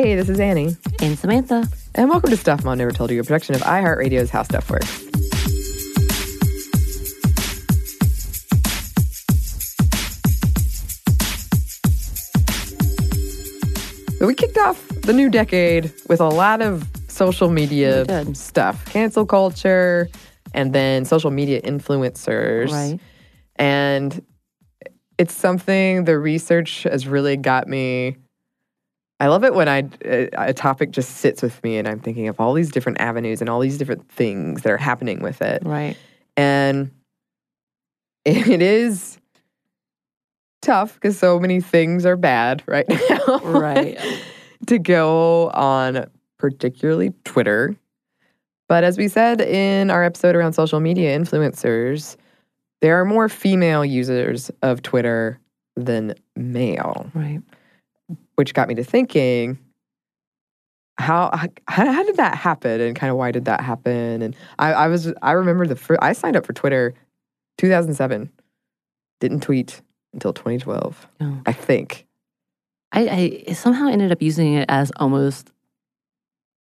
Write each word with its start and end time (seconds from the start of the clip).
Hey, 0.00 0.14
this 0.14 0.28
is 0.28 0.38
Annie. 0.38 0.76
And 1.02 1.18
Samantha. 1.18 1.68
And 1.96 2.08
welcome 2.08 2.30
to 2.30 2.36
Stuff 2.36 2.62
Mom 2.62 2.78
Never 2.78 2.92
Told 2.92 3.10
You, 3.10 3.20
a 3.20 3.24
production 3.24 3.56
of 3.56 3.62
iHeartRadio's 3.62 4.30
How 4.30 4.44
Stuff 4.44 4.70
Works. 4.70 4.86
So 14.18 14.26
we 14.28 14.36
kicked 14.36 14.56
off 14.58 14.86
the 15.02 15.12
new 15.12 15.28
decade 15.28 15.92
with 16.08 16.20
a 16.20 16.28
lot 16.28 16.62
of 16.62 16.86
social 17.08 17.50
media 17.50 18.24
stuff, 18.36 18.84
cancel 18.92 19.26
culture, 19.26 20.08
and 20.54 20.72
then 20.72 21.06
social 21.06 21.32
media 21.32 21.60
influencers. 21.62 22.70
Right. 22.70 23.00
And 23.56 24.24
it's 25.18 25.34
something 25.34 26.04
the 26.04 26.20
research 26.20 26.84
has 26.84 27.08
really 27.08 27.36
got 27.36 27.66
me. 27.66 28.16
I 29.20 29.26
love 29.26 29.44
it 29.44 29.54
when 29.54 29.68
I 29.68 29.80
uh, 30.04 30.26
a 30.34 30.54
topic 30.54 30.90
just 30.90 31.16
sits 31.16 31.42
with 31.42 31.62
me 31.64 31.76
and 31.76 31.88
I'm 31.88 31.98
thinking 32.00 32.28
of 32.28 32.38
all 32.38 32.54
these 32.54 32.70
different 32.70 33.00
avenues 33.00 33.40
and 33.40 33.50
all 33.50 33.60
these 33.60 33.78
different 33.78 34.08
things 34.10 34.62
that 34.62 34.70
are 34.70 34.76
happening 34.76 35.20
with 35.20 35.42
it. 35.42 35.62
Right. 35.64 35.96
And 36.36 36.90
it 38.24 38.62
is 38.62 39.18
tough 40.62 40.94
because 40.94 41.18
so 41.18 41.40
many 41.40 41.60
things 41.60 42.06
are 42.06 42.16
bad 42.16 42.62
right 42.66 42.88
now. 42.88 43.38
Right. 43.38 43.98
to 44.66 44.78
go 44.78 45.50
on 45.50 46.08
particularly 46.38 47.12
Twitter. 47.24 47.76
But 48.68 48.84
as 48.84 48.98
we 48.98 49.08
said 49.08 49.40
in 49.40 49.90
our 49.90 50.04
episode 50.04 50.36
around 50.36 50.52
social 50.52 50.78
media 50.78 51.18
influencers, 51.18 52.16
there 52.80 53.00
are 53.00 53.04
more 53.04 53.28
female 53.28 53.84
users 53.84 54.50
of 54.62 54.82
Twitter 54.82 55.40
than 55.74 56.14
male. 56.36 57.10
Right. 57.14 57.40
Which 58.36 58.54
got 58.54 58.68
me 58.68 58.74
to 58.76 58.84
thinking 58.84 59.58
how 60.98 61.30
how, 61.32 61.48
how 61.68 62.02
did 62.02 62.16
that 62.16 62.36
happen 62.36 62.80
and 62.80 62.96
kind 62.96 63.10
of 63.10 63.16
why 63.16 63.30
did 63.30 63.44
that 63.46 63.60
happen? 63.60 64.20
And 64.22 64.36
I, 64.58 64.72
I 64.72 64.88
was 64.88 65.12
I 65.22 65.32
remember 65.32 65.66
the 65.66 65.76
first, 65.76 66.00
I 66.02 66.12
signed 66.12 66.36
up 66.36 66.44
for 66.44 66.52
Twitter 66.52 66.94
2007 67.58 68.30
didn't 69.20 69.40
tweet 69.40 69.80
until 70.12 70.32
2012 70.32 71.08
Oh. 71.20 71.40
I 71.46 71.52
think. 71.52 72.06
I, 72.90 73.44
I 73.48 73.52
somehow 73.52 73.88
ended 73.88 74.12
up 74.12 74.22
using 74.22 74.54
it 74.54 74.66
as 74.68 74.90
almost 74.96 75.52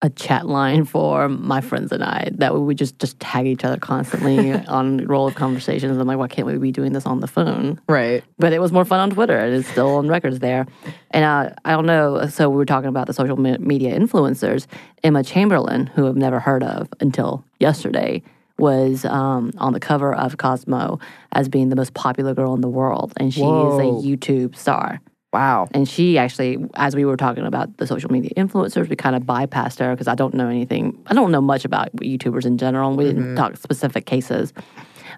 a 0.04 0.10
chat 0.12 0.46
line 0.46 0.86
for 0.86 1.28
my 1.28 1.60
friends 1.60 1.92
and 1.92 2.04
I 2.04 2.30
that 2.36 2.54
we 2.54 2.60
would 2.60 2.78
just 2.78 3.00
just 3.00 3.20
tag 3.20 3.48
each 3.48 3.64
other 3.64 3.78
constantly 3.78 4.54
on 4.68 5.06
roll 5.08 5.28
of 5.28 5.34
conversations. 5.36 5.98
I'm 5.98 6.06
like, 6.08 6.20
why 6.20 6.28
can't 6.28 6.46
we 6.46 6.58
be 6.58 6.72
doing 6.72 6.94
this 6.94 7.06
on 7.08 7.20
the 7.20 7.28
phone? 7.28 7.82
right 7.90 8.24
But 8.38 8.54
it 8.54 8.60
was 8.60 8.72
more 8.72 8.86
fun 8.86 9.00
on 9.00 9.10
Twitter, 9.10 9.38
and 9.38 9.56
it's 9.56 9.68
still 9.68 9.96
on 9.96 10.08
records 10.08 10.40
there. 10.40 10.68
And 11.12 11.26
uh, 11.26 11.56
I 11.66 11.72
don't 11.72 11.88
know. 11.88 12.28
So 12.28 12.50
we 12.50 12.58
were 12.58 12.66
talking 12.66 12.90
about 12.90 13.08
the 13.08 13.14
social 13.14 13.38
me- 13.38 13.58
media 13.58 13.98
influencers. 13.98 14.68
Emma 15.04 15.24
Chamberlain, 15.24 15.88
who 15.88 16.08
I've 16.08 16.16
never 16.16 16.40
heard 16.40 16.64
of 16.64 16.90
until 17.00 17.44
yesterday, 17.60 18.22
was 18.60 19.04
um, 19.06 19.52
on 19.58 19.74
the 19.74 19.80
cover 19.80 20.14
of 20.14 20.38
Cosmo 20.38 21.00
as 21.32 21.50
being 21.50 21.70
the 21.70 21.76
most 21.76 21.94
popular 21.96 22.34
girl 22.36 22.54
in 22.54 22.62
the 22.62 22.70
world, 22.70 23.14
and 23.18 23.34
she 23.34 23.42
Whoa. 23.42 23.80
is 23.80 24.04
a 24.04 24.08
YouTube 24.08 24.56
star. 24.56 25.02
Wow 25.34 25.68
And 25.74 25.88
she 25.88 26.18
actually, 26.18 26.58
as 26.76 26.96
we 26.96 27.06
were 27.06 27.18
talking 27.18 27.46
about 27.46 27.78
the 27.78 27.86
social 27.88 28.12
media 28.12 28.32
influencers, 28.38 28.90
we 28.90 28.96
kind 28.96 29.16
of 29.16 29.24
bypassed 29.24 29.80
her 29.80 29.94
because 29.94 30.08
I 30.08 30.16
don't 30.16 30.34
know 30.34 30.48
anything. 30.48 30.98
I 31.08 31.14
don't 31.14 31.32
know 31.32 31.42
much 31.42 31.66
about 31.66 31.92
YouTubers 31.98 32.46
in 32.46 32.58
general. 32.58 32.90
And 32.90 32.98
we 32.98 33.06
didn't 33.06 33.36
talk 33.36 33.58
specific 33.58 34.06
cases. 34.06 34.54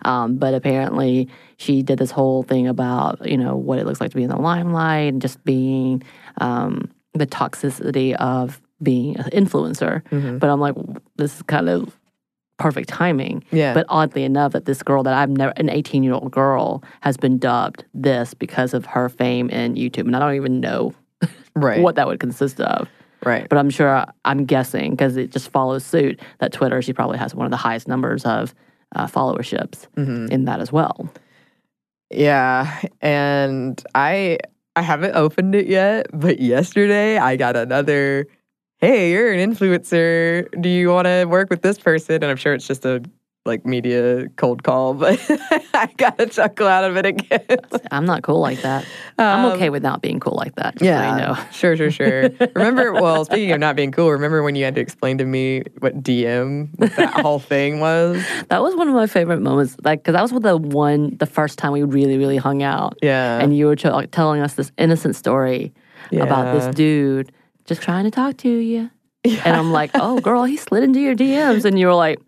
Um, 0.04 0.38
but 0.38 0.54
apparently, 0.54 1.28
she 1.58 1.84
did 1.84 2.00
this 2.00 2.12
whole 2.12 2.44
thing 2.44 2.68
about, 2.68 3.28
you 3.30 3.38
know, 3.38 3.56
what 3.56 3.80
it 3.80 3.86
looks 3.86 4.00
like 4.00 4.12
to 4.12 4.16
be 4.16 4.24
in 4.24 4.30
the 4.30 4.38
limelight 4.38 5.12
and 5.12 5.22
just 5.22 5.44
being 5.44 6.02
um, 6.40 6.90
the 7.14 7.28
toxicity 7.28 8.16
of 8.16 8.62
being 8.82 9.18
an 9.18 9.30
influencer. 9.32 10.02
But 10.40 10.50
I'm 10.50 10.62
like, 10.62 10.76
this 11.18 11.36
is 11.36 11.42
kind 11.44 11.68
of 11.68 11.99
perfect 12.60 12.90
timing. 12.90 13.44
Yeah. 13.52 13.74
But 13.74 13.88
oddly 13.90 14.24
enough, 14.24 14.52
that 14.52 14.66
this 14.66 14.84
girl 14.84 15.02
that 15.04 15.14
I've 15.14 15.30
never, 15.30 15.54
an 15.58 15.70
18 15.70 16.04
year 16.04 16.14
old 16.14 16.32
girl, 16.32 16.84
has 17.02 17.18
been 17.18 17.40
dubbed 17.40 17.86
this 17.94 18.34
because 18.34 18.74
of 18.74 18.86
her 18.86 19.10
fame 19.10 19.50
in 19.50 19.74
YouTube. 19.74 20.06
And 20.06 20.16
I 20.16 20.20
don't 20.20 20.36
even 20.36 20.60
know 20.60 20.94
right 21.56 21.82
what 21.82 21.96
that 21.96 22.08
would 22.08 22.20
consist 22.20 22.60
of. 22.60 22.88
right 23.26 23.50
But 23.50 23.58
I'm 23.58 23.70
sure, 23.70 24.06
I'm 24.26 24.46
guessing, 24.46 24.92
because 24.92 25.18
it 25.18 25.32
just 25.32 25.50
follows 25.50 25.84
suit, 25.84 26.20
that 26.40 26.54
Twitter, 26.54 26.82
she 26.82 26.94
probably 26.94 27.18
has 27.18 27.34
one 27.34 27.46
of 27.46 27.52
the 27.52 27.58
highest 27.58 27.88
numbers 27.88 28.24
of 28.26 28.54
uh, 28.96 29.08
followerships 29.08 29.88
in 30.32 30.46
that 30.46 30.60
as 30.60 30.72
well. 30.72 31.10
Yeah, 32.12 32.82
and 33.02 33.82
I 33.94 34.40
I 34.76 34.82
haven't 34.82 35.16
opened 35.16 35.54
it 35.56 35.68
yet, 35.68 36.08
but 36.12 36.40
yesterday 36.40 37.18
I 37.18 37.36
got 37.36 37.56
another 37.56 38.26
hey, 38.80 39.12
you're 39.12 39.32
an 39.34 39.54
influencer. 39.54 40.48
Do 40.62 40.70
you 40.70 40.90
want 40.90 41.06
to 41.06 41.26
work 41.26 41.50
with 41.50 41.62
this 41.62 41.78
person? 41.80 42.16
And 42.16 42.26
I'm 42.26 42.38
sure 42.38 42.54
it's 42.54 42.68
just 42.68 42.86
a 42.86 43.02
like 43.46 43.66
media 43.66 44.28
cold 44.36 44.64
call, 44.64 44.94
but 44.94 45.18
I 45.74 45.90
got 45.98 46.20
a 46.20 46.28
chuckle 46.28 46.68
out 46.68 46.84
of 46.84 46.98
it 46.98 47.06
again. 47.06 47.42
I'm 47.90 48.06
not 48.06 48.22
cool 48.22 48.40
like 48.42 48.62
that. 48.62 48.86
I'm 49.18 49.46
Um, 49.46 49.52
okay 49.54 49.70
with 49.70 49.82
not 49.82 50.02
being 50.02 50.20
cool 50.20 50.36
like 50.36 50.56
that. 50.56 50.80
Yeah, 50.82 51.16
you 51.16 51.22
know. 51.22 51.38
sure, 51.52 51.76
sure, 51.76 51.90
sure. 51.90 52.30
remember, 52.56 52.92
well, 52.94 53.26
speaking 53.26 53.52
of 53.54 53.60
not 53.60 53.76
being 53.76 53.92
cool, 53.92 54.12
remember 54.12 54.44
when 54.44 54.56
you 54.56 54.66
had 54.66 54.76
to 54.76 54.82
explain 54.82 55.18
to 55.20 55.26
me 55.26 55.64
what 55.80 56.04
DM, 56.04 56.70
what 56.78 56.96
that 56.98 57.10
whole 57.22 57.40
thing 57.40 57.80
was? 57.80 58.24
That 58.50 58.62
was 58.62 58.76
one 58.76 58.88
of 58.90 58.94
my 58.94 59.08
favorite 59.08 59.42
moments, 59.42 59.78
like 59.84 60.04
because 60.04 60.14
that 60.14 60.22
was 60.22 60.32
the 60.44 60.58
one, 60.58 61.16
the 61.18 61.26
first 61.26 61.58
time 61.58 61.72
we 61.72 61.82
really, 61.84 62.18
really 62.18 62.38
hung 62.38 62.62
out. 62.62 62.98
Yeah. 63.02 63.40
and 63.40 63.56
you 63.58 63.66
were 63.68 63.76
telling 63.78 64.42
us 64.42 64.54
this 64.56 64.72
innocent 64.78 65.16
story 65.16 65.74
about 66.12 66.54
this 66.60 66.76
dude 66.76 67.32
just 67.70 67.82
trying 67.82 68.04
to 68.04 68.12
talk 68.12 68.36
to 68.38 68.50
you, 68.50 68.90
and 69.24 69.56
I'm 69.56 69.72
like, 69.72 69.92
"Oh, 69.94 70.20
girl, 70.20 70.44
he 70.44 70.58
slid 70.58 70.84
into 70.84 71.00
your 71.00 71.16
DMs," 71.16 71.64
and 71.66 71.80
you 71.80 71.88
were 71.88 71.94
like, 71.96 72.20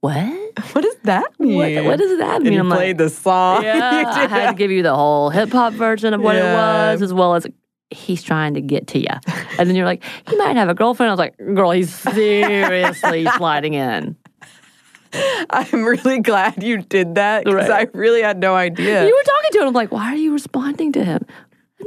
"What? 0.00 0.16
What 0.72 0.82
does 0.82 0.96
that 1.04 1.38
mean? 1.38 1.56
What, 1.76 1.84
what 1.84 1.98
does 2.00 2.18
that 2.18 2.36
And 2.36 2.44
mean?" 2.44 2.52
you 2.54 2.60
I'm 2.60 2.66
played 2.68 2.98
like, 2.98 3.06
the 3.06 3.10
song. 3.10 3.62
"Yeah." 3.62 4.02
I 4.06 4.26
had 4.26 4.50
to 4.50 4.56
give 4.56 4.70
you 4.72 4.82
the 4.82 4.94
whole 4.94 5.30
hip 5.30 5.50
hop 5.52 5.72
version 5.74 6.12
of 6.14 6.20
what 6.20 6.34
Yeah. 6.34 6.50
it 6.50 6.54
was, 6.92 7.02
as 7.02 7.12
well 7.14 7.34
as 7.36 7.46
he's 7.90 8.22
trying 8.22 8.54
to 8.54 8.60
get 8.60 8.88
to 8.88 8.98
you. 8.98 9.06
And 9.58 9.68
then 9.68 9.76
you're 9.76 9.86
like, 9.86 10.02
"He 10.28 10.36
might 10.36 10.56
have 10.56 10.68
a 10.68 10.74
girlfriend." 10.74 11.10
I 11.10 11.12
was 11.12 11.18
like, 11.18 11.36
"Girl, 11.38 11.70
he's 11.70 11.94
seriously 11.94 13.26
sliding 13.36 13.74
in." 13.74 14.16
I'm 15.50 15.84
really 15.84 16.20
glad 16.20 16.62
you 16.62 16.82
did 16.82 17.14
that 17.14 17.44
because 17.44 17.68
Right. 17.70 17.88
I 17.94 17.98
really 17.98 18.20
had 18.20 18.38
no 18.38 18.54
idea. 18.54 19.06
You 19.06 19.14
were 19.14 19.22
talking 19.24 19.50
to 19.52 19.58
him. 19.62 19.68
I'm 19.68 19.74
like, 19.74 19.90
"Why 19.90 20.12
are 20.12 20.16
you 20.16 20.32
responding 20.32 20.92
to 20.92 21.04
him?" 21.04 21.24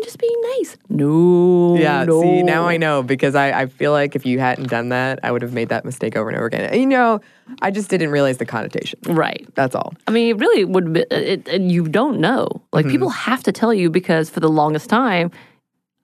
I'm 0.02 0.06
just 0.06 0.18
being 0.18 0.42
nice. 0.58 0.78
No. 0.90 1.76
yeah, 1.78 2.04
no. 2.06 2.22
see, 2.22 2.42
now 2.42 2.68
I 2.68 2.78
know 2.78 3.04
because 3.04 3.36
I, 3.36 3.52
I 3.62 3.66
feel 3.68 3.92
like 3.92 4.16
if 4.16 4.26
you 4.26 4.40
hadn't 4.40 4.70
done 4.70 4.90
that, 4.90 5.20
I 5.22 5.32
would 5.32 5.44
have 5.44 5.54
made 5.54 5.70
that 5.70 5.86
mistake 5.86 6.16
over 6.16 6.28
and 6.30 6.36
over 6.38 6.48
again. 6.48 6.62
And, 6.72 6.82
you 6.82 6.88
know, 6.88 7.22
I 7.62 7.70
just 7.70 7.90
didn't 7.90 8.10
realize 8.10 8.38
the 8.38 8.46
connotation. 8.46 9.00
Right. 9.06 9.48
That's 9.56 9.76
all. 9.76 9.94
I 10.08 10.12
mean, 10.12 10.30
it 10.36 10.40
really 10.40 10.66
would. 10.66 10.94
Be, 10.94 11.02
it, 11.12 11.48
it, 11.48 11.62
you 11.62 11.88
don't 11.88 12.20
know. 12.20 12.48
Like 12.74 12.86
Mm-hmm. 12.86 12.92
people 12.94 13.10
have 13.10 13.44
to 13.44 13.52
tell 13.52 13.74
you 13.74 13.90
because 13.92 14.30
for 14.30 14.40
the 14.40 14.50
longest 14.50 14.90
time, 14.90 15.30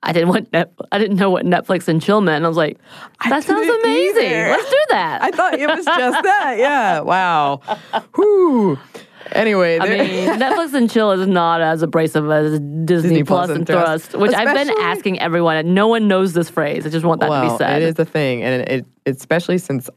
I 0.04 0.12
didn't 0.12 0.28
want. 0.28 0.52
Net, 0.52 0.72
I 0.92 0.98
didn't 0.98 1.16
know 1.16 1.28
what 1.30 1.44
Netflix 1.44 1.88
and 1.88 2.00
chill 2.00 2.20
meant. 2.20 2.44
I 2.44 2.48
was 2.48 2.56
like, 2.56 2.78
that 3.28 3.42
sounds 3.42 3.68
amazing. 3.68 4.22
either. 4.26 4.48
Let's 4.50 4.70
do 4.70 4.80
that. 4.90 5.22
I 5.22 5.32
thought 5.32 5.54
it 5.54 5.66
was 5.68 5.84
just 5.84 6.22
that. 6.22 6.54
Yeah. 6.58 7.00
Wow. 7.00 7.60
Whew. 8.14 8.78
Anyway, 9.32 9.78
I 9.78 9.88
mean, 9.88 10.38
Netflix 10.40 10.74
and 10.74 10.90
chill 10.90 11.12
is 11.12 11.26
not 11.26 11.60
as 11.60 11.82
abrasive 11.82 12.30
as 12.30 12.52
Disney, 12.60 12.84
Disney 12.84 13.24
Plus 13.24 13.50
and 13.50 13.66
Thrust, 13.66 14.14
which 14.14 14.32
I've 14.34 14.54
been 14.54 14.70
asking 14.80 15.20
everyone. 15.20 15.56
And 15.56 15.74
no 15.74 15.88
one 15.88 16.08
knows 16.08 16.32
this 16.32 16.48
phrase. 16.50 16.86
I 16.86 16.90
just 16.90 17.04
want 17.04 17.20
that 17.20 17.28
to 17.28 17.50
be 17.52 17.56
said. 17.58 17.82
it 17.82 17.88
is 17.88 17.98
a 17.98 18.04
thing, 18.04 18.42
and 18.42 18.62
it, 18.62 18.86
it 19.04 19.16
especially 19.16 19.58
since 19.58 19.88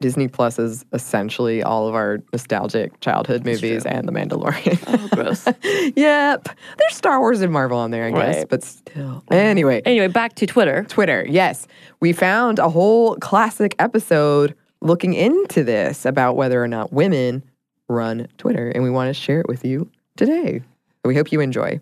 Disney 0.00 0.26
Plus 0.28 0.58
is 0.58 0.84
essentially 0.92 1.62
all 1.62 1.86
of 1.88 1.94
our 1.94 2.18
nostalgic 2.32 2.98
childhood 3.00 3.44
movies 3.44 3.86
and 3.86 4.06
The 4.08 4.12
Mandalorian. 4.12 4.78
Oh, 4.88 5.08
gross. 5.14 5.46
yep, 5.96 6.48
there's 6.76 6.94
Star 6.96 7.20
Wars 7.20 7.40
and 7.40 7.52
Marvel 7.52 7.78
on 7.78 7.90
there, 7.92 8.06
I 8.06 8.10
guess, 8.10 8.36
Right. 8.38 8.48
but 8.48 8.64
still. 8.64 9.22
Anyway, 9.30 9.80
Anyway, 9.84 10.08
back 10.08 10.34
to 10.36 10.46
Twitter. 10.46 10.84
Twitter. 10.88 11.24
Yes, 11.28 11.68
we 12.00 12.12
found 12.12 12.58
a 12.58 12.68
whole 12.68 13.14
classic 13.16 13.76
episode 13.78 14.54
looking 14.80 15.14
into 15.14 15.62
this 15.62 16.04
about 16.04 16.34
whether 16.34 16.60
or 16.60 16.66
not 16.66 16.92
women 16.92 17.44
run 17.92 18.26
Twitter, 18.38 18.68
and 18.68 18.82
we 18.82 18.90
want 18.90 19.08
to 19.08 19.14
share 19.14 19.40
it 19.40 19.48
with 19.48 19.64
you 19.64 19.88
today. 20.16 20.62
We 21.04 21.14
hope 21.14 21.30
you 21.32 21.40
enjoy. 21.40 21.80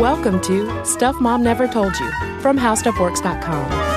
Welcome 0.00 0.40
to 0.42 0.84
Stuff 0.84 1.20
Mom 1.20 1.42
Never 1.42 1.68
Told 1.68 1.98
You 1.98 2.10
from 2.40 2.58
HowStuffWorks.com. 2.58 3.88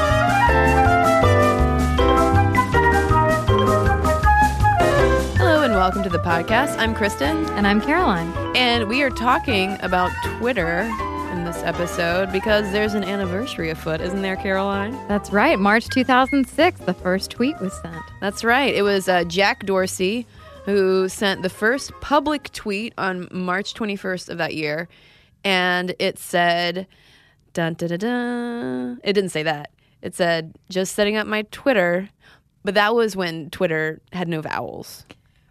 Hello 5.38 5.64
and 5.64 5.74
welcome 5.74 6.04
to 6.04 6.10
the 6.10 6.20
podcast. 6.20 6.78
I'm 6.78 6.94
Cristen, 6.96 7.46
And 7.52 7.68
I'm 7.68 7.82
Caroline. 7.82 8.32
and 8.56 8.88
we 8.88 9.02
are 9.04 9.10
talking 9.10 9.78
about 9.82 10.12
Twitter 10.38 10.82
in 10.82 10.92
this 11.54 11.64
episode 11.64 12.32
because 12.32 12.72
there's 12.72 12.94
an 12.94 13.04
anniversary 13.04 13.70
afoot, 13.70 14.02
isn't 14.02 14.22
there, 14.22 14.36
Caroline? 14.36 14.92
That's 15.08 15.30
right. 15.30 15.60
March 15.60 15.88
2006, 15.90 16.80
the 16.82 16.94
first 16.94 17.30
tweet 17.30 17.60
was 17.60 17.74
sent. 17.82 18.02
That's 18.22 18.44
right. 18.44 18.74
It 18.74 18.82
was 18.82 19.08
uh, 19.08 19.24
Jack 19.26 19.66
Dorsey 19.66 20.26
who 20.66 21.08
sent 21.10 21.44
the 21.44 21.50
first 21.50 21.92
public 22.02 22.52
tweet 22.54 22.94
on 22.98 23.28
March 23.32 23.74
21st 23.74 24.30
of 24.30 24.38
that 24.38 24.56
year, 24.56 24.88
and 25.44 25.94
it 26.00 26.18
said, 26.18 26.88
Dun, 27.54 27.74
dun, 27.74 27.90
dun, 27.90 28.00
dun. 28.00 29.02
It 29.04 29.14
didn't 29.14 29.32
say 29.32 29.44
that. 29.44 29.70
It 30.02 30.16
said 30.16 30.56
just 30.70 30.96
setting 30.96 31.18
up 31.18 31.28
my 31.28 31.44
Twitter, 31.52 32.10
but 32.64 32.74
that 32.74 32.96
was 32.96 33.16
when 33.16 33.50
Twitter 33.52 34.02
had 34.12 34.28
no 34.28 34.42
vowels. 34.42 35.06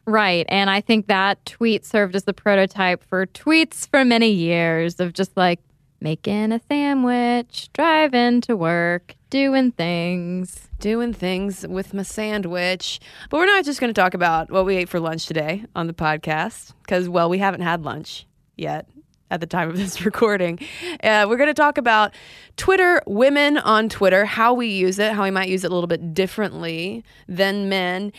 Right. 0.07 0.47
And 0.49 0.69
I 0.69 0.81
think 0.81 1.07
that 1.07 1.45
tweet 1.47 1.85
served 1.85 2.17
as 2.17 2.25
the 2.25 2.33
prototype 2.33 3.05
for 3.05 3.27
tweets 3.27 3.89
for 3.89 4.05
many 4.05 4.31
years 4.31 4.99
of 4.99 5.13
just 5.13 5.37
like 5.37 5.61
making 6.03 6.51
a 6.51 6.61
sandwich, 6.69 7.71
driving 7.73 8.41
to 8.43 8.57
work, 8.57 9.15
doing 9.31 9.71
things. 9.71 10.69
Doing 10.81 11.15
things 11.15 11.65
with 11.67 11.95
my 11.95 12.03
sandwich. 12.03 12.99
But 13.31 13.39
we're 13.39 13.47
not 13.47 13.65
just 13.65 13.81
going 13.81 13.95
to 13.95 13.99
talk 13.99 14.15
about 14.15 14.51
what 14.51 14.67
we 14.67 14.77
ate 14.77 14.89
for 14.89 14.99
lunch 14.99 15.27
today 15.27 15.65
on 15.77 15.87
the 15.87 15.95
podcast 15.95 16.73
because, 16.83 17.09
well, 17.09 17.31
we 17.31 17.39
haven't 17.39 17.61
had 17.61 17.85
lunch 17.85 18.27
yet 18.57 18.89
at 19.31 19.41
the 19.41 19.47
time 19.47 19.71
of 19.71 19.77
this 19.79 20.05
recording. 20.05 20.59
Uh, 21.05 21.27
we're 21.29 21.37
going 21.37 21.47
to 21.47 21.55
talk 21.55 21.79
about 21.79 22.13
Twitter, 22.57 23.01
women 23.07 23.59
on 23.59 23.89
Twitter, 23.89 24.25
how 24.25 24.53
we 24.53 24.67
use 24.67 24.99
it, 24.99 25.13
how 25.13 25.23
we 25.23 25.31
might 25.31 25.49
use 25.49 25.63
it 25.63 25.71
a 25.71 25.75
little 25.75 25.87
bit 25.87 26.13
differently 26.13 27.05
than 27.29 27.69
men, 27.69 28.13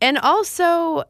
and 0.00 0.16
also 0.18 1.04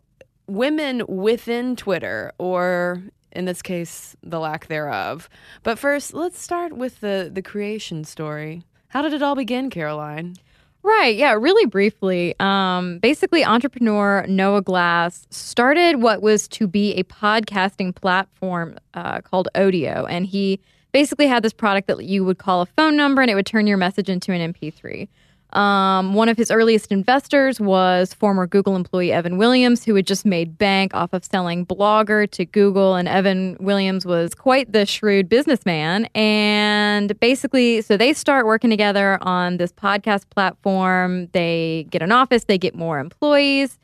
women 0.49 1.05
within 1.09 1.77
Twitter, 1.77 2.33
or 2.39 3.03
in 3.37 3.45
this 3.45 3.63
case, 3.63 4.17
the 4.23 4.41
lack 4.41 4.67
thereof. 4.67 5.29
But 5.63 5.79
first, 5.79 6.15
let's 6.15 6.41
start 6.41 6.73
with 6.73 7.01
the, 7.01 7.31
the 7.33 7.43
creation 7.43 8.05
story. 8.05 8.65
How 8.89 9.03
did 9.03 9.13
it 9.13 9.23
all 9.23 9.35
begin, 9.35 9.71
Caroline? 9.71 10.37
Right. 10.83 11.17
Yeah. 11.17 11.33
Really 11.33 11.67
briefly. 11.67 12.35
Um, 12.39 12.99
basically, 13.01 13.45
entrepreneur 13.45 14.25
Noah 14.29 14.63
Glass 14.63 15.27
started 15.31 16.01
what 16.01 16.23
was 16.23 16.47
to 16.49 16.67
be 16.69 16.95
a 16.95 17.03
podcasting 17.03 17.95
platform 17.95 18.79
uh, 18.95 19.21
called 19.21 19.49
Odeo. 19.57 20.07
And 20.09 20.27
he 20.27 20.61
basically 20.93 21.27
had 21.27 21.43
this 21.43 21.53
product 21.53 21.89
that 21.89 22.05
you 22.05 22.25
would 22.25 22.39
call 22.39 22.63
a 22.63 22.67
phone 22.67 22.97
number 22.97 23.21
and 23.21 23.31
it 23.31 23.35
would 23.35 23.47
turn 23.47 23.67
your 23.67 23.77
message 23.77 24.09
into 24.09 24.33
an 24.33 24.55
MP3. 24.55 25.09
Um, 25.53 26.15
one 26.15 26.29
of 26.29 26.37
his 26.37 26.51
earliest 26.51 26.93
investors 26.93 27.61
was 27.61 28.13
former 28.13 28.47
Google 28.47 28.77
employee 28.77 29.13
Evan 29.13 29.39
Williams, 29.39 29.85
who 29.85 29.95
had 29.95 30.07
just 30.07 30.27
made 30.27 30.59
bank 30.59 30.95
off 30.95 31.13
of 31.13 31.25
selling 31.25 31.65
Blogger 31.65 32.31
to 32.33 32.45
Google. 32.45 32.95
And 32.95 33.09
Evan 33.09 33.57
Williams 33.61 34.05
was 34.05 34.35
quite 34.35 34.73
the 34.73 34.85
shrewd 34.87 35.29
businessman. 35.29 36.07
And 36.15 37.19
basically, 37.21 37.83
so 37.83 37.97
they 37.97 38.13
start 38.13 38.47
working 38.47 38.71
together 38.71 39.19
on 39.23 39.57
this 39.57 39.73
podcast 39.73 40.29
platform. 40.31 41.29
They 41.33 41.87
get 41.91 42.03
an 42.03 42.13
office, 42.13 42.45
they 42.45 42.59
get 42.59 42.75
more 42.75 42.99
employees. 42.99 43.79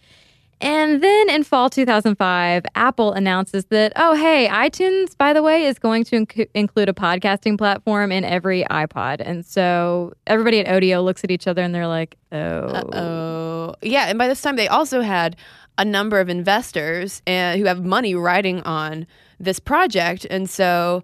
And 0.62 1.03
then 1.03 1.29
in 1.29 1.43
fall 1.43 1.69
2005, 1.69 2.64
Apple 2.76 3.12
announces 3.12 3.64
that, 3.67 3.93
oh, 3.97 4.14
hey, 4.14 4.47
iTunes, 4.49 5.19
by 5.19 5.32
the 5.32 5.43
way, 5.43 5.64
is 5.64 5.76
going 5.81 6.05
to 6.05 6.25
inc- 6.25 6.49
include 6.55 6.88
a 6.88 6.93
podcasting 6.93 7.59
platform 7.59 8.12
in 8.12 8.25
every 8.25 8.62
iPod. 8.70 9.20
And 9.20 9.44
so 9.44 10.12
everybody 10.29 10.61
at 10.61 10.67
Odeo 10.67 11.05
looks 11.05 11.25
at 11.25 11.32
each 11.32 11.49
other 11.49 11.62
and 11.62 11.75
they're 11.75 11.88
like, 11.88 12.17
oh. 12.31 12.91
Oh, 12.93 13.75
yeah. 13.82 14.06
And 14.06 14.19
by 14.19 14.29
this 14.29 14.41
time, 14.41 14.55
they 14.55 14.69
also 14.69 15.00
had 15.00 15.37
a 15.79 15.85
number 15.85 16.20
of 16.20 16.29
investors 16.29 17.23
uh, 17.26 17.56
who 17.56 17.65
have 17.65 17.85
money 17.85 18.15
riding 18.15 18.61
on 18.62 19.05
this 19.41 19.58
project. 19.58 20.26
And 20.31 20.49
so 20.49 21.03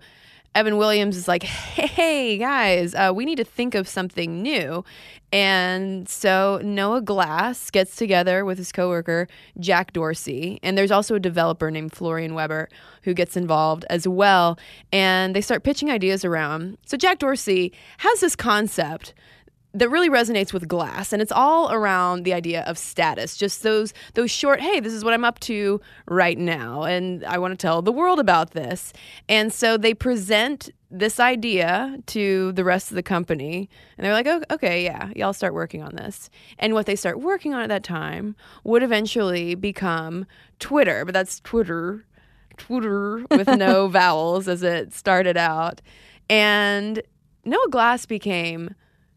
Evan 0.55 0.77
Williams 0.77 1.17
is 1.17 1.29
like, 1.29 1.43
hey, 1.43 2.39
guys, 2.39 2.95
uh, 2.95 3.13
we 3.15 3.25
need 3.25 3.37
to 3.37 3.45
think 3.45 3.75
of 3.75 3.87
something 3.87 4.43
new. 4.43 4.85
And 5.33 6.09
so 6.09 6.61
Noah 6.65 7.03
Glass 7.03 7.71
gets 7.71 7.97
together 7.97 8.45
with 8.45 8.59
his 8.59 8.73
coworker, 8.73 9.29
Jack 9.61 9.93
Dorsey. 9.93 10.59
And 10.63 10.77
there's 10.77 10.91
also 10.91 11.15
a 11.15 11.21
developer 11.21 11.71
named 11.71 11.93
Florian 11.93 12.35
Weber 12.35 12.69
who 13.03 13.15
gets 13.15 13.37
involved 13.37 13.85
as 13.91 14.09
well. 14.09 14.59
And 14.91 15.37
they 15.37 15.43
start 15.43 15.65
pitching 15.65 15.91
ideas 15.91 16.25
around. 16.25 16.79
So 16.87 16.97
Jack 16.97 17.19
Dorsey 17.19 17.73
has 17.99 18.21
this 18.21 18.35
concept 18.35 19.15
that 19.75 19.91
really 19.91 20.09
resonates 20.09 20.53
with 20.53 20.67
glass 20.67 21.13
and 21.13 21.21
it's 21.21 21.33
all 21.33 21.71
around 21.71 22.25
the 22.25 22.33
idea 22.33 22.63
of 22.63 22.79
status. 22.79 23.37
Just 23.37 23.63
those 23.63 23.93
those 24.15 24.31
short 24.31 24.61
hey 24.61 24.81
this 24.81 24.93
is 24.93 25.05
what 25.05 25.13
i'm 25.13 25.25
up 25.25 25.39
to 25.41 25.81
right 26.07 26.39
now 26.39 26.85
and 26.85 27.25
i 27.25 27.39
want 27.39 27.53
to 27.53 27.57
tell 27.57 27.83
the 27.83 27.93
world 27.93 28.19
about 28.19 28.53
this. 28.53 28.93
And 29.29 29.53
so 29.53 29.77
they 29.77 29.95
present 29.95 30.71
this 30.91 31.21
idea 31.21 31.99
to 32.07 32.53
the 32.53 32.65
rest 32.65 32.91
of 32.91 32.95
the 32.95 33.03
company 33.03 33.69
and 33.99 34.05
they're 34.05 34.15
like 34.15 34.27
oh, 34.27 34.43
okay 34.51 34.83
yeah 34.85 35.11
y'all 35.15 35.35
start 35.35 35.53
working 35.53 35.83
on 35.83 35.95
this. 35.95 36.31
And 36.59 36.73
what 36.73 36.87
they 36.87 36.97
start 36.97 37.21
working 37.21 37.53
on 37.53 37.61
at 37.61 37.69
that 37.69 37.85
time 37.85 38.37
would 38.65 38.83
eventually 38.83 39.55
become 39.55 40.25
twitter 40.59 41.05
but 41.05 41.13
that's 41.13 41.41
twitter 41.41 42.07
twitter 42.57 43.25
with 43.31 43.49
no 43.49 43.87
vowels 43.89 44.49
as 44.49 44.63
it 44.63 44.95
started 44.95 45.37
out. 45.37 45.83
And 46.31 47.03
noah 47.45 47.69
glass 47.69 48.07
became 48.07 48.75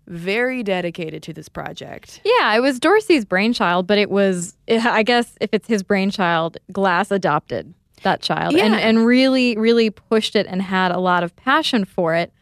very 0.08 0.64
dedicated 0.64 1.24
to 1.24 1.34
this 1.34 1.48
project. 1.50 2.22
Yeah, 2.24 2.56
it 2.56 2.60
was 2.62 2.80
Dorsey's 2.80 3.26
brainchild, 3.26 3.88
but 3.88 3.98
it 3.98 4.10
was, 4.10 4.56
I 4.70 5.04
guess, 5.04 5.36
if 5.42 5.50
it's 5.54 5.68
his 5.68 5.84
brainchild, 5.84 6.58
Glass 6.72 7.12
adopted 7.12 7.74
that 8.04 8.22
child 8.22 8.54
Yeah. 8.54 8.66
and, 8.66 8.76
and 8.76 9.06
really, 9.06 9.56
really 9.58 9.90
pushed 9.92 10.36
it 10.36 10.48
and 10.48 10.62
had 10.62 10.92
a 10.92 11.00
lot 11.00 11.24
of 11.24 11.36
passion 11.36 11.86
for 11.86 12.16
it. 12.16 12.34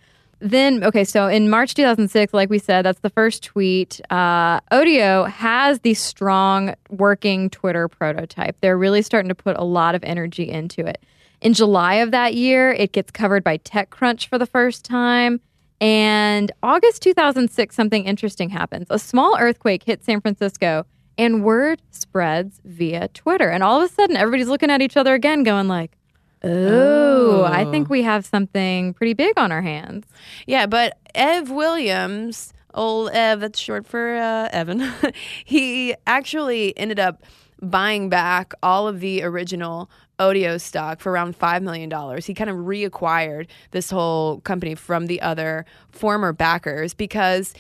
Then, 0.42 0.86
okay, 0.86 1.04
so 1.04 1.28
in 1.28 1.50
March 1.50 1.76
2006, 1.76 2.34
like 2.34 2.50
we 2.50 2.60
said, 2.60 2.86
that's 2.86 3.02
the 3.02 3.10
first 3.10 3.44
tweet. 3.44 4.00
Uh, 4.10 4.62
Odeo 4.72 5.30
has 5.30 5.80
the 5.82 5.94
strong 5.94 6.76
working 6.90 7.50
Twitter 7.50 7.90
prototype. 7.90 8.56
They're 8.62 8.78
really 8.78 9.02
starting 9.02 9.28
to 9.28 9.36
put 9.36 9.58
a 9.58 9.66
lot 9.66 9.96
of 9.96 10.04
energy 10.06 10.50
into 10.50 10.86
it. 10.86 11.04
In 11.42 11.54
July 11.54 11.96
of 11.96 12.12
that 12.12 12.36
year, 12.36 12.72
it 12.72 12.94
gets 12.94 13.12
covered 13.12 13.44
by 13.44 13.58
TechCrunch 13.58 14.28
for 14.28 14.38
the 14.38 14.46
first 14.46 14.86
time. 14.86 15.42
And 15.82 16.52
August 16.62 17.02
2006, 17.04 17.76
something 17.76 18.06
interesting 18.06 18.50
happens. 18.50 18.88
A 18.90 19.00
small 19.00 19.38
earthquake 19.40 19.84
hits 19.84 20.06
San 20.06 20.20
Francisco, 20.22 20.86
and 21.18 21.44
word 21.44 21.82
spreads 21.92 22.60
via 22.64 23.08
Twitter. 23.10 23.50
And 23.50 23.64
all 23.64 23.82
of 23.82 23.90
a 23.90 23.94
sudden, 23.94 24.16
everybody's 24.16 24.48
looking 24.48 24.70
at 24.72 24.82
each 24.82 24.98
other 24.98 25.14
again, 25.14 25.44
going 25.44 25.68
like, 25.68 25.98
"Oh, 26.44 27.44
I 27.44 27.66
think 27.66 27.90
we 27.90 28.04
have 28.04 28.26
something 28.26 28.94
pretty 28.94 29.14
big 29.14 29.38
on 29.38 29.52
our 29.52 29.62
hands." 29.62 30.06
Yeah, 30.48 30.66
but 30.66 30.98
Ev 31.16 31.50
Williams, 31.50 32.54
old 32.74 33.12
Ev, 33.12 33.40
that's 33.40 33.60
short 33.60 33.86
for 33.86 34.16
uh, 34.16 34.50
Evan, 34.52 34.92
he 35.46 35.96
actually 36.08 36.78
ended 36.78 37.00
up 37.00 37.24
buying 37.62 38.10
back 38.10 38.54
all 38.64 38.88
of 38.88 39.00
the 39.00 39.22
original 39.24 39.90
Odeo 40.20 40.60
stock 40.60 41.00
for 41.00 41.12
around 41.12 41.38
$5 41.38 41.62
million. 41.62 41.90
He 42.22 42.34
kind 42.34 42.50
of 42.50 42.58
reacquired 42.58 43.48
this 43.72 43.90
whole 43.90 44.42
company 44.42 44.76
from 44.76 45.08
the 45.08 45.22
other 45.22 45.66
former 45.92 46.34
backers 46.34 46.94
because 46.94 47.54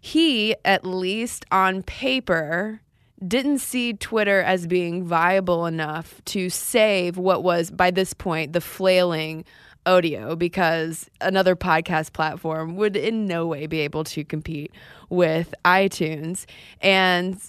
he, 0.00 0.54
at 0.64 0.84
least 0.84 1.46
on 1.50 1.82
paper, 1.82 2.80
didn't 3.26 3.58
see 3.58 3.92
Twitter 3.92 4.40
as 4.40 4.66
being 4.66 5.04
viable 5.04 5.66
enough 5.66 6.24
to 6.24 6.48
save 6.48 7.18
what 7.18 7.42
was, 7.42 7.70
by 7.70 7.90
this 7.90 8.14
point, 8.14 8.52
the 8.52 8.60
flailing 8.60 9.44
Odeo 9.86 10.38
because 10.38 11.08
another 11.20 11.56
podcast 11.56 12.12
platform 12.12 12.76
would 12.76 12.96
in 12.96 13.26
no 13.26 13.46
way 13.46 13.66
be 13.66 13.80
able 13.80 14.04
to 14.04 14.24
compete 14.24 14.72
with 15.08 15.54
iTunes. 15.64 16.44
And 16.80 17.40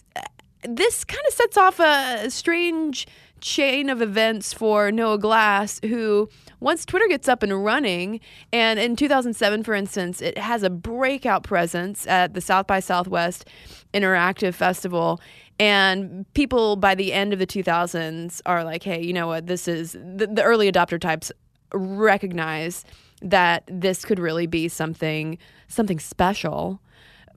this 0.63 1.03
kind 1.03 1.24
of 1.27 1.34
sets 1.34 1.58
off 1.58 1.80
a 1.80 2.30
strange 2.30 3.08
chain 3.41 3.89
of 3.89 4.01
events 4.01 4.53
for 4.53 4.91
Noah 4.91 5.17
Glass, 5.17 5.79
who 5.83 6.29
once 6.60 6.86
Twitter 6.86 7.07
gets 7.07 7.27
up 7.27 7.43
and 7.43 7.63
running, 7.63 8.19
and 8.53 8.79
in 8.79 8.95
2007, 8.95 9.63
for 9.63 9.74
instance, 9.74 10.21
it 10.21 10.38
has 10.38 10.63
a 10.63 10.69
breakout 10.69 11.43
presence 11.43 12.07
at 12.07 12.33
the 12.33 12.41
South 12.41 12.67
by 12.67 12.79
Southwest 12.79 13.45
Interactive 13.93 14.53
Festival. 14.53 15.19
And 15.60 16.31
people 16.33 16.75
by 16.75 16.95
the 16.95 17.13
end 17.13 17.33
of 17.33 17.39
the 17.39 17.48
2000s 17.48 18.41
are 18.45 18.63
like, 18.63 18.83
hey, 18.83 19.03
you 19.03 19.13
know 19.13 19.27
what? 19.27 19.48
This 19.48 19.67
is 19.67 19.93
the, 19.93 20.27
the 20.31 20.43
early 20.43 20.71
adopter 20.71 21.00
types 21.00 21.31
recognize 21.74 22.86
that 23.21 23.63
this 23.67 24.03
could 24.03 24.19
really 24.19 24.48
be 24.48 24.67
something 24.67 25.38
something 25.67 26.00
special. 26.00 26.81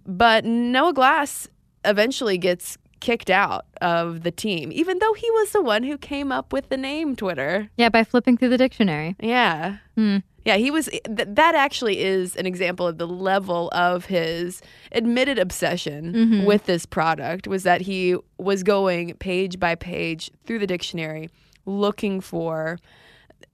But 0.06 0.44
Noah 0.44 0.92
Glass 0.92 1.48
eventually 1.84 2.38
gets 2.38 2.78
kicked 3.04 3.28
out 3.28 3.66
of 3.82 4.22
the 4.22 4.30
team, 4.30 4.72
even 4.72 4.98
though 4.98 5.12
he 5.12 5.30
was 5.32 5.50
the 5.50 5.60
one 5.60 5.82
who 5.82 5.98
came 5.98 6.32
up 6.32 6.54
with 6.54 6.70
the 6.70 6.76
name 6.78 7.14
Twitter. 7.14 7.68
Yeah, 7.76 7.90
by 7.90 8.02
flipping 8.02 8.38
through 8.38 8.48
the 8.48 8.56
dictionary. 8.56 9.14
Yeah. 9.20 9.76
Hmm. 9.94 10.18
Yeah, 10.46 10.56
he 10.56 10.70
was. 10.70 10.86
Th- 10.86 11.04
that 11.28 11.54
actually 11.54 12.00
is 12.00 12.34
an 12.36 12.46
example 12.46 12.86
of 12.86 12.96
the 12.96 13.06
level 13.06 13.68
of 13.72 14.06
his 14.06 14.62
admitted 14.92 15.38
obsession 15.38 16.14
mm-hmm. 16.14 16.44
with 16.46 16.64
this 16.64 16.86
product. 16.86 17.46
Was 17.46 17.62
that 17.64 17.82
he 17.82 18.16
was 18.38 18.62
going 18.62 19.12
page 19.16 19.60
by 19.60 19.74
page 19.74 20.30
through 20.46 20.60
the 20.60 20.66
dictionary, 20.66 21.28
looking 21.66 22.22
for 22.22 22.78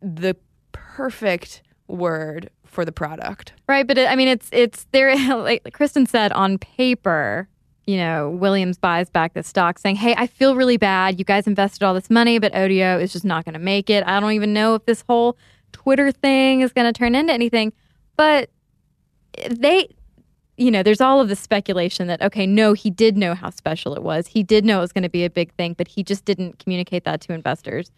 the 0.01 0.37
perfect 0.71 1.63
word 1.89 2.51
for 2.65 2.85
the 2.85 2.93
product. 2.93 3.53
Right, 3.69 3.87
but 3.87 3.99
it, 3.99 4.09
I 4.09 4.15
mean, 4.15 4.29
it's 4.29 4.49
it's 4.53 4.87
there. 4.93 5.11
Like 5.41 5.73
Cristen 5.73 6.07
said, 6.07 6.31
on 6.33 6.59
paper, 6.59 7.49
you 7.91 7.97
know, 7.97 8.31
Williams 8.31 8.79
buys 8.79 9.11
back 9.11 9.35
the 9.35 9.43
stock, 9.43 9.79
saying, 9.79 9.97
"Hey, 9.97 10.15
I 10.17 10.27
feel 10.27 10.55
really 10.55 10.77
bad. 10.77 11.19
You 11.19 11.25
guys 11.25 11.47
invested 11.47 11.83
all 11.83 11.95
this 11.95 12.11
money, 12.11 12.39
but 12.39 12.53
Odeo 12.53 13.01
is 13.01 13.13
just 13.13 13.25
not 13.25 13.45
going 13.45 13.55
to 13.55 13.59
make 13.59 13.91
it. 13.91 14.05
I 14.07 14.21
don't 14.21 14.33
even 14.33 14.53
know 14.53 14.75
if 14.75 14.85
this 14.87 15.03
whole 15.09 15.37
Twitter 15.73 16.13
thing 16.13 16.61
is 16.61 16.73
going 16.73 16.93
to 16.93 16.97
turn 16.97 17.15
into 17.15 17.33
anything." 17.33 17.73
But 18.17 18.51
they 19.51 19.89
you 20.57 20.71
know, 20.71 20.83
there's 20.83 21.01
all 21.01 21.23
of 21.23 21.29
the 21.31 21.37
speculation 21.37 22.07
that, 22.09 22.21
okay, 22.21 22.47
no, 22.47 22.75
he 22.75 22.91
did 22.91 23.17
know 23.17 23.35
how 23.35 23.49
special 23.49 23.95
it 23.95 24.03
was. 24.03 24.27
He 24.27 24.43
did 24.43 24.63
know 24.63 24.77
it 24.77 24.83
was 24.83 24.93
going 24.93 25.05
to 25.05 25.09
be 25.09 25.25
a 25.25 25.31
big 25.31 25.55
thing, 25.55 25.73
but 25.73 25.89
he 25.89 26.03
just 26.03 26.27
didn't 26.27 26.59
communicate 26.59 27.05
that 27.05 27.23
to 27.23 27.33
investors. 27.33 27.91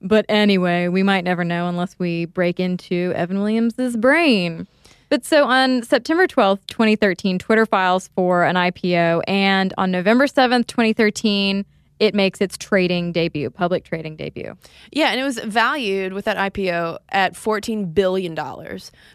But 0.00 0.24
anyway, 0.26 0.88
we 0.88 1.02
might 1.02 1.22
never 1.22 1.44
know 1.44 1.68
unless 1.68 1.98
we 1.98 2.24
break 2.24 2.58
into 2.60 3.12
Evan 3.14 3.40
Williams's 3.40 3.94
brain. 3.94 4.66
But 5.08 5.24
so 5.24 5.44
on 5.44 5.82
September 5.82 6.26
12th, 6.26 6.66
2013, 6.66 7.38
Twitter 7.38 7.64
files 7.64 8.08
for 8.14 8.44
an 8.44 8.56
IPO. 8.56 9.22
And 9.26 9.72
on 9.78 9.90
November 9.90 10.26
7th, 10.26 10.66
2013, 10.66 11.64
it 11.98 12.14
makes 12.14 12.40
its 12.40 12.56
trading 12.56 13.12
debut, 13.12 13.50
public 13.50 13.84
trading 13.84 14.16
debut. 14.16 14.56
Yeah, 14.92 15.08
and 15.08 15.20
it 15.20 15.24
was 15.24 15.38
valued 15.38 16.12
with 16.12 16.26
that 16.26 16.36
IPO 16.36 16.98
at 17.08 17.34
$14 17.34 17.92
billion. 17.92 18.38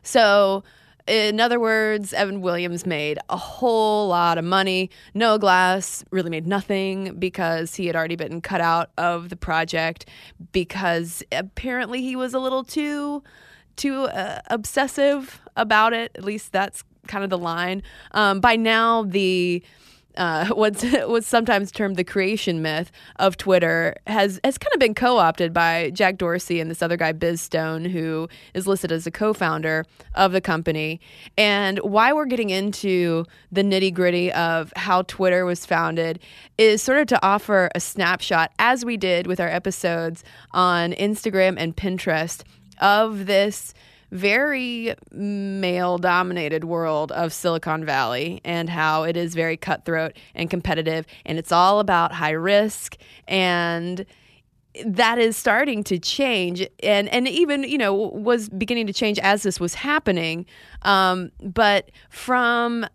So, 0.02 0.64
in 1.06 1.40
other 1.40 1.60
words, 1.60 2.14
Evan 2.14 2.42
Williams 2.42 2.86
made 2.86 3.20
a 3.30 3.38
whole 3.38 4.08
lot 4.08 4.38
of 4.38 4.46
money. 4.46 4.90
Noah 5.14 5.40
Glass 5.40 6.04
really 6.12 6.30
made 6.30 6.48
nothing 6.48 7.16
because 7.20 7.76
he 7.76 7.88
had 7.88 7.96
already 7.96 8.16
been 8.16 8.42
cut 8.42 8.62
out 8.62 8.90
of 8.98 9.30
the 9.30 9.36
project 9.36 10.08
because 10.52 11.24
apparently 11.32 12.02
he 12.02 12.16
was 12.16 12.34
a 12.34 12.40
little 12.40 12.64
too 12.64 13.22
too 13.76 14.04
uh, 14.04 14.42
obsessive 14.48 15.42
about 15.56 15.94
it. 15.94 16.12
At 16.16 16.24
least 16.24 16.52
that's 16.52 16.84
kind 17.08 17.24
of 17.24 17.30
the 17.30 17.38
line. 17.38 17.84
Um, 18.12 18.40
by 18.40 18.56
now, 18.56 19.04
the 19.04 19.64
uh, 20.16 20.48
what's 20.50 20.84
what's 20.84 21.28
sometimes 21.28 21.72
termed 21.72 21.96
the 21.96 22.04
creation 22.04 22.62
myth 22.62 22.92
of 23.18 23.38
Twitter 23.38 23.96
has 24.08 24.40
has 24.44 24.58
kind 24.58 24.74
of 24.74 24.80
been 24.80 24.94
co-opted 24.94 25.54
by 25.54 25.90
Jack 25.92 26.18
Dorsey 26.18 26.60
and 26.60 26.70
this 26.70 26.82
other 26.82 26.98
guy 26.98 27.12
Biz 27.12 27.42
Stone, 27.42 27.86
who 27.86 28.28
is 28.54 28.68
listed 28.68 28.92
as 28.92 29.08
a 29.08 29.12
co-founder 29.12 29.86
of 30.16 30.32
the 30.32 30.42
company. 30.42 31.00
And 31.38 31.80
why 31.80 32.14
we're 32.14 32.26
getting 32.26 32.50
into 32.50 33.26
the 33.52 33.64
nitty 33.64 33.94
gritty 33.94 34.32
of 34.34 34.72
how 34.76 35.04
Twitter 35.04 35.46
was 35.46 35.66
founded 35.66 36.20
is 36.58 36.82
sort 36.82 37.00
of 37.00 37.08
to 37.08 37.26
offer 37.26 37.70
a 37.74 37.80
snapshot, 37.80 38.52
as 38.60 38.86
we 38.86 38.98
did 38.98 39.28
with 39.28 39.40
our 39.40 39.50
episodes 39.50 40.24
on 40.52 40.94
Instagram 40.94 41.56
and 41.58 41.76
Pinterest, 41.76 42.44
of 42.80 43.26
this 43.26 43.74
very 44.12 44.94
male 45.12 45.98
dominated 45.98 46.64
world 46.64 47.12
of 47.14 47.34
Silicon 47.34 47.84
Valley 47.84 48.42
and 48.46 48.70
how 48.70 49.04
it 49.04 49.18
is 49.18 49.34
very 49.34 49.58
cutthroat 49.58 50.16
and 50.36 50.50
competitive 50.50 51.06
and 51.26 51.40
it's 51.40 51.52
all 51.52 51.80
about 51.80 52.12
high 52.12 52.32
risk 52.32 52.96
and 53.28 54.06
that 54.86 55.20
is 55.20 55.38
starting 55.38 55.84
to 55.86 56.00
change. 56.00 56.68
And 56.82 57.08
and 57.10 57.28
even 57.28 57.64
you 57.64 57.78
know 57.78 57.94
was 57.94 58.50
beginning 58.50 58.88
to 58.88 58.94
change 58.94 59.20
as 59.20 59.44
this 59.44 59.60
was 59.60 59.76
happening. 59.76 60.46
Um, 60.82 61.32
but 61.42 61.92
from 62.10 62.86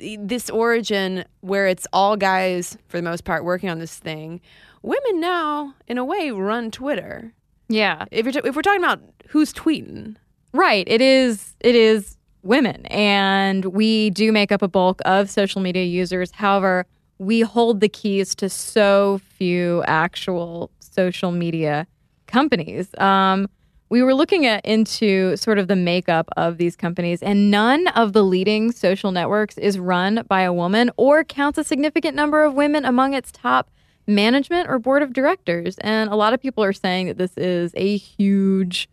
this 0.00 0.48
origin 0.48 1.24
where 1.40 1.66
it's 1.66 1.86
all 1.92 2.16
guys 2.16 2.78
for 2.88 2.98
the 2.98 3.02
most 3.02 3.24
part 3.24 3.44
working 3.44 3.68
on 3.68 3.80
this 3.80 3.96
thing 3.96 4.40
women 4.80 5.18
now 5.18 5.74
in 5.88 5.98
a 5.98 6.04
way 6.04 6.30
run 6.30 6.70
twitter 6.70 7.32
Yeah. 7.68 8.06
if 8.10 8.24
you're 8.24 8.32
t- 8.32 8.40
if 8.48 8.56
we're 8.56 8.62
talking 8.62 8.82
about 8.82 9.00
who's 9.28 9.52
tweeting 9.52 10.16
Right. 10.52 10.86
It 10.88 11.00
is 11.00 11.54
it 11.60 11.74
is 11.74 12.16
women 12.42 12.86
and 12.86 13.66
we 13.66 14.10
do 14.10 14.32
make 14.32 14.50
up 14.50 14.62
a 14.62 14.68
bulk 14.68 15.00
of 15.04 15.28
social 15.28 15.60
media 15.60 15.84
users. 15.84 16.30
However, 16.30 16.86
we 17.18 17.40
hold 17.40 17.80
the 17.80 17.88
keys 17.88 18.34
to 18.36 18.48
so 18.48 19.20
few 19.36 19.82
actual 19.86 20.70
social 20.78 21.32
media 21.32 21.86
companies. 22.26 22.88
Um, 22.98 23.48
we 23.90 24.02
were 24.02 24.14
looking 24.14 24.46
at 24.46 24.64
into 24.64 25.36
sort 25.36 25.58
of 25.58 25.66
the 25.66 25.76
makeup 25.76 26.28
of 26.36 26.58
these 26.58 26.76
companies, 26.76 27.22
and 27.22 27.50
none 27.50 27.86
of 27.88 28.12
the 28.12 28.22
leading 28.22 28.70
social 28.70 29.12
networks 29.12 29.56
is 29.58 29.78
run 29.78 30.24
by 30.28 30.42
a 30.42 30.52
woman 30.52 30.90
or 30.96 31.24
counts 31.24 31.58
a 31.58 31.64
significant 31.64 32.14
number 32.14 32.44
of 32.44 32.54
women 32.54 32.84
among 32.84 33.14
its 33.14 33.32
top 33.32 33.70
management 34.08 34.68
or 34.68 34.78
board 34.78 35.02
of 35.02 35.12
directors. 35.12 35.76
And 35.78 36.10
a 36.10 36.16
lot 36.16 36.32
of 36.32 36.40
people 36.40 36.64
are 36.64 36.72
saying 36.72 37.06
that 37.06 37.18
this 37.18 37.36
is 37.36 37.72
a 37.76 37.96
huge 37.96 38.88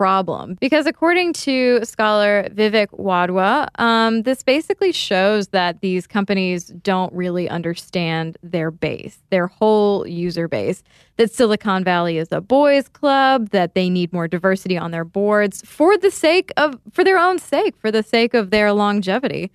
problem 0.00 0.56
because 0.60 0.86
according 0.86 1.30
to 1.34 1.84
scholar 1.84 2.48
Vivek 2.54 2.86
Wadhwa, 2.98 3.68
um, 3.78 4.22
this 4.22 4.42
basically 4.42 4.92
shows 4.92 5.48
that 5.48 5.82
these 5.82 6.06
companies 6.06 6.68
don't 6.82 7.12
really 7.12 7.50
understand 7.50 8.38
their 8.42 8.70
base, 8.70 9.18
their 9.28 9.46
whole 9.46 10.08
user 10.08 10.48
base. 10.48 10.82
That 11.18 11.30
Silicon 11.30 11.84
Valley 11.84 12.16
is 12.16 12.28
a 12.32 12.40
boys' 12.40 12.88
club, 12.88 13.50
that 13.50 13.74
they 13.74 13.90
need 13.90 14.10
more 14.10 14.26
diversity 14.26 14.78
on 14.78 14.90
their 14.90 15.04
boards 15.04 15.60
for 15.66 15.98
the 15.98 16.10
sake 16.10 16.50
of, 16.56 16.80
for 16.92 17.04
their 17.04 17.18
own 17.18 17.38
sake, 17.38 17.74
for 17.76 17.90
the 17.90 18.02
sake 18.02 18.32
of 18.32 18.48
their 18.48 18.72
longevity. 18.72 19.50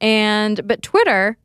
And 0.00 0.64
but 0.64 0.80
Twitter, 0.80 1.36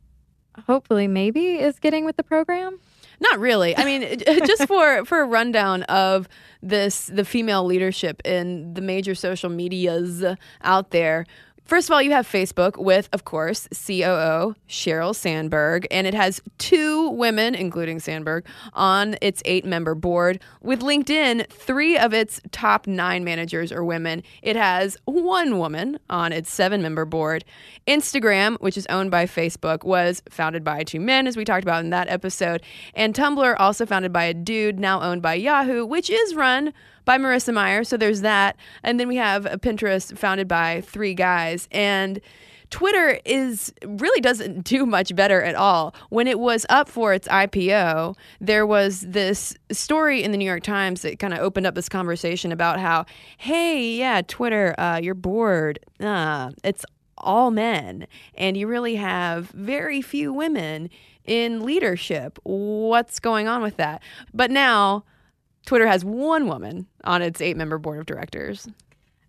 hopefully, 0.68 1.08
maybe 1.08 1.56
is 1.56 1.80
getting 1.80 2.06
with 2.06 2.18
the 2.18 2.24
program. 2.24 2.80
Not 3.20 3.40
really. 3.40 3.76
I 3.78 3.86
mean, 3.86 4.20
just 4.46 4.68
for 4.68 5.06
for 5.06 5.22
a 5.22 5.26
rundown 5.26 5.84
of 5.84 6.28
this, 6.62 7.08
the 7.08 7.26
female 7.26 7.66
leadership 7.66 8.22
in 8.26 8.74
the 8.74 8.82
major 8.82 9.16
social 9.16 9.50
medias 9.50 10.24
out 10.64 10.92
there. 10.92 11.26
First 11.66 11.90
of 11.90 11.94
all, 11.94 12.02
you 12.02 12.12
have 12.12 12.28
Facebook 12.28 12.78
with, 12.78 13.08
of 13.14 13.24
course, 13.24 13.70
COO 13.70 14.54
Sheryl 14.68 15.16
Sandberg, 15.16 15.88
and 15.90 16.06
it 16.06 16.14
has 16.14 16.42
two 16.58 17.10
women, 17.12 17.56
including 17.56 18.02
Sandberg, 18.02 18.46
on 18.74 19.16
its 19.22 19.42
eight 19.46 19.64
member 19.64 19.96
board. 19.96 20.42
With 20.62 20.82
LinkedIn, 20.82 21.48
three 21.48 21.98
of 21.98 22.14
its 22.14 22.42
top 22.52 22.86
nine 22.86 23.24
managers 23.24 23.72
are 23.72 23.84
women. 23.84 24.24
It 24.42 24.58
has 24.58 24.98
one 25.06 25.58
woman 25.58 26.00
on 26.10 26.34
its 26.34 26.52
seven 26.52 26.82
member 26.82 27.06
board. 27.06 27.46
Instagram, 27.88 28.60
which 28.60 28.78
is 28.78 28.86
owned 28.88 29.10
by 29.10 29.26
Facebook, 29.26 29.86
was 29.86 30.22
founded 30.30 30.66
by 30.66 30.84
two 30.84 31.00
men, 31.00 31.28
as 31.28 31.38
we 31.38 31.46
talked 31.46 31.64
about 31.64 31.84
in 31.84 31.92
that 31.92 32.10
episode. 32.10 32.62
And 32.94 33.16
Tumblr, 33.16 33.56
also 33.58 33.86
founded 33.86 34.12
by 34.12 34.26
a 34.26 34.34
dude, 34.34 34.82
now 34.82 35.02
owned 35.02 35.22
by 35.22 35.36
Yahoo, 35.36 35.86
which 35.86 36.10
is 36.10 36.36
run 36.36 36.74
by 37.06 37.18
Marissa 37.18 37.54
Mayer. 37.54 37.84
So 37.84 37.98
there's 37.98 38.22
that. 38.22 38.56
And 38.84 39.00
then 39.00 39.08
we 39.08 39.18
have 39.18 39.46
a 39.46 39.58
Pinterest 39.58 40.18
founded 40.18 40.48
by 40.48 40.82
three 40.82 41.14
guys. 41.14 41.68
And 41.72 42.22
Twitter 42.74 43.20
is 43.24 43.72
really 43.86 44.20
doesn't 44.20 44.64
do 44.64 44.84
much 44.84 45.16
better 45.16 45.44
at 45.44 45.54
all. 45.54 45.94
When 46.10 46.28
it 46.28 46.40
was 46.40 46.66
up 46.70 46.90
for 46.90 47.14
its 47.14 47.28
IPO, 47.28 48.18
there 48.42 48.66
was 48.66 49.02
this 49.02 49.56
story 49.72 50.24
in 50.24 50.32
the 50.32 50.38
New 50.40 50.46
York 50.46 50.64
Times 50.64 51.04
that 51.04 51.20
kind 51.20 51.36
of 51.36 51.40
opened 51.40 51.68
up 51.68 51.76
this 51.76 51.88
conversation 51.88 52.52
about 52.52 52.80
how, 52.80 53.06
hey, 53.38 53.94
yeah, 53.94 54.24
Twitter, 54.28 54.74
uh, 54.80 55.00
your 55.00 55.14
board. 55.14 55.80
Uh, 56.00 56.50
it's 56.64 56.84
all 57.16 57.52
men, 57.52 58.08
and 58.36 58.58
you 58.58 58.66
really 58.66 58.96
have 58.96 59.50
very 59.50 60.02
few 60.02 60.34
women 60.34 60.90
in 61.26 61.64
leadership. 61.64 62.40
What's 62.42 63.20
going 63.20 63.48
on 63.48 63.62
with 63.62 63.78
that? 63.78 64.02
But 64.34 64.50
now 64.50 65.06
Twitter 65.66 65.88
has 65.88 66.04
one 66.04 66.48
woman 66.48 66.88
on 67.04 67.22
its 67.22 67.42
eight 67.42 67.58
member 67.58 67.78
board 67.78 68.00
of 68.00 68.06
directors. 68.06 68.68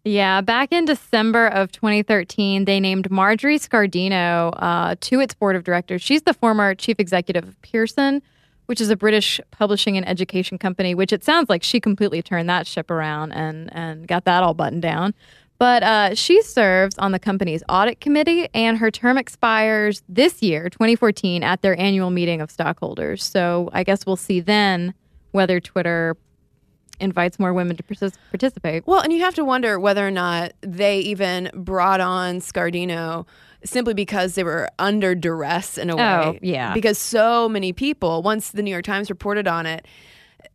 Yeah, 0.05 0.43
back 0.43 0.71
in 0.71 0.85
December 0.85 1.47
of 1.47 1.73
2013, 1.73 2.67
they 2.67 2.79
named 2.79 3.11
Marjorie 3.11 3.59
Scardino 3.59 4.53
uh, 4.57 4.97
to 5.01 5.21
its 5.21 5.33
board 5.33 5.57
of 5.57 5.65
directors. 5.65 6.03
She's 6.03 6.23
the 6.23 6.35
former 6.35 6.75
chief 6.75 7.01
executive 7.01 7.49
of 7.49 7.61
Pearson, 7.63 8.21
which 8.67 8.83
is 8.83 8.91
a 8.91 8.97
British 8.97 9.41
publishing 9.51 9.97
and 9.97 10.07
education 10.07 10.59
company, 10.59 10.95
which 10.95 11.11
it 11.11 11.25
sounds 11.25 11.49
like 11.49 11.63
she 11.63 11.81
completely 11.81 12.21
turned 12.21 12.51
that 12.51 12.67
ship 12.67 12.91
around 12.91 13.33
and, 13.33 13.75
and 13.75 14.07
got 14.07 14.25
that 14.27 14.43
all 14.43 14.53
buttoned 14.53 14.83
down. 14.83 15.15
But 15.57 15.83
uh, 15.83 16.15
she 16.15 16.43
serves 16.43 16.99
on 16.99 17.13
the 17.13 17.19
company's 17.19 17.63
audit 17.71 18.01
committee, 18.01 18.49
and 18.53 18.77
her 18.77 18.91
term 18.91 19.17
expires 19.17 20.03
this 20.07 20.43
year, 20.43 20.69
2014, 20.69 21.43
at 21.43 21.63
their 21.63 21.79
annual 21.81 22.11
meeting 22.11 22.43
of 22.43 22.51
stockholders. 22.51 23.25
So 23.25 23.71
I 23.73 23.85
guess 23.85 24.05
we'll 24.05 24.17
see 24.17 24.41
then 24.41 24.93
whether 25.35 25.59
Twitter 25.59 26.17
invites 27.01 27.41
more 27.41 27.53
women 27.53 27.77
to 27.77 27.83
partic- 27.83 28.17
participate. 28.31 28.87
Well, 28.87 29.01
and 29.01 29.13
you 29.13 29.21
have 29.21 29.35
to 29.35 29.45
wonder 29.45 29.81
whether 29.81 30.07
or 30.07 30.13
not 30.13 30.53
they 30.61 31.01
even 31.01 31.51
brought 31.53 32.01
on 32.01 32.39
Scardino 32.39 33.27
simply 33.65 33.95
because 33.95 34.37
they 34.37 34.45
were 34.45 34.69
under 34.79 35.17
duress 35.17 35.77
in 35.77 35.91
a 35.91 35.95
oh, 35.95 35.97
way. 35.97 36.27
Oh, 36.27 36.39
yeah. 36.41 36.73
Because 36.73 36.99
so 36.99 37.49
many 37.49 37.73
people, 37.73 38.23
once 38.23 38.53
the 38.53 38.63
New 38.63 38.71
York 38.71 38.85
Times 38.85 39.11
reported 39.11 39.49
on 39.49 39.67
it, 39.67 39.87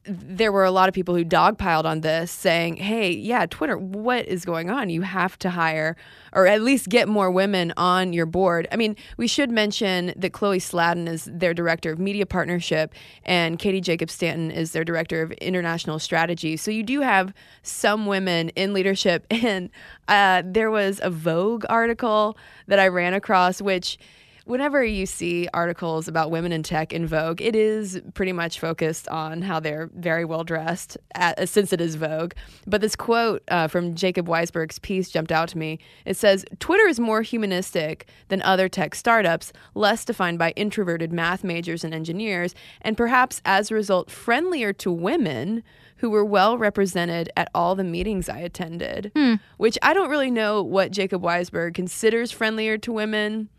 there 0.05 0.51
were 0.51 0.63
a 0.63 0.71
lot 0.71 0.89
of 0.89 0.95
people 0.95 1.15
who 1.15 1.23
dogpiled 1.23 1.85
on 1.85 2.01
this 2.01 2.31
saying, 2.31 2.77
hey, 2.77 3.11
yeah, 3.11 3.45
Twitter, 3.45 3.77
what 3.77 4.25
is 4.25 4.45
going 4.45 4.69
on? 4.69 4.89
You 4.89 5.01
have 5.01 5.37
to 5.39 5.49
hire 5.49 5.95
or 6.33 6.47
at 6.47 6.61
least 6.61 6.89
get 6.89 7.07
more 7.07 7.29
women 7.31 7.73
on 7.77 8.13
your 8.13 8.25
board. 8.25 8.67
I 8.71 8.75
mean, 8.75 8.95
we 9.17 9.27
should 9.27 9.51
mention 9.51 10.13
that 10.15 10.33
Chloe 10.33 10.59
Sladden 10.59 11.07
is 11.07 11.29
their 11.31 11.53
director 11.53 11.91
of 11.91 11.99
media 11.99 12.25
partnership 12.25 12.93
and 13.23 13.59
Katie 13.59 13.81
Jacobs 13.81 14.13
Stanton 14.13 14.51
is 14.51 14.71
their 14.71 14.83
director 14.83 15.21
of 15.21 15.31
international 15.33 15.99
strategy. 15.99 16.57
So 16.57 16.71
you 16.71 16.83
do 16.83 17.01
have 17.01 17.33
some 17.61 18.05
women 18.05 18.49
in 18.49 18.73
leadership. 18.73 19.25
And 19.49 19.69
uh, 20.07 20.43
there 20.45 20.69
was 20.69 20.99
a 21.01 21.09
Vogue 21.09 21.65
article 21.69 22.37
that 22.67 22.77
I 22.77 22.87
ran 22.87 23.13
across, 23.13 23.61
which 23.61 23.97
whenever 24.45 24.83
you 24.83 25.05
see 25.05 25.47
articles 25.53 26.07
about 26.07 26.31
women 26.31 26.51
in 26.51 26.63
tech 26.63 26.93
in 26.93 27.07
Vogue, 27.07 27.41
it 27.41 27.55
is 27.55 28.01
pretty 28.13 28.31
much 28.31 28.59
focused 28.59 29.07
on 29.09 29.41
how 29.41 29.59
they're 29.59 29.89
very 29.95 30.25
well 30.25 30.43
dressed, 30.43 30.97
at, 31.15 31.49
since 31.49 31.73
it 31.73 31.81
is 31.81 31.95
Vogue. 31.95 32.33
But 32.67 32.81
this 32.81 32.95
quote 32.95 33.43
uh, 33.49 33.67
from 33.67 33.95
Jacob 33.95 34.27
Weisberg's 34.27 34.79
piece 34.79 35.09
jumped 35.09 35.31
out 35.31 35.49
to 35.49 35.57
me. 35.57 35.79
It 36.05 36.17
says 36.17 36.45
Twitter 36.59 36.87
is 36.87 36.99
more 36.99 37.21
humanistic 37.21 38.07
than 38.29 38.41
other 38.41 38.69
tech 38.69 38.95
startups, 38.95 39.51
less 39.75 40.05
defined 40.05 40.39
by 40.39 40.51
introverted 40.51 41.11
math 41.11 41.43
majors 41.43 41.83
and 41.83 41.93
engineers, 41.93 42.55
and 42.81 42.97
perhaps 42.97 43.41
as 43.45 43.71
a 43.71 43.75
result, 43.75 44.09
friendlier 44.09 44.73
to 44.73 44.91
women 44.91 45.63
who 45.97 46.09
were 46.09 46.23
well 46.23 46.57
represented 46.57 47.29
at 47.35 47.49
all 47.53 47.75
the 47.75 47.83
meetings 47.83 48.29
I 48.29 48.39
attended. 48.39 49.11
Which 49.57 49.77
I 49.81 49.93
don't 49.93 50.09
really 50.09 50.31
know 50.31 50.63
what 50.63 50.91
Jacob 50.91 51.21
Weisberg 51.21 51.73
considers 51.73 52.31
friendlier 52.31 52.77
to 52.79 52.91
women. 52.93 53.49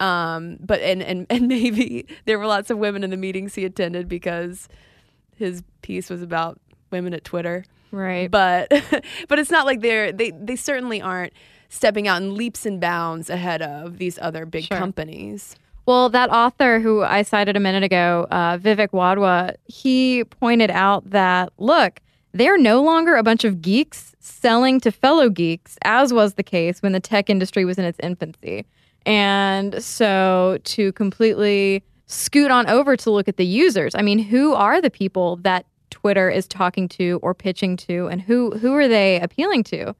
Um, 0.00 0.56
but 0.60 0.80
and, 0.80 1.02
and 1.02 1.26
and 1.30 1.48
maybe 1.48 2.06
there 2.24 2.38
were 2.38 2.46
lots 2.46 2.70
of 2.70 2.78
women 2.78 3.04
in 3.04 3.10
the 3.10 3.16
meetings 3.16 3.54
he 3.54 3.64
attended 3.64 4.08
because 4.08 4.68
his 5.36 5.62
piece 5.82 6.10
was 6.10 6.22
about 6.22 6.60
women 6.90 7.14
at 7.14 7.24
Twitter. 7.24 7.64
Right. 7.90 8.30
But 8.30 8.68
but 9.28 9.38
it's 9.38 9.50
not 9.50 9.66
like 9.66 9.80
they're 9.80 10.12
they 10.12 10.30
they 10.32 10.56
certainly 10.56 11.00
aren't 11.00 11.32
stepping 11.68 12.06
out 12.08 12.22
in 12.22 12.34
leaps 12.34 12.66
and 12.66 12.80
bounds 12.80 13.28
ahead 13.30 13.62
of 13.62 13.98
these 13.98 14.18
other 14.20 14.46
big 14.46 14.64
Sure. 14.64 14.78
companies. 14.78 15.56
Well, 15.86 16.08
that 16.10 16.30
author 16.30 16.80
who 16.80 17.02
I 17.02 17.22
cited 17.22 17.56
a 17.56 17.60
minute 17.60 17.82
ago, 17.82 18.26
uh, 18.30 18.56
Vivek 18.56 18.88
Wadhwa, 18.92 19.54
he 19.66 20.24
pointed 20.24 20.70
out 20.70 21.10
that 21.10 21.52
look, 21.58 22.00
they're 22.32 22.56
no 22.58 22.82
longer 22.82 23.16
a 23.16 23.22
bunch 23.22 23.44
of 23.44 23.60
geeks 23.60 24.14
selling 24.18 24.80
to 24.80 24.90
fellow 24.90 25.28
geeks, 25.28 25.76
as 25.84 26.12
was 26.12 26.34
the 26.34 26.42
case 26.42 26.80
when 26.80 26.92
the 26.92 27.00
tech 27.00 27.28
industry 27.28 27.64
was 27.64 27.78
in 27.78 27.84
its 27.84 27.98
infancy. 28.02 28.64
And 29.06 29.82
so 29.82 30.58
to 30.64 30.92
completely 30.92 31.82
scoot 32.06 32.50
on 32.50 32.66
over 32.68 32.96
to 32.96 33.10
look 33.10 33.28
at 33.28 33.36
the 33.36 33.46
users, 33.46 33.94
I 33.94 34.02
mean, 34.02 34.18
who 34.18 34.54
are 34.54 34.80
the 34.80 34.90
people 34.90 35.36
that 35.36 35.66
Twitter 35.90 36.28
is 36.30 36.46
talking 36.46 36.88
to 36.88 37.18
or 37.22 37.34
pitching 37.34 37.76
to, 37.78 38.06
and 38.08 38.20
who 38.20 38.50
who 38.58 38.74
are 38.74 38.88
they 38.88 39.20
appealing 39.20 39.64
to? 39.64 39.94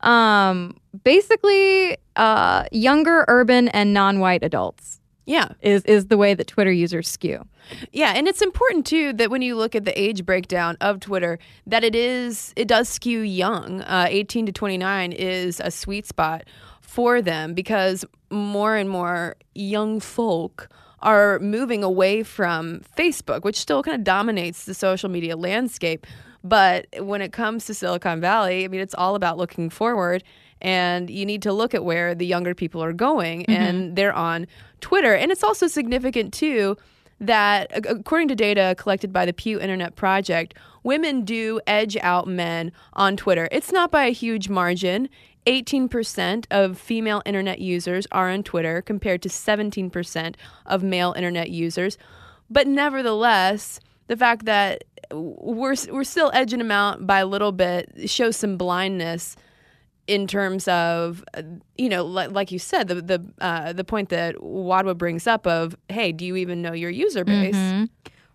Um, 0.00 0.76
basically, 1.04 1.96
uh, 2.16 2.64
younger, 2.72 3.24
urban, 3.28 3.68
and 3.68 3.92
non-white 3.94 4.42
adults 4.42 5.00
Yeah. 5.26 5.48
is 5.60 5.84
is 5.84 6.06
the 6.06 6.16
way 6.16 6.34
that 6.34 6.46
Twitter 6.46 6.72
users 6.72 7.08
skew. 7.08 7.44
Yeah, 7.92 8.12
and 8.16 8.26
it's 8.26 8.42
important 8.42 8.86
too 8.86 9.12
that 9.14 9.30
when 9.30 9.42
you 9.42 9.54
look 9.56 9.74
at 9.74 9.84
the 9.84 9.98
age 10.00 10.24
breakdown 10.26 10.76
of 10.80 11.00
Twitter, 11.00 11.38
that 11.66 11.84
it 11.84 11.94
is 11.94 12.52
it 12.56 12.66
does 12.68 12.88
skew 12.88 13.20
young. 13.20 13.82
Uh, 13.82 14.06
18 14.08 14.46
to 14.46 14.52
29 14.52 15.12
is 15.12 15.60
a 15.60 15.70
sweet 15.70 16.06
spot 16.06 16.44
for 16.92 17.22
them 17.22 17.54
because 17.54 18.04
more 18.30 18.76
and 18.76 18.90
more 18.90 19.34
young 19.54 19.98
folk 19.98 20.68
are 21.00 21.38
moving 21.38 21.82
away 21.82 22.22
from 22.22 22.82
Facebook, 22.98 23.44
which 23.44 23.56
still 23.56 23.82
kind 23.82 23.94
of 23.94 24.04
dominates 24.04 24.66
the 24.66 24.74
social 24.74 25.08
media 25.08 25.34
landscape. 25.34 26.06
But 26.44 26.86
when 26.98 27.22
it 27.22 27.32
comes 27.32 27.64
to 27.64 27.74
Silicon 27.74 28.20
Valley, 28.20 28.66
I 28.66 28.68
mean, 28.68 28.82
it's 28.82 28.94
all 28.94 29.14
about 29.14 29.38
looking 29.38 29.70
forward. 29.70 30.22
And 30.60 31.08
you 31.08 31.24
need 31.24 31.40
to 31.42 31.52
look 31.52 31.74
at 31.74 31.82
where 31.82 32.14
the 32.14 32.26
younger 32.26 32.54
people 32.54 32.84
are 32.84 32.92
going, 32.92 33.40
mm-hmm. 33.44 33.52
and 33.52 33.96
they're 33.96 34.12
on 34.12 34.46
Twitter. 34.82 35.14
And 35.14 35.32
it's 35.32 35.42
also 35.42 35.68
significant, 35.68 36.34
too, 36.34 36.76
that 37.20 37.70
according 37.88 38.28
to 38.28 38.34
data 38.34 38.74
collected 38.76 39.14
by 39.14 39.24
the 39.24 39.32
Pew 39.32 39.58
Internet 39.58 39.96
Project, 39.96 40.54
women 40.82 41.24
do 41.24 41.58
edge 41.66 41.96
out 42.02 42.28
men 42.28 42.70
on 42.92 43.16
Twitter. 43.16 43.48
It's 43.50 43.72
not 43.72 43.90
by 43.90 44.04
a 44.04 44.10
huge 44.10 44.48
margin. 44.48 45.08
18% 45.46 46.46
of 46.50 46.78
female 46.78 47.22
internet 47.26 47.60
users 47.60 48.06
are 48.12 48.30
on 48.30 48.42
Twitter 48.42 48.82
compared 48.82 49.22
to 49.22 49.28
17% 49.28 50.34
of 50.66 50.82
male 50.82 51.12
internet 51.16 51.50
users. 51.50 51.98
But 52.50 52.66
nevertheless, 52.66 53.80
the 54.06 54.16
fact 54.16 54.44
that 54.44 54.84
we're 55.10 55.74
we're 55.90 56.04
still 56.04 56.30
edging 56.32 56.58
them 56.58 56.70
out 56.70 57.06
by 57.06 57.18
a 57.18 57.26
little 57.26 57.52
bit 57.52 58.08
shows 58.08 58.36
some 58.36 58.56
blindness 58.56 59.36
in 60.06 60.26
terms 60.26 60.66
of 60.68 61.22
you 61.76 61.88
know 61.88 62.02
li- 62.02 62.28
like 62.28 62.50
you 62.50 62.58
said 62.58 62.88
the 62.88 62.94
the 62.96 63.32
uh, 63.40 63.72
the 63.74 63.84
point 63.84 64.08
that 64.08 64.36
Wadhwa 64.36 64.96
brings 64.96 65.26
up 65.26 65.46
of 65.46 65.76
hey 65.90 66.12
do 66.12 66.24
you 66.24 66.36
even 66.36 66.62
know 66.62 66.72
your 66.72 66.90
user 66.90 67.24
base 67.24 67.88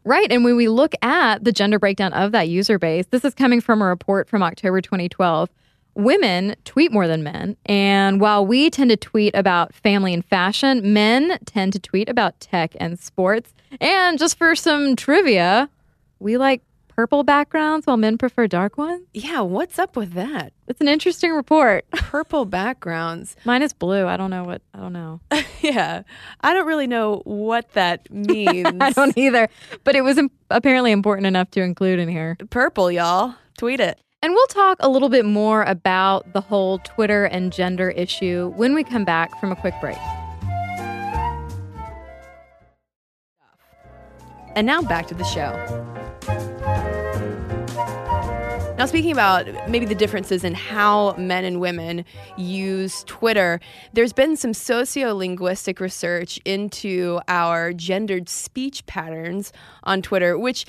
Right. 0.08 0.32
And 0.32 0.46
when 0.46 0.56
we 0.56 0.70
look 0.70 0.93
at 1.02 1.43
the 1.43 1.52
gender 1.52 1.80
breakdown 1.80 2.13
of 2.13 2.32
that 2.32 2.48
user 2.48 2.80
base, 2.80 3.08
this 3.08 3.26
is 3.26 3.34
coming 3.34 3.60
from 3.60 3.82
a 3.82 3.86
report 3.86 4.30
from 4.30 4.41
October 4.41 4.80
2012. 4.80 5.50
Women 5.98 6.56
tweet 6.64 6.92
more 6.92 7.08
than 7.08 7.24
men. 7.24 7.58
And 7.66 8.22
while 8.22 8.46
we 8.46 8.70
tend 8.70 8.92
to 8.92 8.98
tweet 8.98 9.36
about 9.36 9.74
family 9.74 10.14
and 10.14 10.24
fashion, 10.24 10.94
men 10.94 11.40
tend 11.46 11.74
to 11.74 11.80
tweet 11.80 12.08
about 12.08 12.40
tech 12.40 12.76
and 12.80 13.00
sports. 13.00 13.52
And 13.82 14.20
just 14.20 14.38
for 14.38 14.56
some 14.56 14.96
trivia, 14.96 15.72
we 16.20 16.38
like 16.38 16.62
purple 16.90 17.24
backgrounds 17.24 17.88
while 17.88 17.98
men 17.98 18.18
prefer 18.18 18.48
dark 18.48 18.76
ones. 18.78 19.04
yeah 19.14 19.40
what's 19.42 19.78
up 19.78 19.96
with 19.96 20.14
that 20.14 20.52
It's 20.68 20.82
an 20.82 20.88
interesting 20.88 21.32
report. 21.32 21.86
purple 21.92 22.46
backgrounds 22.46 23.36
Mine 23.46 23.62
is 23.64 23.72
blue. 23.74 24.06
I 24.08 24.18
don't 24.18 24.32
know 24.32 24.44
what, 24.44 24.62
I 24.74 24.80
don't 24.80 24.94
know. 24.94 25.20
yeah 25.62 26.02
I 26.42 26.54
don't 26.54 26.66
really 26.68 26.88
know 26.88 27.22
what 27.26 27.72
that 27.74 28.12
means 28.12 28.68
I 28.82 28.90
don't 28.92 29.16
either. 29.18 29.48
But 29.84 29.96
it 29.96 30.02
was 30.02 30.18
im- 30.18 30.32
apparently 30.50 30.92
important 30.92 31.28
enough 31.28 31.52
to 31.52 31.62
include 31.62 32.00
in 32.00 32.08
here. 32.10 32.36
purple 32.50 32.92
y'all 32.92 33.36
tweet 33.60 33.80
it 33.80 34.00
And 34.28 34.34
we'll 34.34 34.48
talk 34.48 34.76
a 34.82 34.90
little 34.90 35.08
bit 35.08 35.24
more 35.24 35.63
about 35.63 36.34
the 36.34 36.42
whole 36.42 36.80
Twitter 36.80 37.24
and 37.24 37.50
gender 37.50 37.92
issue 37.92 38.52
when 38.58 38.76
we 38.76 38.84
come 38.84 39.06
back 39.06 39.40
from 39.40 39.54
a 39.54 39.56
quick 39.56 39.74
break. 39.80 39.96
And 44.54 44.68
now 44.68 44.82
back 44.82 45.08
to 45.08 45.13
the 45.13 45.24
show. 45.24 45.54
Now, 48.78 48.86
speaking 48.86 49.13
about 49.13 49.48
maybe 49.70 49.86
the 49.86 49.96
differences 49.96 50.44
in 50.44 50.54
how 50.54 51.16
men 51.18 51.46
and 51.46 51.62
women 51.62 52.04
use 52.38 53.06
Twitter, 53.06 53.62
there's 53.94 54.13
been 54.13 54.36
some 54.36 54.52
sociolinguistic 54.52 55.80
research 55.80 56.38
into 56.44 57.22
our 57.30 57.72
gendered 57.72 58.28
speech 58.28 58.86
patterns 58.88 59.54
on 59.84 60.02
Twitter, 60.02 60.38
which 60.38 60.66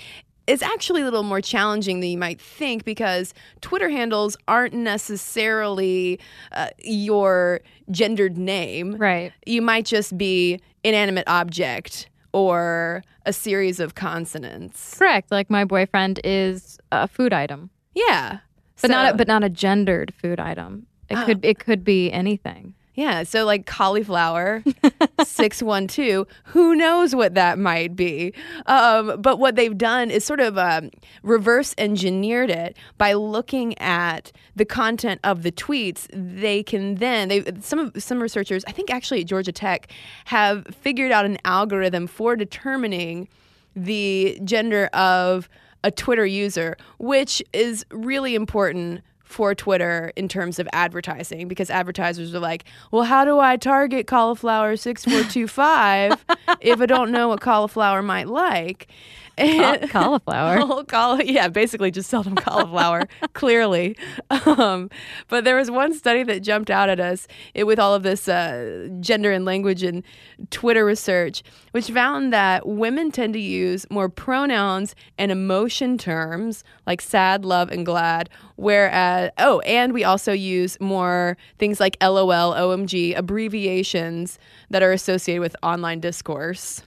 is 0.49 0.63
actually 0.63 1.03
a 1.03 1.05
little 1.05 1.23
more 1.23 1.41
challenging 1.41 2.01
than 2.01 2.09
you 2.11 2.19
might 2.19 2.41
think 2.41 2.85
because 2.85 3.35
Twitter 3.61 3.89
handles 3.91 4.37
aren't 4.49 4.75
necessarily 4.75 6.19
uh, 6.53 6.69
your 6.83 7.61
gendered 7.91 8.37
name 8.39 8.97
Right. 8.97 9.33
you 9.47 9.63
might 9.63 9.85
just 9.87 10.17
be 10.19 10.61
inanimate 10.85 11.25
object 11.29 12.09
or 12.33 13.03
a 13.27 13.33
series 13.33 13.79
of 13.81 13.95
consonants. 13.95 14.97
Correct. 14.99 15.31
Like 15.31 15.51
my 15.51 15.65
boyfriend 15.65 16.21
is 16.25 16.79
a 16.93 17.07
food 17.09 17.33
item, 17.33 17.71
Yeah. 17.95 18.39
but 18.81 18.91
not 18.91 19.15
a, 19.15 19.17
but 19.17 19.29
not 19.29 19.45
a 19.45 19.49
gendered 19.51 20.13
food 20.15 20.41
item. 20.41 20.87
It 21.11 21.17
Oh. 21.19 21.25
could 21.25 21.45
it 21.45 21.59
could 21.59 21.85
be 21.85 22.11
anything. 22.13 22.75
Yeah, 22.99 23.23
so 23.23 23.45
like 23.45 23.65
cauliflower 23.65 24.65
612, 25.25 26.27
who 26.47 26.75
knows 26.75 27.15
what 27.15 27.35
that 27.37 27.57
might 27.57 27.95
be. 27.95 28.35
Um, 28.67 29.23
but 29.23 29.39
what 29.39 29.55
they've 29.55 29.79
done 29.79 30.11
is 30.11 30.25
sort 30.25 30.41
of 30.41 30.59
um, 30.59 30.91
reverse 31.23 31.77
engineered 31.79 32.51
it 32.51 32.77
by 32.97 33.13
looking 33.13 33.79
at 33.79 34.33
the 34.57 34.65
content 34.65 35.21
of 35.23 35.45
the 35.45 35.53
tweets. 35.53 36.09
They 36.13 36.65
can 36.65 36.97
then 36.97 37.29
they 37.29 37.45
some 37.61 37.79
of 37.79 38.03
some 38.03 38.21
researchers, 38.21 38.65
I 38.67 38.73
think 38.73 38.91
actually 38.91 39.21
at 39.21 39.29
Georgia 39.29 39.53
Tech, 39.53 39.93
have 40.25 40.67
figured 40.67 41.13
out 41.13 41.25
an 41.25 41.39
algorithm 41.45 42.09
for 42.09 42.35
determining 42.35 43.29
the 43.77 44.41
gender 44.43 44.87
of 44.87 45.49
a 45.85 45.93
Twitter 45.93 46.27
user, 46.27 46.77
which 46.99 47.45
is 47.53 47.87
really 47.93 48.35
important 48.35 49.03
for 49.29 49.55
Twitter 49.55 50.11
in 50.17 50.27
terms 50.27 50.59
of 50.59 50.67
advertising 50.73 51.49
because 51.49 51.69
advertisers 51.69 52.35
are 52.35 52.41
like, 52.41 52.64
well, 52.91 53.03
how 53.05 53.25
do 53.27 53.38
I 53.38 53.57
target 53.59 54.07
cauliflower 54.07 54.75
6425 54.77 56.25
if 56.61 56.81
I 56.81 56.87
don't 56.87 57.11
know 57.12 57.29
what 57.29 57.41
cauliflower 57.41 58.03
might 58.03 58.29
like? 58.29 58.88
And- 59.37 59.88
Cauliflower. 59.91 60.83
Cauli- 60.88 61.31
yeah, 61.33 61.47
basically 61.49 61.91
just 61.93 62.11
sell 62.11 62.23
them 62.25 62.35
cauliflower, 62.35 63.03
clearly. 63.35 63.97
Um, 64.31 64.91
but 65.29 65.45
there 65.45 65.55
was 65.57 65.71
one 65.71 65.95
study 65.95 66.25
that 66.25 66.41
jumped 66.41 66.71
out 66.71 66.88
at 66.88 66.99
us 66.99 67.29
it, 67.55 67.64
with 67.64 67.79
all 67.79 67.95
of 67.95 68.03
this 68.03 68.29
uh, 68.29 68.88
gender 69.01 69.31
and 69.31 69.45
language 69.45 69.85
and 69.85 70.03
Twitter 70.51 70.85
research, 70.85 71.45
which 71.79 71.93
found 71.93 72.33
that 72.33 72.67
women 72.67 73.12
tend 73.12 73.33
to 73.33 73.38
use 73.38 73.87
more 73.88 74.09
pronouns 74.09 74.97
and 75.17 75.31
emotion 75.31 75.97
terms 75.97 76.64
like 76.88 77.01
sad, 77.01 77.45
love, 77.45 77.71
and 77.71 77.87
glad. 77.87 78.29
Whereas, 78.57 79.31
oh, 79.38 79.61
and 79.61 79.93
we 79.93 80.03
also 80.03 80.33
use 80.33 80.77
more 80.81 81.37
things 81.61 81.79
like 81.79 81.97
LOL, 82.03 82.53
OMG, 82.53 83.17
abbreviations 83.17 84.41
that 84.71 84.83
are 84.83 84.91
associated 84.91 85.41
with 85.41 85.55
online 85.62 86.01
discourse 86.01 86.83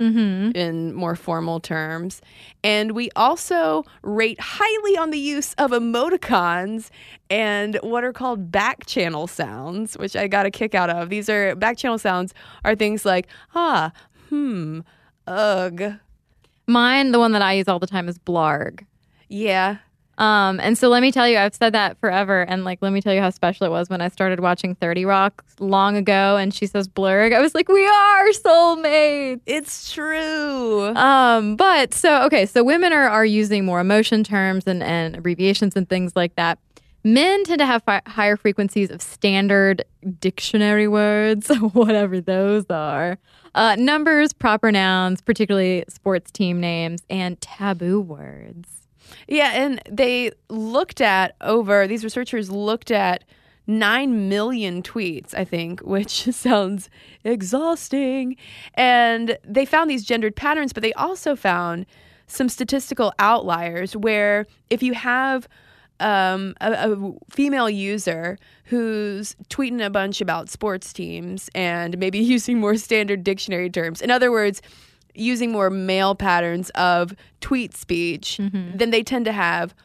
in 0.54 0.93
more 0.93 1.15
formal 1.15 1.62
terms. 1.62 2.21
And 2.62 2.91
we 2.91 3.10
also 3.15 3.86
rate 4.01 4.41
highly 4.41 4.97
on 4.97 5.12
the 5.12 5.19
use 5.19 5.54
of 5.54 5.71
emoticons 5.71 6.89
and 7.30 7.77
what 7.82 8.04
are 8.04 8.12
called 8.12 8.51
back 8.51 8.86
channel 8.86 9.25
sounds, 9.25 9.97
which 9.97 10.17
I 10.17 10.27
got 10.27 10.45
a 10.45 10.51
kick 10.51 10.75
out 10.75 10.89
of. 10.89 11.08
These 11.08 11.30
are 11.30 11.56
back 11.56 11.77
channel 11.77 11.97
sounds 11.97 12.34
are 12.65 12.75
things 12.75 13.06
like 13.06 13.27
ah, 13.56 13.93
hmm, 14.31 14.79
ugh. 15.27 15.93
Mine, 16.65 17.11
the 17.11 17.19
one 17.19 17.33
that 17.33 17.41
I 17.41 17.53
use 17.53 17.67
all 17.67 17.79
the 17.79 17.87
time 17.87 18.07
is 18.07 18.17
blarg. 18.17 18.85
Yeah. 19.27 19.77
Um, 20.17 20.59
and 20.59 20.77
so 20.77 20.87
let 20.87 21.01
me 21.01 21.11
tell 21.11 21.27
you, 21.27 21.37
I've 21.37 21.55
said 21.55 21.73
that 21.73 21.99
forever. 21.99 22.43
And 22.43 22.63
like, 22.63 22.79
let 22.81 22.93
me 22.93 23.01
tell 23.01 23.13
you 23.13 23.21
how 23.21 23.29
special 23.29 23.65
it 23.65 23.71
was 23.71 23.89
when 23.89 24.01
I 24.01 24.07
started 24.07 24.39
watching 24.39 24.75
30 24.75 25.03
Rock 25.03 25.43
long 25.59 25.97
ago 25.97 26.37
and 26.37 26.53
she 26.53 26.67
says 26.67 26.87
blurg. 26.87 27.33
I 27.33 27.41
was 27.41 27.55
like, 27.55 27.67
we 27.67 27.85
are 27.85 28.29
soulmates. 28.29 29.41
It's 29.45 29.91
true. 29.91 30.95
Um, 30.95 31.55
but 31.55 31.93
so, 31.93 32.23
okay, 32.23 32.45
so 32.45 32.63
women 32.63 32.93
are, 32.93 33.09
are 33.09 33.25
using 33.25 33.65
more 33.65 33.79
emotion 33.79 34.23
terms 34.23 34.67
and, 34.67 34.83
and 34.83 35.15
abbreviations 35.15 35.75
and 35.75 35.89
things 35.89 36.15
like 36.15 36.35
that. 36.35 36.59
Men 37.03 37.43
tend 37.43 37.59
to 37.59 37.65
have 37.65 37.83
fi- 37.83 38.01
higher 38.05 38.37
frequencies 38.37 38.91
of 38.91 39.01
standard 39.01 39.83
dictionary 40.19 40.87
words, 40.87 41.49
whatever 41.73 42.21
those 42.21 42.65
are, 42.69 43.17
uh, 43.55 43.75
numbers, 43.77 44.33
proper 44.33 44.71
nouns, 44.71 45.21
particularly 45.21 45.83
sports 45.89 46.31
team 46.31 46.59
names, 46.59 47.01
and 47.09 47.39
taboo 47.41 47.99
words. 47.99 48.87
Yeah, 49.27 49.51
and 49.53 49.81
they 49.89 50.31
looked 50.49 51.01
at 51.01 51.35
over 51.41 51.87
these 51.87 52.03
researchers 52.03 52.49
looked 52.49 52.91
at 52.91 53.23
9 53.67 54.29
million 54.29 54.81
tweets, 54.81 55.33
I 55.33 55.43
think, 55.43 55.79
which 55.85 56.23
sounds 56.31 56.89
exhausting. 57.23 58.37
And 58.75 59.37
they 59.43 59.65
found 59.65 59.89
these 59.89 60.05
gendered 60.05 60.35
patterns, 60.35 60.73
but 60.73 60.83
they 60.83 60.93
also 60.93 61.35
found 61.35 61.85
some 62.27 62.47
statistical 62.47 63.13
outliers 63.19 63.95
where 63.95 64.45
if 64.69 64.81
you 64.81 64.93
have 64.93 65.49
um, 66.01 66.55
a, 66.61 66.91
a 66.91 67.13
female 67.29 67.69
user 67.69 68.37
who's 68.65 69.35
tweeting 69.49 69.85
a 69.85 69.89
bunch 69.89 70.21
about 70.21 70.49
sports 70.49 70.91
teams 70.93 71.49
and 71.55 71.97
maybe 71.97 72.19
using 72.35 72.59
more 72.59 72.75
standard 72.77 73.23
dictionary 73.23 73.69
terms, 73.69 74.01
in 74.01 74.11
other 74.11 74.31
words, 74.31 74.61
using 75.13 75.51
more 75.51 75.69
male 75.69 76.15
patterns 76.15 76.69
of 76.71 77.13
tweet 77.41 77.75
speech, 77.75 78.39
then 78.77 78.91
they 78.91 79.03
tend 79.03 79.25
to 79.25 79.31
have 79.33 79.75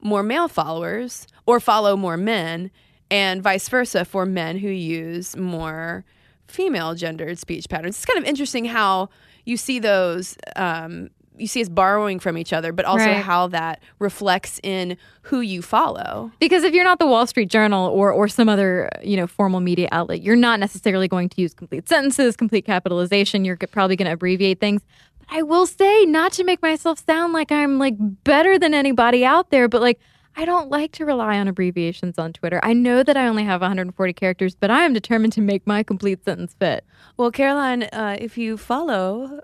more 0.00 0.22
male 0.22 0.48
followers 0.48 1.26
or 1.46 1.60
follow 1.60 1.96
more 1.96 2.16
men, 2.16 2.70
and 3.10 3.42
vice 3.42 3.68
versa 3.68 4.04
for 4.04 4.24
men 4.24 4.56
who 4.58 4.68
use 4.68 5.36
more 5.36 6.04
female 6.46 6.94
gendered 6.94 7.38
speech 7.38 7.68
patterns. 7.68 7.96
It's 7.96 8.06
kind 8.06 8.18
of 8.18 8.24
interesting 8.24 8.64
how 8.64 9.10
you 9.44 9.56
see 9.56 9.78
those. 9.78 10.36
Um, 10.56 11.10
you 11.40 11.46
see 11.46 11.62
us 11.62 11.68
borrowing 11.68 12.18
from 12.20 12.36
each 12.38 12.52
other, 12.52 12.72
but 12.72 12.84
also 12.84 13.06
Right. 13.06 13.22
how 13.24 13.48
that 13.48 13.82
reflects 13.98 14.60
in 14.62 14.96
who 15.22 15.40
you 15.40 15.62
follow. 15.62 16.30
Because 16.40 16.62
if 16.64 16.74
you're 16.74 16.84
not 16.84 16.98
the 16.98 17.06
Wall 17.06 17.26
Street 17.26 17.48
Journal 17.50 17.88
or 17.90 18.12
or 18.12 18.28
some 18.28 18.48
other 18.48 18.88
you 19.02 19.16
know 19.16 19.26
formal 19.26 19.60
media 19.60 19.88
outlet, 19.92 20.22
you're 20.22 20.36
not 20.36 20.60
necessarily 20.60 21.08
going 21.08 21.28
to 21.30 21.40
use 21.40 21.54
complete 21.54 21.88
sentences, 21.88 22.36
complete 22.36 22.64
capitalization. 22.64 23.44
You're 23.44 23.56
probably 23.56 23.96
going 23.96 24.06
to 24.06 24.12
abbreviate 24.12 24.60
things. 24.60 24.82
But 25.18 25.36
I 25.38 25.42
will 25.42 25.66
say, 25.66 26.04
not 26.04 26.32
to 26.32 26.44
make 26.44 26.60
myself 26.62 27.04
sound 27.04 27.32
like 27.32 27.50
I'm 27.52 27.78
like 27.78 27.94
better 28.24 28.58
than 28.58 28.74
anybody 28.74 29.24
out 29.24 29.50
there, 29.50 29.68
but 29.68 29.80
like 29.80 29.98
I 30.36 30.44
don't 30.44 30.70
like 30.70 30.92
to 30.92 31.04
rely 31.04 31.38
on 31.38 31.48
abbreviations 31.48 32.16
on 32.16 32.32
Twitter. 32.32 32.60
I 32.62 32.72
know 32.72 33.02
that 33.02 33.16
I 33.16 33.26
only 33.26 33.42
have 33.42 33.60
140 33.62 34.12
characters, 34.12 34.54
but 34.54 34.70
I 34.70 34.84
am 34.84 34.92
determined 34.92 35.32
to 35.34 35.40
make 35.40 35.66
my 35.66 35.82
complete 35.82 36.24
sentence 36.24 36.54
fit. 36.58 36.84
Well, 37.16 37.32
Caroline, 37.32 37.82
uh, 37.84 38.16
if 38.20 38.38
you 38.38 38.56
follow 38.56 39.40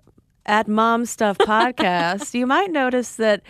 at 0.47 0.69
Mom 0.69 1.05
Stuff 1.07 1.39
Podcast, 1.39 2.35
you 2.35 2.47
might 2.47 2.71
notice 2.71 3.17
that 3.17 3.43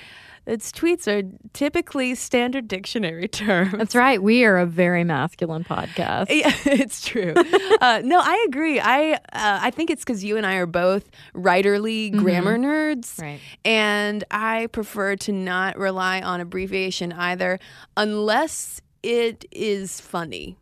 its 0.46 0.70
tweets 0.70 1.08
are 1.08 1.28
typically 1.54 2.14
standard 2.14 2.68
dictionary 2.68 3.26
terms. 3.26 3.72
That's 3.72 3.96
right. 3.96 4.22
We 4.22 4.44
are 4.44 4.56
a 4.58 4.64
very 4.66 5.02
masculine 5.02 5.64
podcast. 5.64 6.26
Yeah, 6.30 6.52
it's 6.66 7.04
true. 7.04 7.34
uh, 7.80 8.00
no, 8.04 8.20
I 8.20 8.44
agree. 8.48 8.78
I 8.78 9.14
uh, 9.14 9.18
I 9.32 9.70
think 9.72 9.90
it's 9.90 10.04
because 10.04 10.22
you 10.22 10.36
and 10.36 10.46
I 10.46 10.54
are 10.54 10.66
both 10.66 11.10
writerly 11.34 12.16
grammar 12.16 12.56
nerds, 12.58 13.20
Right. 13.20 13.40
and 13.64 14.22
I 14.30 14.68
prefer 14.68 15.16
to 15.16 15.32
not 15.32 15.76
rely 15.78 16.20
on 16.20 16.40
abbreviation 16.40 17.12
either, 17.12 17.58
unless 17.96 18.80
it 19.02 19.44
is 19.50 20.00
funny. 20.00 20.56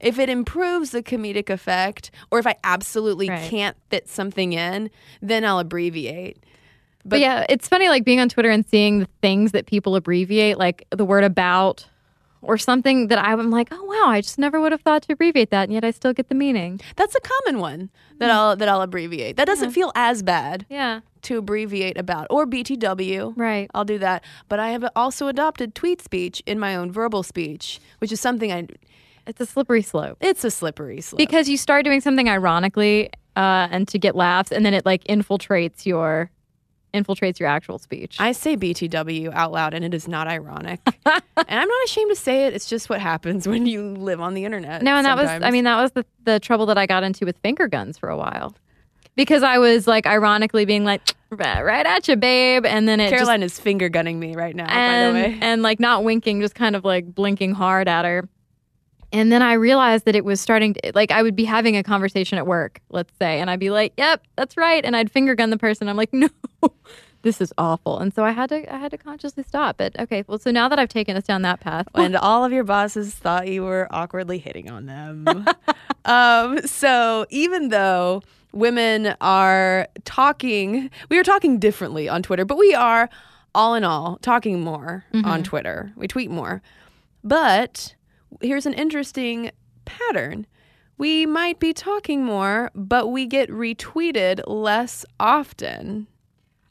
If 0.00 0.18
it 0.18 0.28
improves 0.28 0.90
the 0.90 1.02
comedic 1.02 1.50
effect, 1.50 2.10
or 2.30 2.38
if 2.38 2.46
I 2.46 2.56
absolutely 2.64 3.28
Right. 3.28 3.48
can't 3.50 3.76
fit 3.90 4.08
something 4.08 4.52
in, 4.52 4.90
then 5.20 5.44
I'll 5.44 5.58
abbreviate. 5.58 6.38
But, 7.04 7.20
yeah, 7.20 7.46
it's 7.48 7.66
funny 7.68 7.88
like 7.88 8.04
being 8.04 8.20
on 8.20 8.28
Twitter 8.28 8.50
and 8.50 8.66
seeing 8.66 9.00
the 9.00 9.08
things 9.22 9.52
that 9.52 9.66
people 9.66 9.96
abbreviate, 9.96 10.58
like 10.58 10.86
the 10.90 11.04
word 11.04 11.24
about 11.24 11.86
or 12.42 12.56
something 12.56 13.08
that 13.08 13.18
I'm 13.18 13.50
like, 13.50 13.68
oh 13.70 13.84
wow, 13.84 14.10
I 14.10 14.22
just 14.22 14.38
never 14.38 14.60
would 14.60 14.72
have 14.72 14.80
thought 14.80 15.02
to 15.02 15.12
abbreviate 15.12 15.50
that, 15.50 15.64
and 15.64 15.72
yet 15.74 15.84
I 15.84 15.90
still 15.90 16.14
get 16.14 16.28
the 16.30 16.34
meaning. 16.34 16.80
That's 16.96 17.14
a 17.14 17.20
common 17.20 17.60
one 17.60 17.90
that 18.18 18.30
mm. 18.30 18.34
I'll 18.34 18.56
that 18.56 18.66
I'll 18.68 18.80
abbreviate. 18.80 19.36
That 19.36 19.44
doesn't 19.46 19.72
feel 19.72 19.92
as 19.94 20.22
bad 20.22 20.64
Yeah, 20.70 21.00
to 21.22 21.36
abbreviate 21.38 21.98
about 21.98 22.26
or 22.30 22.46
BTW. 22.46 23.34
right. 23.36 23.70
I'll 23.74 23.84
do 23.84 23.98
that. 23.98 24.24
But 24.48 24.58
I 24.58 24.70
have 24.70 24.88
also 24.96 25.26
adopted 25.28 25.74
tweet 25.74 26.00
speech 26.00 26.42
in 26.46 26.58
my 26.58 26.74
own 26.76 26.90
verbal 26.90 27.22
speech, 27.22 27.78
which 27.98 28.10
is 28.12 28.20
something 28.20 28.50
I. 28.52 28.66
It's 29.30 29.40
a 29.40 29.46
slippery 29.46 29.82
slope 29.82 30.18
It's 30.20 30.44
a 30.44 30.50
slippery 30.50 31.00
slope. 31.00 31.18
because 31.18 31.48
you 31.48 31.56
start 31.56 31.84
doing 31.84 32.00
something 32.00 32.28
ironically 32.28 33.10
uh, 33.36 33.68
and 33.70 33.86
to 33.88 33.98
get 33.98 34.16
laughs, 34.16 34.50
and 34.50 34.66
then 34.66 34.74
it 34.74 34.84
like 34.84 35.04
infiltrates 35.04 35.86
your 35.86 36.30
infiltrates 36.92 37.38
your 37.38 37.48
actual 37.48 37.78
speech. 37.78 38.16
I 38.18 38.32
say 38.32 38.56
BTW 38.56 39.32
out 39.32 39.52
loud, 39.52 39.72
and 39.74 39.84
it 39.84 39.94
is 39.94 40.08
not 40.08 40.26
ironic, 40.26 40.80
and 41.06 41.22
I'm 41.48 41.68
not 41.68 41.84
ashamed 41.84 42.10
to 42.10 42.16
say 42.16 42.46
it. 42.46 42.54
It's 42.54 42.68
just 42.68 42.90
what 42.90 43.00
happens 43.00 43.46
when 43.46 43.66
you 43.66 43.94
live 43.94 44.20
on 44.20 44.34
the 44.34 44.44
internet. 44.44 44.82
No, 44.82 44.96
and 44.96 45.06
that 45.06 45.16
was 45.16 45.28
I 45.28 45.52
mean 45.52 45.64
that 45.64 45.80
was 45.80 45.92
the 45.92 46.04
the 46.24 46.40
trouble 46.40 46.66
that 46.66 46.76
I 46.76 46.86
got 46.86 47.04
into 47.04 47.24
with 47.24 47.38
finger 47.38 47.68
guns 47.68 47.96
for 47.98 48.08
a 48.08 48.16
while. 48.16 48.56
Because 49.16 49.42
I 49.42 49.58
was 49.58 49.86
like 49.86 50.06
ironically 50.06 50.64
being 50.64 50.84
like 50.84 51.02
right 51.30 51.86
at 51.86 52.08
you, 52.08 52.16
babe, 52.16 52.66
and 52.66 52.88
then 52.88 52.98
it 52.98 53.10
just 53.10 53.18
Caroline 53.18 53.42
is 53.44 53.60
finger 53.60 53.88
gunning 53.88 54.18
me 54.18 54.34
right 54.34 54.56
now. 54.56 54.66
and, 54.66 55.14
by 55.14 55.20
the 55.20 55.28
way, 55.28 55.38
and 55.40 55.62
like 55.62 55.78
not 55.78 56.02
winking, 56.02 56.40
just 56.40 56.56
kind 56.56 56.74
of 56.74 56.84
like 56.84 57.14
blinking 57.14 57.52
hard 57.52 57.86
at 57.88 58.04
her. 58.04 58.28
And 59.12 59.32
then 59.32 59.42
I 59.42 59.54
realized 59.54 60.04
that 60.04 60.14
it 60.14 60.24
was 60.24 60.40
starting 60.40 60.74
to 60.74 60.92
like 60.94 61.10
I 61.10 61.22
would 61.22 61.34
be 61.34 61.44
having 61.44 61.76
a 61.76 61.82
conversation 61.82 62.38
at 62.38 62.46
work, 62.46 62.80
let's 62.90 63.12
say, 63.18 63.40
and 63.40 63.50
I'd 63.50 63.60
be 63.60 63.70
like, 63.70 63.92
"Yep, 63.96 64.22
that's 64.36 64.56
right," 64.56 64.84
and 64.84 64.96
I'd 64.96 65.10
finger 65.10 65.34
gun 65.34 65.50
the 65.50 65.58
person. 65.58 65.88
I'm 65.88 65.96
like, 65.96 66.12
"No, 66.12 66.28
this 67.22 67.40
is 67.40 67.52
awful," 67.58 67.98
and 67.98 68.14
so 68.14 68.24
I 68.24 68.30
had 68.30 68.48
to 68.50 68.72
I 68.72 68.78
had 68.78 68.92
to 68.92 68.98
consciously 68.98 69.42
stop. 69.42 69.78
But 69.78 69.98
okay, 69.98 70.24
well, 70.26 70.38
so 70.38 70.50
now 70.50 70.68
that 70.68 70.78
I've 70.78 70.88
taken 70.88 71.16
us 71.16 71.24
down 71.24 71.42
that 71.42 71.60
path, 71.60 71.88
and 71.94 72.16
all 72.16 72.44
of 72.44 72.52
your 72.52 72.64
bosses 72.64 73.14
thought 73.14 73.48
you 73.48 73.64
were 73.64 73.88
awkwardly 73.90 74.38
hitting 74.38 74.70
on 74.70 74.86
them. 74.86 75.26
um, 76.04 76.64
so 76.66 77.26
even 77.30 77.68
though 77.70 78.22
women 78.52 79.14
are 79.20 79.88
talking, 80.04 80.90
we 81.08 81.18
are 81.18 81.24
talking 81.24 81.58
differently 81.58 82.08
on 82.08 82.22
Twitter, 82.22 82.44
but 82.44 82.58
we 82.58 82.74
are 82.74 83.10
all 83.54 83.74
in 83.74 83.82
all 83.82 84.18
talking 84.22 84.60
more 84.60 85.04
on 85.24 85.42
Twitter. 85.42 85.92
We 85.96 86.06
tweet 86.06 86.30
more. 86.30 86.62
But 87.22 87.94
here's 88.40 88.66
an 88.66 88.74
interesting 88.74 89.50
pattern. 89.84 90.46
We 90.98 91.24
might 91.26 91.58
be 91.58 91.72
talking 91.72 92.24
more, 92.24 92.70
but 92.74 93.08
we 93.08 93.26
get 93.26 93.50
retweeted 93.50 94.42
less 94.46 95.04
often. 95.18 96.06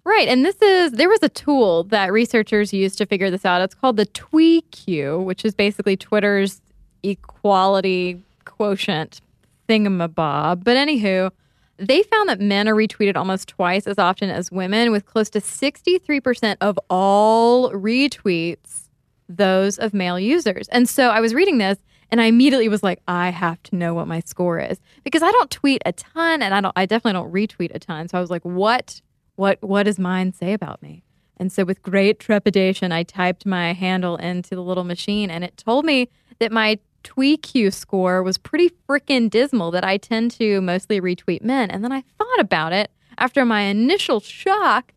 Right. 0.03 0.27
And 0.27 0.45
this 0.45 0.61
is, 0.61 0.93
there 0.93 1.09
was 1.09 1.21
a 1.21 1.29
tool 1.29 1.83
that 1.85 2.11
researchers 2.11 2.73
used 2.73 2.97
to 2.99 3.05
figure 3.05 3.29
this 3.29 3.45
out. 3.45 3.61
It's 3.61 3.75
called 3.75 3.97
the 3.97 4.05
TweeQ, 4.07 5.23
which 5.23 5.45
is 5.45 5.53
basically 5.53 5.97
Twitter's 5.97 6.61
equality 7.03 8.23
quotient 8.45 9.21
thingamabob. 9.67 10.63
But 10.63 10.77
anywho, 10.77 11.31
they 11.77 12.03
found 12.03 12.29
that 12.29 12.39
men 12.39 12.67
are 12.67 12.75
retweeted 12.75 13.15
almost 13.15 13.47
twice 13.47 13.87
as 13.87 13.97
often 13.97 14.29
as 14.29 14.51
women, 14.51 14.91
with 14.91 15.05
close 15.05 15.29
to 15.31 15.39
63% 15.39 16.57
of 16.59 16.77
all 16.89 17.71
retweets 17.71 18.88
those 19.29 19.77
of 19.77 19.93
male 19.93 20.19
users. 20.19 20.67
And 20.69 20.89
so 20.89 21.09
I 21.09 21.21
was 21.21 21.33
reading 21.33 21.59
this 21.59 21.77
and 22.11 22.19
I 22.19 22.25
immediately 22.25 22.67
was 22.67 22.81
like, 22.83 22.99
I 23.07 23.29
have 23.29 23.61
to 23.63 23.75
know 23.75 23.93
what 23.93 24.07
my 24.07 24.19
score 24.21 24.59
is 24.59 24.79
because 25.03 25.21
I 25.21 25.31
don't 25.31 25.51
tweet 25.51 25.81
a 25.85 25.93
ton 25.93 26.41
and 26.41 26.53
I 26.53 26.59
don't 26.59 26.73
I 26.75 26.85
definitely 26.85 27.21
don't 27.21 27.31
retweet 27.31 27.73
a 27.73 27.79
ton. 27.79 28.07
So 28.07 28.17
I 28.17 28.21
was 28.21 28.31
like, 28.31 28.43
what 28.43 29.01
what 29.35 29.59
what 29.61 29.83
does 29.83 29.99
mine 29.99 30.33
say 30.33 30.53
about 30.53 30.81
me? 30.81 31.03
And 31.37 31.51
so 31.51 31.63
with 31.63 31.81
great 31.81 32.19
trepidation, 32.19 32.91
I 32.91 33.03
typed 33.03 33.45
my 33.45 33.73
handle 33.73 34.17
into 34.17 34.55
the 34.55 34.63
little 34.63 34.83
machine 34.83 35.29
and 35.29 35.43
it 35.43 35.55
told 35.55 35.85
me 35.85 36.09
that 36.39 36.51
my 36.51 36.79
TweeQ 37.03 37.73
score 37.73 38.23
was 38.23 38.37
pretty 38.37 38.71
freaking 38.87 39.29
dismal 39.29 39.71
that 39.71 39.85
I 39.85 39.97
tend 39.97 40.31
to 40.31 40.59
mostly 40.59 40.99
retweet 40.99 41.41
men. 41.41 41.71
And 41.71 41.83
then 41.83 41.93
I 41.93 42.03
thought 42.17 42.39
about 42.39 42.73
it 42.73 42.91
after 43.17 43.45
my 43.45 43.61
initial 43.61 44.19
shock. 44.19 44.93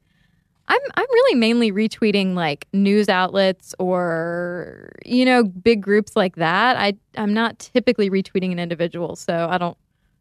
I'm 0.73 0.81
I'm 0.95 1.07
really 1.13 1.35
mainly 1.39 1.71
retweeting 1.71 2.35
like 2.35 2.67
news 2.73 3.11
outlets 3.11 3.75
or 3.79 4.91
you 5.05 5.27
know 5.27 5.45
big 5.45 5.83
groups 5.83 6.17
like 6.17 6.37
that. 6.37 6.79
I 6.79 6.95
I'm 7.19 7.35
not 7.35 7.59
typically 7.59 8.09
retweeting 8.09 8.53
an 8.53 8.59
individual, 8.59 9.15
so 9.15 9.49
I 9.51 9.59
don't 9.59 9.77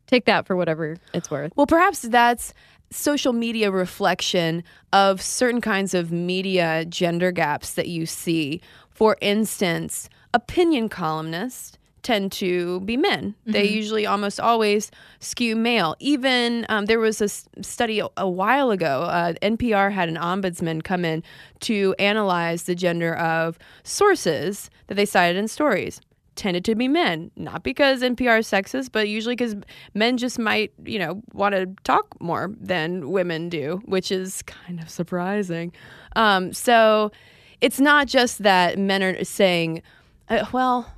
take 0.08 0.26
that 0.26 0.46
for 0.46 0.58
whatever 0.58 0.98
it's 1.14 1.32
worth. 1.32 1.54
Well, 1.56 1.68
perhaps 1.68 2.02
that's 2.02 2.54
social 2.90 3.32
media 3.32 3.72
reflection 3.72 4.62
of 4.92 5.22
certain 5.22 5.62
kinds 5.62 5.94
of 5.94 6.12
media 6.12 6.84
gender 6.84 7.32
gaps 7.32 7.76
that 7.76 7.88
you 7.88 8.06
see. 8.06 8.60
For 8.90 9.16
instance, 9.22 10.10
opinion 10.34 10.90
columnists 10.90 11.78
tend 12.04 12.32
to 12.34 12.80
be 12.82 12.98
men. 12.98 13.36
They 13.46 13.66
usually 13.66 14.06
almost 14.06 14.40
always 14.40 14.90
skew 15.20 15.56
male. 15.56 15.96
Even 16.00 16.66
um, 16.70 16.86
there 16.86 17.00
was 17.00 17.22
a 17.22 17.26
s- 17.26 17.46
study 17.62 18.00
a, 18.00 18.08
a 18.18 18.28
while 18.30 18.72
ago. 18.72 19.02
Uh, 19.04 19.34
NPR 19.42 19.92
had 19.92 20.10
an 20.10 20.16
ombudsman 20.16 20.84
come 20.84 21.06
in 21.06 21.22
to 21.62 21.94
analyze 22.00 22.64
the 22.64 22.76
gender 22.76 23.16
of 23.16 23.60
sources 23.84 24.70
that 24.88 24.96
they 24.96 25.06
cited 25.06 25.38
in 25.38 25.48
stories. 25.48 26.02
Tended 26.36 26.64
to 26.66 26.76
be 26.76 26.88
men, 26.88 27.30
not 27.36 27.62
because 27.62 28.02
NPR 28.02 28.40
is 28.40 28.48
sexist, 28.48 28.90
but 28.94 29.08
usually 29.10 29.36
because 29.36 29.56
men 29.94 30.18
just 30.18 30.40
might, 30.40 30.72
you 30.86 30.98
know, 30.98 31.22
want 31.34 31.54
to 31.54 31.68
talk 31.84 32.20
more 32.22 32.52
than 32.60 33.12
women 33.12 33.50
do, 33.50 33.82
which 33.86 34.12
is 34.12 34.42
kind 34.44 34.80
of 34.82 34.90
surprising. 34.90 35.74
Um, 36.16 36.54
so 36.54 37.12
it's 37.60 37.80
not 37.82 38.08
just 38.08 38.44
that 38.44 38.80
men 38.80 39.04
are 39.04 39.24
saying, 39.26 39.84
uh, 40.30 40.46
well, 40.54 40.92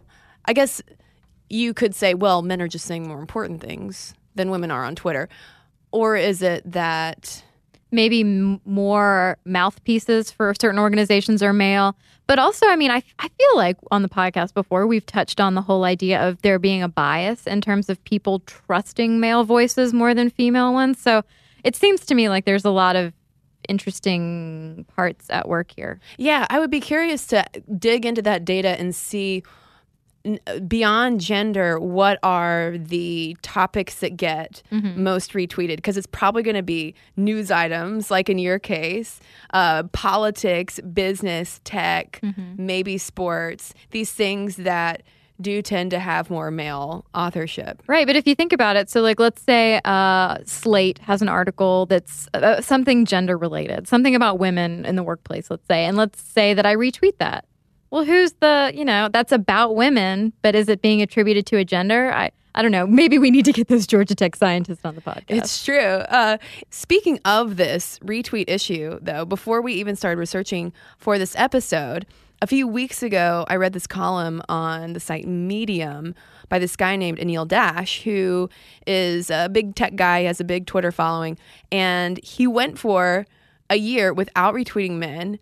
I 0.46 0.54
guess 0.54 0.82
you 1.50 1.74
could 1.74 1.96
say, 1.96 2.14
well, 2.14 2.42
men 2.42 2.62
are 2.62 2.68
just 2.68 2.86
saying 2.86 3.08
more 3.08 3.20
important 3.20 3.62
things 3.62 4.14
than 4.36 4.50
women 4.50 4.72
are 4.72 4.84
on 4.84 4.96
Twitter. 4.96 5.30
Or 5.92 6.16
is 6.16 6.42
it 6.42 6.70
that 6.72 7.44
maybe 7.94 8.22
m- 8.22 8.60
more 8.66 9.38
mouthpieces 9.46 10.32
for 10.32 10.54
certain 10.60 10.80
organizations 10.80 11.42
are 11.42 11.54
male. 11.54 11.96
But 12.26 12.40
also, 12.40 12.68
I 12.68 12.76
mean, 12.76 12.92
I, 12.92 13.04
I 13.20 13.28
feel 13.28 13.56
like 13.56 13.78
on 13.92 14.02
the 14.02 14.10
podcast 14.10 14.54
before, 14.54 14.88
we've 14.88 15.06
touched 15.06 15.40
on 15.40 15.54
the 15.54 15.62
whole 15.62 15.84
idea 15.84 16.28
of 16.28 16.42
there 16.42 16.58
being 16.58 16.82
a 16.82 16.90
bias 16.90 17.46
in 17.46 17.62
terms 17.62 17.90
of 17.90 18.04
people 18.04 18.40
trusting 18.40 19.20
male 19.20 19.44
voices 19.44 19.94
more 19.94 20.14
than 20.14 20.30
female 20.30 20.74
ones. 20.74 21.00
So 21.00 21.24
it 21.64 21.76
seems 21.76 22.06
to 22.08 22.16
me 22.16 22.30
like 22.30 22.46
there's 22.46 22.66
a 22.66 22.72
lot 22.72 22.96
of 22.96 23.14
interesting 23.70 24.86
parts 24.96 25.30
at 25.30 25.48
work 25.48 25.72
here. 25.74 26.00
Yeah, 26.18 26.48
I 26.50 26.60
would 26.60 26.72
be 26.72 26.82
curious 26.82 27.28
to 27.28 27.46
dig 27.78 28.06
into 28.06 28.22
that 28.24 28.44
data 28.44 28.70
and 28.80 28.96
see 28.96 29.44
beyond 30.68 31.20
gender 31.20 31.80
what 31.80 32.18
are 32.24 32.78
the 32.78 33.36
topics 33.42 33.96
that 33.96 34.16
get 34.16 34.64
most 34.72 35.34
retweeted? 35.34 35.78
Because 35.78 35.98
it's 35.98 36.08
probably 36.08 36.44
going 36.44 36.56
to 36.56 36.64
be 36.64 36.96
news 37.18 37.52
items 37.52 38.10
like 38.10 38.30
in 38.30 38.38
your 38.40 38.60
case 38.60 39.20
uh, 39.54 39.84
politics 39.92 40.80
business 40.94 41.60
tech 41.64 42.22
maybe 42.58 42.98
sports 42.98 43.74
these 43.92 44.12
things 44.12 44.56
that 44.58 45.04
do 45.42 45.62
tend 45.62 45.92
to 45.92 46.00
have 46.00 46.30
more 46.30 46.52
male 46.52 47.06
authorship. 47.14 47.82
Right, 47.88 48.08
but 48.08 48.16
if 48.16 48.28
you 48.28 48.36
think 48.36 48.54
about 48.54 48.76
it, 48.76 48.90
so 48.90 49.02
like 49.02 49.20
let's 49.20 49.42
say 49.42 49.82
uh, 49.84 50.38
Slate 50.46 51.00
has 51.00 51.22
an 51.22 51.30
article 51.30 51.86
that's 51.88 52.28
uh, 52.34 52.62
something 52.62 53.06
gender 53.06 53.38
related, 53.38 53.88
something 53.88 54.16
about 54.16 54.40
women 54.40 54.86
in 54.86 54.96
the 54.96 55.04
workplace, 55.04 55.50
let's 55.50 55.68
say, 55.68 55.86
and 55.86 55.98
let's 55.98 56.22
say 56.22 56.54
that 56.54 56.66
I 56.66 56.76
retweet 56.76 57.18
that. 57.18 57.46
Well, 57.94 58.06
who's 58.06 58.34
the 58.40 58.72
you 58.74 58.84
know 58.84 59.08
that's 59.08 59.32
about 59.32 59.76
women, 59.76 60.34
but 60.42 60.56
is 60.56 60.68
it 60.68 60.82
being 60.82 61.04
attributed 61.04 61.46
to 61.46 61.58
a 61.58 61.64
gender? 61.64 62.12
I 62.12 62.32
I 62.56 62.64
don't 62.64 62.72
know. 62.72 62.88
Maybe 62.88 63.20
we 63.20 63.30
need 63.30 63.46
to 63.46 63.52
get 63.54 63.68
this 63.68 63.86
Georgia 63.86 64.16
Tech 64.16 64.36
scientist 64.36 64.84
on 64.84 64.96
the 64.96 65.02
podcast. 65.02 65.26
It's 65.28 65.64
true. 65.64 65.78
Uh, 65.78 66.40
speaking 66.72 67.20
of 67.24 67.58
this 67.58 68.00
retweet 68.00 68.46
issue, 68.48 68.98
though, 69.00 69.26
before 69.26 69.62
we 69.62 69.74
even 69.74 69.96
started 69.96 70.18
researching 70.18 70.74
for 70.98 71.20
this 71.20 71.36
episode, 71.36 72.08
a 72.42 72.48
few 72.48 72.68
weeks 72.68 73.04
ago, 73.04 73.46
I 73.48 73.58
read 73.58 73.74
this 73.74 73.86
column 73.86 74.42
on 74.50 74.94
the 74.94 75.00
site 75.00 75.28
Medium 75.28 76.16
by 76.50 76.58
this 76.58 76.76
guy 76.76 76.96
named 76.96 77.20
Anil 77.20 77.48
Dash, 77.48 78.02
who 78.02 78.50
is 78.88 79.30
a 79.30 79.50
big 79.50 79.76
tech 79.76 79.96
guy, 79.96 80.24
has 80.24 80.40
a 80.40 80.44
big 80.44 80.66
Twitter 80.66 80.92
following, 80.92 81.38
and 81.72 82.20
he 82.24 82.48
went 82.48 82.80
for 82.80 83.28
a 83.70 83.76
year 83.76 84.14
without 84.14 84.56
retweeting 84.56 84.98
men 84.98 85.38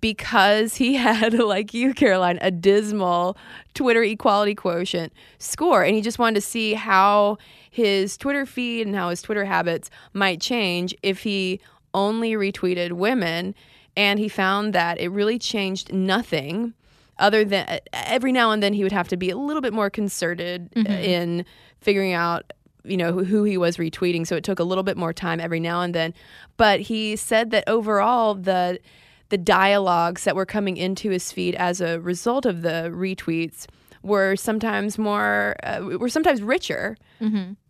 because 0.00 0.76
he 0.76 0.94
had, 0.96 1.34
like 1.34 1.74
you, 1.74 1.94
Caroline, 1.94 2.38
a 2.40 2.50
dismal 2.50 3.36
Twitter 3.74 4.02
equality 4.02 4.54
quotient 4.54 5.12
score. 5.38 5.82
And 5.82 5.94
he 5.94 6.02
just 6.02 6.18
wanted 6.18 6.36
to 6.36 6.40
see 6.40 6.74
how 6.74 7.38
his 7.70 8.16
Twitter 8.16 8.46
feed 8.46 8.86
and 8.86 8.96
how 8.96 9.10
his 9.10 9.22
Twitter 9.22 9.44
habits 9.44 9.90
might 10.12 10.40
change 10.40 10.94
if 11.02 11.22
he 11.22 11.60
only 11.94 12.32
retweeted 12.32 12.92
women. 12.92 13.54
And 13.96 14.18
he 14.18 14.28
found 14.28 14.72
that 14.74 14.98
it 15.00 15.08
really 15.08 15.38
changed 15.38 15.92
nothing. 15.92 16.74
Other 17.18 17.44
than 17.44 17.80
every 17.94 18.30
now 18.30 18.50
and 18.50 18.62
then, 18.62 18.74
he 18.74 18.82
would 18.82 18.92
have 18.92 19.08
to 19.08 19.16
be 19.16 19.30
a 19.30 19.36
little 19.36 19.62
bit 19.62 19.72
more 19.72 19.88
concerted 19.88 20.70
uh, 20.76 20.80
mm-hmm. 20.80 20.92
in 20.92 21.44
figuring 21.80 22.12
out 22.12 22.52
you 22.84 22.96
know 22.96 23.12
who, 23.12 23.24
who 23.24 23.42
he 23.42 23.58
was 23.58 23.78
retweeting 23.78 24.26
so 24.26 24.36
it 24.36 24.44
took 24.44 24.58
a 24.58 24.64
little 24.64 24.84
bit 24.84 24.96
more 24.96 25.12
time 25.12 25.40
every 25.40 25.58
now 25.58 25.80
and 25.82 25.94
then 25.94 26.14
but 26.56 26.80
he 26.80 27.16
said 27.16 27.50
that 27.50 27.64
overall 27.66 28.34
the 28.34 28.78
the 29.28 29.38
dialogues 29.38 30.24
that 30.24 30.36
were 30.36 30.46
coming 30.46 30.76
into 30.76 31.10
his 31.10 31.32
feed 31.32 31.54
as 31.56 31.80
a 31.80 32.00
result 32.00 32.46
of 32.46 32.62
the 32.62 32.90
retweets 32.94 33.66
were 34.02 34.36
sometimes 34.36 34.98
more 34.98 35.56
uh, 35.64 35.80
were 35.98 36.08
sometimes 36.08 36.40
richer 36.40 36.96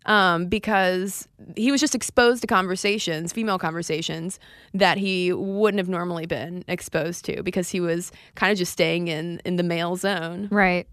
um, 0.05 0.45
because 0.47 1.27
he 1.55 1.71
was 1.71 1.81
just 1.81 1.95
exposed 1.95 2.41
to 2.41 2.47
conversations 2.47 3.33
female 3.33 3.57
conversations 3.57 4.39
that 4.73 4.97
he 4.97 5.33
wouldn't 5.33 5.79
have 5.79 5.89
normally 5.89 6.27
been 6.27 6.63
exposed 6.67 7.25
to 7.25 7.41
because 7.41 7.69
he 7.69 7.79
was 7.79 8.11
kind 8.35 8.51
of 8.51 8.57
just 8.57 8.71
staying 8.71 9.07
in 9.07 9.41
in 9.45 9.55
the 9.55 9.63
male 9.63 9.95
zone 9.95 10.47
Right. 10.51 10.87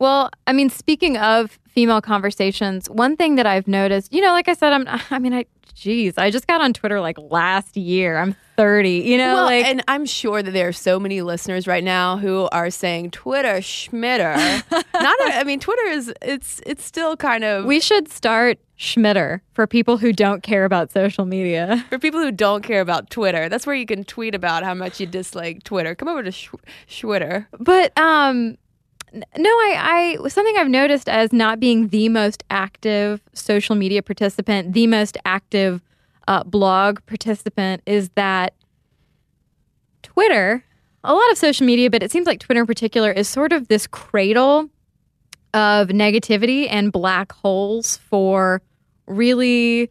Well, 0.00 0.30
I 0.46 0.54
mean, 0.54 0.70
speaking 0.70 1.18
of 1.18 1.58
female 1.68 2.00
conversations, 2.00 2.88
one 2.88 3.16
thing 3.16 3.34
that 3.36 3.44
I've 3.46 3.68
noticed, 3.68 4.12
you 4.12 4.22
know, 4.22 4.32
like 4.32 4.48
I 4.48 4.54
said, 4.54 4.72
I'm, 4.72 4.86
I 5.10 5.18
mean, 5.18 5.34
I, 5.34 5.44
geez, 5.74 6.16
I 6.16 6.30
just 6.30 6.46
got 6.46 6.62
on 6.62 6.72
Twitter 6.72 7.00
like 7.00 7.18
last 7.18 7.76
year. 7.76 8.16
I'm 8.16 8.34
30, 8.60 8.90
you 8.90 9.16
know, 9.16 9.36
well, 9.36 9.44
like, 9.46 9.64
and 9.64 9.82
I'm 9.88 10.04
sure 10.04 10.42
that 10.42 10.50
there 10.50 10.68
are 10.68 10.72
so 10.72 11.00
many 11.00 11.22
listeners 11.22 11.66
right 11.66 11.82
now 11.82 12.18
who 12.18 12.46
are 12.52 12.68
saying 12.68 13.10
Twitter 13.10 13.54
schmitter. 13.54 14.36
Not, 14.92 15.20
a, 15.22 15.38
I 15.38 15.44
mean, 15.44 15.60
Twitter 15.60 15.86
is 15.86 16.12
it's 16.20 16.60
it's 16.66 16.84
still 16.84 17.16
kind 17.16 17.42
of 17.42 17.64
we 17.64 17.80
should 17.80 18.10
start 18.10 18.58
Schmitter 18.78 19.40
for 19.54 19.66
people 19.66 19.96
who 19.96 20.12
don't 20.12 20.42
care 20.42 20.66
about 20.66 20.92
social 20.92 21.24
media. 21.24 21.86
for 21.90 21.98
people 21.98 22.20
who 22.20 22.30
don't 22.30 22.62
care 22.62 22.82
about 22.82 23.08
Twitter. 23.08 23.48
That's 23.48 23.66
where 23.66 23.74
you 23.74 23.86
can 23.86 24.04
tweet 24.04 24.34
about 24.34 24.62
how 24.62 24.74
much 24.74 25.00
you 25.00 25.06
dislike 25.06 25.64
Twitter. 25.64 25.94
Come 25.94 26.08
over 26.08 26.22
to 26.22 26.30
Sh- 26.30 26.50
Schwitter. 26.86 27.46
But, 27.58 27.96
um, 27.98 28.58
no, 29.12 29.50
I, 29.50 30.16
I, 30.22 30.28
something 30.28 30.56
I've 30.58 30.68
noticed 30.68 31.08
as 31.08 31.32
not 31.32 31.60
being 31.60 31.88
the 31.88 32.10
most 32.10 32.44
active 32.50 33.22
social 33.32 33.74
media 33.74 34.02
participant, 34.02 34.74
the 34.74 34.86
most 34.86 35.16
active 35.24 35.82
uh, 36.30 36.44
blog 36.44 37.04
participant 37.06 37.82
is 37.86 38.08
that 38.10 38.54
Twitter, 40.04 40.64
a 41.02 41.12
lot 41.12 41.30
of 41.32 41.36
social 41.36 41.66
media, 41.66 41.90
but 41.90 42.04
it 42.04 42.12
seems 42.12 42.24
like 42.24 42.38
Twitter 42.38 42.60
in 42.60 42.66
particular 42.68 43.10
is 43.10 43.26
sort 43.26 43.52
of 43.52 43.66
this 43.66 43.88
cradle 43.88 44.70
of 45.52 45.88
negativity 45.88 46.68
and 46.70 46.92
black 46.92 47.32
holes 47.32 47.96
for 47.96 48.62
really 49.08 49.90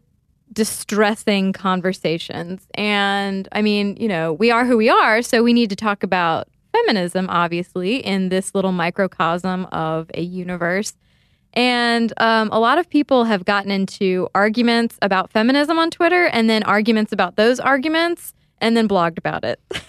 distressing 0.53 1.51
conversations. 1.51 2.65
And 2.73 3.49
I 3.51 3.61
mean, 3.61 3.97
you 3.97 4.07
know, 4.07 4.31
we 4.31 4.49
are 4.49 4.65
who 4.65 4.77
we 4.77 4.87
are, 4.87 5.21
so 5.21 5.43
we 5.43 5.51
need 5.51 5.69
to 5.71 5.75
talk 5.75 6.03
about 6.03 6.47
feminism, 6.71 7.27
obviously, 7.29 7.97
in 7.97 8.29
this 8.29 8.55
little 8.55 8.71
microcosm 8.71 9.65
of 9.73 10.09
a 10.13 10.21
universe. 10.21 10.93
And 11.53 12.13
um, 12.17 12.49
a 12.51 12.59
lot 12.59 12.77
of 12.77 12.89
people 12.89 13.23
have 13.23 13.45
gotten 13.45 13.71
into 13.71 14.29
arguments 14.35 14.97
about 15.01 15.31
feminism 15.31 15.79
on 15.79 15.89
Twitter 15.89 16.25
and 16.25 16.49
then 16.49 16.63
arguments 16.63 17.11
about 17.11 17.35
those 17.35 17.59
arguments 17.59 18.33
and 18.61 18.77
then 18.77 18.87
blogged 18.87 19.17
about 19.17 19.43
it. 19.43 19.59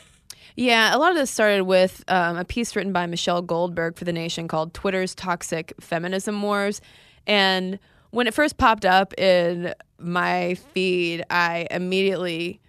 Yeah, 0.57 0.95
a 0.95 0.99
lot 0.99 1.11
of 1.11 1.17
this 1.17 1.31
started 1.31 1.63
with 1.63 2.05
um, 2.09 2.37
a 2.37 2.45
piece 2.45 2.77
written 2.77 2.93
by 2.93 3.07
Michelle 3.07 3.41
Goldberg 3.41 3.97
for 3.97 4.05
The 4.05 4.13
Nation 4.13 4.47
called 4.47 4.75
Twitter's 4.75 5.15
Toxic 5.15 5.73
Feminism 5.81 6.43
Wars. 6.43 6.83
And 7.27 7.79
when 8.11 8.27
it 8.27 8.35
first 8.35 8.59
popped 8.59 8.85
up 8.85 9.19
in 9.19 9.75
my 9.99 10.57
feed, 10.75 11.25
I 11.31 11.67
immediately 11.71 12.61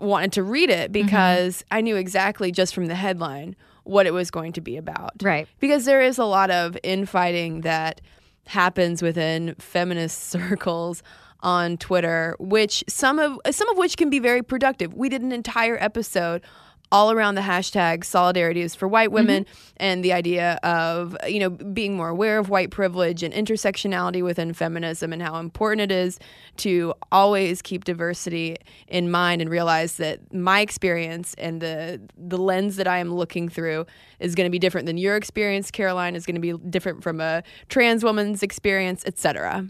wanted 0.00 0.32
to 0.32 0.42
read 0.42 0.70
it 0.70 0.90
because 0.90 1.64
I 1.70 1.80
knew 1.80 1.94
exactly 1.94 2.50
just 2.50 2.74
from 2.74 2.86
the 2.86 2.96
headline 2.96 3.54
what 3.84 4.06
it 4.06 4.12
was 4.12 4.30
going 4.30 4.52
to 4.54 4.60
be 4.60 4.76
about. 4.76 5.12
Right. 5.22 5.46
Because 5.60 5.84
there 5.84 6.00
is 6.00 6.18
a 6.18 6.24
lot 6.24 6.50
of 6.50 6.76
infighting 6.82 7.60
that 7.60 8.00
happens 8.48 9.02
within 9.02 9.54
feminist 9.58 10.24
circles 10.30 11.02
on 11.40 11.76
Twitter, 11.76 12.36
which 12.40 12.82
some 12.88 13.18
of 13.18 13.38
some 13.50 13.68
of 13.68 13.78
which 13.78 13.96
can 13.96 14.10
be 14.10 14.18
very 14.18 14.42
productive. 14.42 14.94
We 14.94 15.08
did 15.08 15.22
an 15.22 15.32
entire 15.32 15.76
episode 15.80 16.42
all 16.90 17.12
around 17.12 17.34
the 17.34 17.42
hashtag 17.42 18.04
solidarity 18.04 18.60
is 18.60 18.74
for 18.74 18.88
white 18.88 19.12
women 19.12 19.44
and 19.76 20.04
the 20.04 20.12
idea 20.12 20.58
of 20.62 21.16
you 21.26 21.38
know 21.38 21.50
being 21.50 21.96
more 21.96 22.08
aware 22.08 22.38
of 22.38 22.48
white 22.48 22.70
privilege 22.70 23.22
and 23.22 23.34
intersectionality 23.34 24.22
within 24.22 24.52
feminism 24.52 25.12
and 25.12 25.22
how 25.22 25.36
important 25.36 25.80
it 25.80 25.94
is 25.94 26.18
to 26.56 26.94
always 27.12 27.60
keep 27.60 27.84
diversity 27.84 28.56
in 28.88 29.10
mind 29.10 29.42
and 29.42 29.50
realize 29.50 29.98
that 29.98 30.32
my 30.32 30.60
experience 30.60 31.34
and 31.38 31.60
the 31.60 32.00
the 32.16 32.38
lens 32.38 32.76
that 32.76 32.88
I 32.88 32.98
am 32.98 33.12
looking 33.12 33.48
through 33.48 33.86
is 34.18 34.34
going 34.34 34.46
to 34.46 34.50
be 34.50 34.58
different 34.58 34.86
than 34.86 34.96
your 34.96 35.16
experience 35.16 35.70
Caroline 35.70 36.16
is 36.16 36.24
going 36.24 36.40
to 36.40 36.40
be 36.40 36.54
different 36.70 37.02
from 37.02 37.20
a 37.20 37.42
trans 37.68 38.02
woman's 38.02 38.42
experience 38.42 39.04
etc 39.06 39.66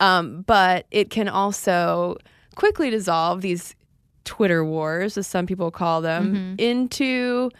um, 0.00 0.42
but 0.42 0.86
it 0.90 1.10
can 1.10 1.28
also 1.28 2.16
quickly 2.54 2.90
dissolve 2.90 3.40
these 3.40 3.74
Twitter 4.24 4.64
wars, 4.64 5.18
as 5.18 5.26
some 5.26 5.46
people 5.46 5.70
call 5.70 6.00
them, 6.00 6.34
mm-hmm. 6.34 6.54
into 6.58 7.50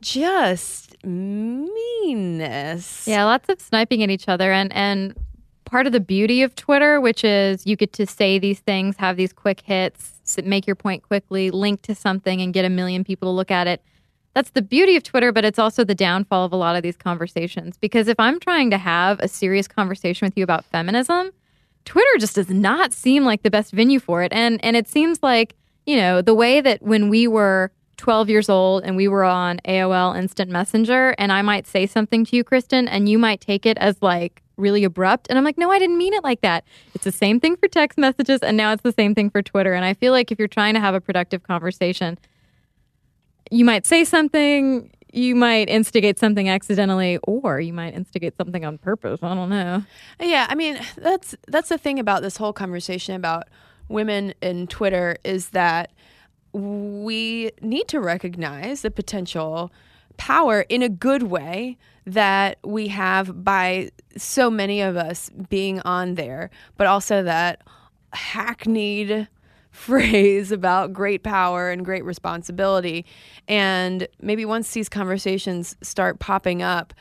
just 0.00 0.96
meanness. 1.04 3.06
Yeah, 3.06 3.24
lots 3.24 3.48
of 3.48 3.60
sniping 3.60 4.02
at 4.02 4.10
each 4.10 4.28
other, 4.28 4.52
and 4.52 4.72
and 4.72 5.14
part 5.64 5.86
of 5.86 5.92
the 5.92 6.00
beauty 6.00 6.42
of 6.42 6.54
Twitter, 6.54 7.00
which 7.00 7.24
is 7.24 7.66
you 7.66 7.76
get 7.76 7.92
to 7.94 8.06
say 8.06 8.38
these 8.38 8.60
things, 8.60 8.96
have 8.98 9.16
these 9.16 9.32
quick 9.32 9.60
hits, 9.60 10.20
make 10.44 10.66
your 10.66 10.76
point 10.76 11.02
quickly, 11.02 11.50
link 11.50 11.82
to 11.82 11.94
something, 11.94 12.40
and 12.40 12.52
get 12.52 12.64
a 12.64 12.68
million 12.68 13.04
people 13.04 13.28
to 13.28 13.32
look 13.32 13.50
at 13.50 13.66
it. 13.66 13.82
That's 14.34 14.50
the 14.50 14.62
beauty 14.62 14.96
of 14.96 15.02
Twitter, 15.02 15.30
but 15.30 15.44
it's 15.44 15.58
also 15.58 15.84
the 15.84 15.94
downfall 15.94 16.44
of 16.44 16.52
a 16.52 16.56
lot 16.56 16.76
of 16.76 16.82
these 16.82 16.96
conversations. 16.96 17.76
Because 17.78 18.08
if 18.08 18.18
I'm 18.18 18.40
trying 18.40 18.70
to 18.70 18.78
have 18.78 19.20
a 19.20 19.28
serious 19.28 19.68
conversation 19.68 20.26
with 20.26 20.36
you 20.36 20.44
about 20.44 20.64
feminism, 20.64 21.30
Twitter 21.84 22.18
just 22.18 22.34
does 22.34 22.48
not 22.48 22.92
seem 22.92 23.24
like 23.24 23.42
the 23.42 23.50
best 23.50 23.72
venue 23.72 24.00
for 24.00 24.22
it. 24.22 24.32
And 24.32 24.62
and 24.64 24.76
it 24.76 24.88
seems 24.88 25.22
like, 25.22 25.54
you 25.86 25.96
know, 25.96 26.22
the 26.22 26.34
way 26.34 26.60
that 26.60 26.82
when 26.82 27.08
we 27.08 27.26
were 27.26 27.72
12 27.96 28.28
years 28.28 28.48
old 28.48 28.84
and 28.84 28.96
we 28.96 29.08
were 29.08 29.24
on 29.24 29.60
AOL 29.64 30.16
Instant 30.16 30.50
Messenger 30.50 31.14
and 31.18 31.30
I 31.32 31.42
might 31.42 31.66
say 31.66 31.86
something 31.86 32.24
to 32.26 32.36
you, 32.36 32.44
Cristen, 32.44 32.88
and 32.88 33.08
you 33.08 33.18
might 33.18 33.40
take 33.40 33.64
it 33.66 33.78
as 33.78 34.00
like 34.02 34.42
really 34.56 34.84
abrupt. 34.84 35.26
And 35.28 35.38
I'm 35.38 35.44
like, 35.44 35.58
no, 35.58 35.70
I 35.70 35.78
didn't 35.78 35.98
mean 35.98 36.12
it 36.14 36.24
like 36.24 36.40
that. 36.42 36.64
It's 36.94 37.04
the 37.04 37.12
same 37.12 37.40
thing 37.40 37.56
for 37.56 37.68
text 37.68 37.98
messages 37.98 38.40
and 38.40 38.56
now 38.56 38.72
it's 38.72 38.82
the 38.82 38.92
same 38.92 39.14
thing 39.14 39.30
for 39.30 39.42
Twitter. 39.42 39.72
And 39.72 39.84
I 39.84 39.94
feel 39.94 40.12
like 40.12 40.32
if 40.32 40.38
you're 40.38 40.48
trying 40.48 40.74
to 40.74 40.80
have 40.80 40.94
a 40.94 41.00
productive 41.00 41.42
conversation, 41.42 42.18
you 43.50 43.64
might 43.64 43.86
say 43.86 44.04
something, 44.04 44.90
you 45.12 45.34
might 45.34 45.68
instigate 45.68 46.18
something 46.18 46.48
accidentally, 46.48 47.18
or 47.24 47.60
you 47.60 47.72
might 47.72 47.94
instigate 47.94 48.36
something 48.36 48.64
on 48.64 48.78
purpose. 48.78 49.20
I 49.22 49.34
don't 49.34 49.50
know. 49.50 49.84
Yeah, 50.18 50.46
I 50.48 50.54
mean 50.54 50.80
that's 50.96 51.36
that's 51.48 51.68
the 51.68 51.78
thing 51.78 51.98
about 51.98 52.22
this 52.22 52.38
whole 52.38 52.52
conversation 52.54 53.14
about 53.14 53.48
women 53.92 54.34
in 54.42 54.66
Twitter 54.66 55.16
is 55.24 55.50
that 55.50 55.92
we 56.52 57.50
need 57.60 57.88
to 57.88 58.00
recognize 58.00 58.82
the 58.82 58.90
potential 58.90 59.72
power 60.16 60.62
in 60.68 60.82
a 60.82 60.88
good 60.88 61.24
way 61.24 61.78
that 62.04 62.58
we 62.64 62.88
have 62.88 63.44
by 63.44 63.90
so 64.16 64.50
many 64.50 64.80
of 64.80 64.96
us 64.96 65.30
being 65.48 65.80
on 65.80 66.14
there, 66.14 66.50
but 66.76 66.86
also 66.86 67.22
that 67.22 67.62
hackneyed 68.12 69.28
phrase 69.70 70.52
about 70.52 70.92
great 70.92 71.22
power 71.22 71.70
and 71.70 71.84
great 71.84 72.04
responsibility. 72.04 73.06
And 73.48 74.06
maybe 74.20 74.44
once 74.44 74.72
these 74.72 74.88
conversations 74.88 75.76
start 75.80 76.18
popping 76.18 76.62
up, 76.62 76.92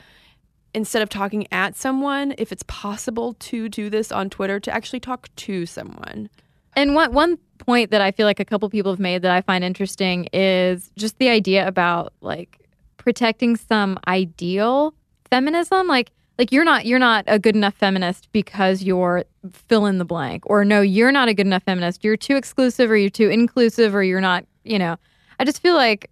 instead 0.74 1.02
of 1.02 1.10
talking 1.10 1.48
at 1.52 1.76
someone, 1.76 2.34
if 2.38 2.52
it's 2.52 2.64
possible 2.64 3.34
to 3.34 3.68
do 3.68 3.90
this 3.90 4.10
on 4.10 4.30
Twitter, 4.30 4.60
to 4.60 4.74
actually 4.74 5.02
talk 5.02 5.28
to 5.36 5.66
someone. 5.66 6.30
And 6.76 6.96
one 6.96 7.14
one 7.14 7.38
point 7.58 7.92
that 7.92 8.02
I 8.02 8.12
feel 8.12 8.26
like 8.26 8.40
a 8.40 8.46
couple 8.46 8.70
people 8.70 8.92
have 8.92 9.00
made 9.00 9.22
that 9.22 9.32
I 9.32 9.42
find 9.42 9.64
interesting 9.64 10.28
is 10.34 10.92
just 10.98 11.18
the 11.20 11.30
idea 11.30 11.68
about 11.68 12.14
like 12.22 12.60
protecting 12.98 13.56
some 13.56 14.00
ideal 14.08 14.94
feminism. 15.30 15.88
Like 15.88 16.12
like 16.38 16.52
you're 16.52 16.66
not 16.66 16.86
you're 16.86 17.00
not 17.00 17.24
a 17.28 17.38
good 17.38 17.56
enough 17.56 17.76
feminist 17.76 18.32
because 18.32 18.84
you're 18.84 19.26
fill 19.52 19.86
in 19.86 19.98
the 19.98 20.06
blank, 20.06 20.44
or 20.46 20.66
no, 20.66 20.82
you're 20.82 21.12
not 21.12 21.28
a 21.28 21.34
good 21.34 21.46
enough 21.46 21.64
feminist. 21.64 22.04
You're 22.04 22.18
too 22.18 22.36
exclusive, 22.36 22.90
or 22.90 22.98
you're 22.98 23.10
too 23.10 23.30
inclusive, 23.30 23.94
or 23.94 24.04
you're 24.04 24.22
not. 24.22 24.46
You 24.64 24.80
know, 24.80 24.98
I 25.40 25.46
just 25.46 25.62
feel 25.62 25.76
like 25.76 26.10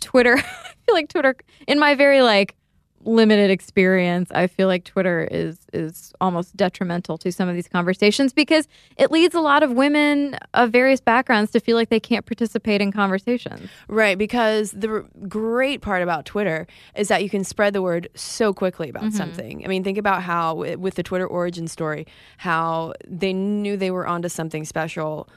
Twitter. 0.00 0.36
I 0.38 0.42
feel 0.86 0.94
like 0.94 1.08
Twitter 1.08 1.34
in 1.66 1.78
my 1.78 1.94
very 1.94 2.22
like 2.22 2.54
limited 3.04 3.50
experience, 3.50 4.30
I 4.32 4.46
feel 4.46 4.68
like 4.68 4.84
Twitter 4.84 5.28
is 5.30 5.58
is 5.72 6.12
almost 6.20 6.56
detrimental 6.56 7.18
to 7.18 7.30
some 7.32 7.48
of 7.48 7.54
these 7.54 7.68
conversations 7.68 8.32
because 8.32 8.68
it 8.96 9.10
leads 9.10 9.34
a 9.34 9.40
lot 9.40 9.62
of 9.62 9.72
women 9.72 10.36
of 10.54 10.70
various 10.70 11.00
backgrounds 11.00 11.50
to 11.52 11.60
feel 11.60 11.76
like 11.76 11.88
they 11.88 12.00
can't 12.00 12.26
participate 12.26 12.80
in 12.80 12.92
conversations. 12.92 13.68
Right, 13.88 14.16
because 14.16 14.70
the 14.72 14.88
r- 14.88 15.04
great 15.28 15.80
part 15.80 16.02
about 16.02 16.24
Twitter 16.24 16.66
is 16.96 17.08
that 17.08 17.22
you 17.22 17.30
can 17.30 17.44
spread 17.44 17.72
the 17.72 17.82
word 17.82 18.08
so 18.14 18.52
quickly 18.52 18.88
about 18.88 19.04
mm-hmm. 19.04 19.16
something. 19.16 19.64
I 19.64 19.68
mean, 19.68 19.84
think 19.84 19.98
about 19.98 20.22
how 20.22 20.54
wi- 20.54 20.76
with 20.76 20.94
the 20.94 21.02
Twitter 21.02 21.26
origin 21.26 21.68
story, 21.68 22.06
how 22.38 22.94
they 23.06 23.32
knew 23.32 23.76
they 23.76 23.90
were 23.90 24.06
onto 24.06 24.28
something 24.28 24.64
special, 24.64 25.28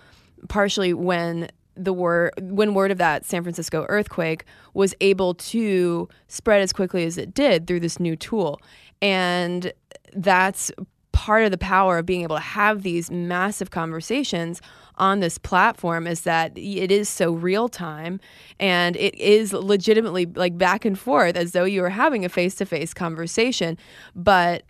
partially 0.47 0.93
when 0.93 1.49
the 1.77 1.93
word 1.93 2.33
when 2.41 2.73
word 2.73 2.91
of 2.91 2.97
that 2.97 3.25
San 3.25 3.43
Francisco 3.43 3.85
earthquake 3.89 4.45
was 4.73 4.93
able 5.01 5.33
to 5.35 6.09
spread 6.27 6.61
as 6.61 6.73
quickly 6.73 7.03
as 7.05 7.17
it 7.17 7.33
did 7.33 7.67
through 7.67 7.79
this 7.79 7.99
new 7.99 8.15
tool. 8.15 8.59
And 9.01 9.71
that's 10.13 10.71
part 11.11 11.43
of 11.43 11.49
the 11.51 11.57
power 11.57 11.97
of 11.97 12.05
being 12.05 12.21
able 12.21 12.35
to 12.35 12.41
have 12.41 12.83
these 12.83 13.09
massive 13.09 13.71
conversations 13.71 14.61
on 14.97 15.19
this 15.19 15.37
platform 15.39 16.05
is 16.05 16.21
that 16.21 16.51
it 16.55 16.91
is 16.91 17.09
so 17.09 17.31
real 17.31 17.67
time 17.67 18.19
and 18.59 18.95
it 18.97 19.15
is 19.15 19.51
legitimately 19.51 20.27
like 20.27 20.57
back 20.57 20.85
and 20.85 20.97
forth 20.97 21.35
as 21.35 21.53
though 21.53 21.63
you 21.63 21.81
were 21.81 21.89
having 21.89 22.23
a 22.23 22.29
face 22.29 22.53
to 22.55 22.65
face 22.65 22.93
conversation. 22.93 23.77
But 24.15 24.63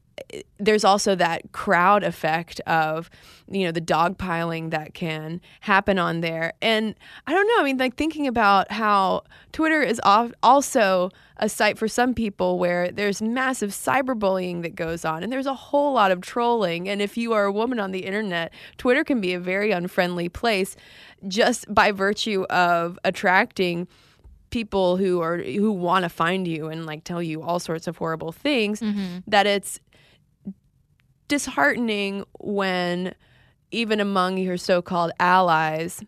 there's 0.60 0.84
also 0.84 1.15
that 1.15 1.51
crowd 1.51 2.03
effect 2.03 2.60
of 2.62 3.10
you 3.49 3.65
know 3.65 3.71
the 3.71 3.82
dogpiling 3.82 4.71
that 4.71 4.93
can 4.93 5.41
happen 5.62 5.97
on 5.97 6.21
there. 6.21 6.53
And 6.62 6.95
i 7.25 7.34
don't 7.34 7.47
know 7.47 7.60
i 7.60 7.63
mean 7.63 7.77
like 7.77 7.95
thinking 7.95 8.27
about 8.27 8.71
how 8.71 9.23
twitter 9.51 9.82
is 9.82 10.01
also 10.03 11.10
a 11.38 11.47
site 11.47 11.77
for 11.77 11.88
some 11.88 12.13
people 12.13 12.58
where 12.58 12.89
there's 12.91 13.21
massive 13.21 13.71
cyberbullying 13.71 14.63
that 14.63 14.75
goes 14.75 15.06
on 15.06 15.23
and 15.23 15.32
there's 15.32 15.45
a 15.45 15.53
whole 15.53 15.93
lot 15.93 16.12
of 16.12 16.21
trolling. 16.21 16.89
And 16.89 17.01
if 17.01 17.15
you 17.15 17.34
are 17.34 17.45
a 17.45 17.51
woman 17.51 17.80
on 17.80 17.91
the 17.91 17.99
internet 17.99 18.53
twitter 18.77 19.03
can 19.03 19.21
be 19.21 19.34
a 19.34 19.39
very 19.39 19.71
unfriendly 19.71 20.30
place 20.30 20.75
just 21.27 21.71
by 21.73 21.91
virtue 21.91 22.43
of 22.49 22.97
attracting 23.03 23.88
people 24.49 24.97
who 24.97 25.19
are 25.19 25.38
who 25.38 25.71
want 25.71 26.03
to 26.03 26.10
find 26.10 26.47
you 26.47 26.67
and 26.67 26.86
like 26.86 27.03
tell 27.03 27.21
you 27.21 27.41
all 27.41 27.60
sorts 27.60 27.88
of 27.88 27.97
horrible 27.97 28.32
things 28.32 28.80
mm-hmm. 28.80 29.17
that 29.27 29.45
it's 29.45 29.80
disheartening 31.28 32.24
when 32.40 33.13
even 33.72 34.00
among 34.00 34.38
your 34.38 34.58
so-called 34.58 35.12
allies 35.20 36.02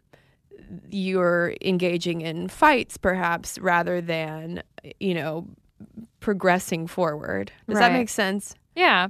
you're 0.89 1.53
engaging 1.61 2.21
in 2.21 2.47
fights 2.47 2.97
perhaps 2.97 3.57
rather 3.59 4.01
than 4.01 4.61
you 4.99 5.13
know 5.13 5.47
progressing 6.19 6.85
forward 6.87 7.51
does 7.67 7.79
that 7.79 7.91
make 7.91 8.09
sense 8.09 8.53
Yeah. 8.75 9.07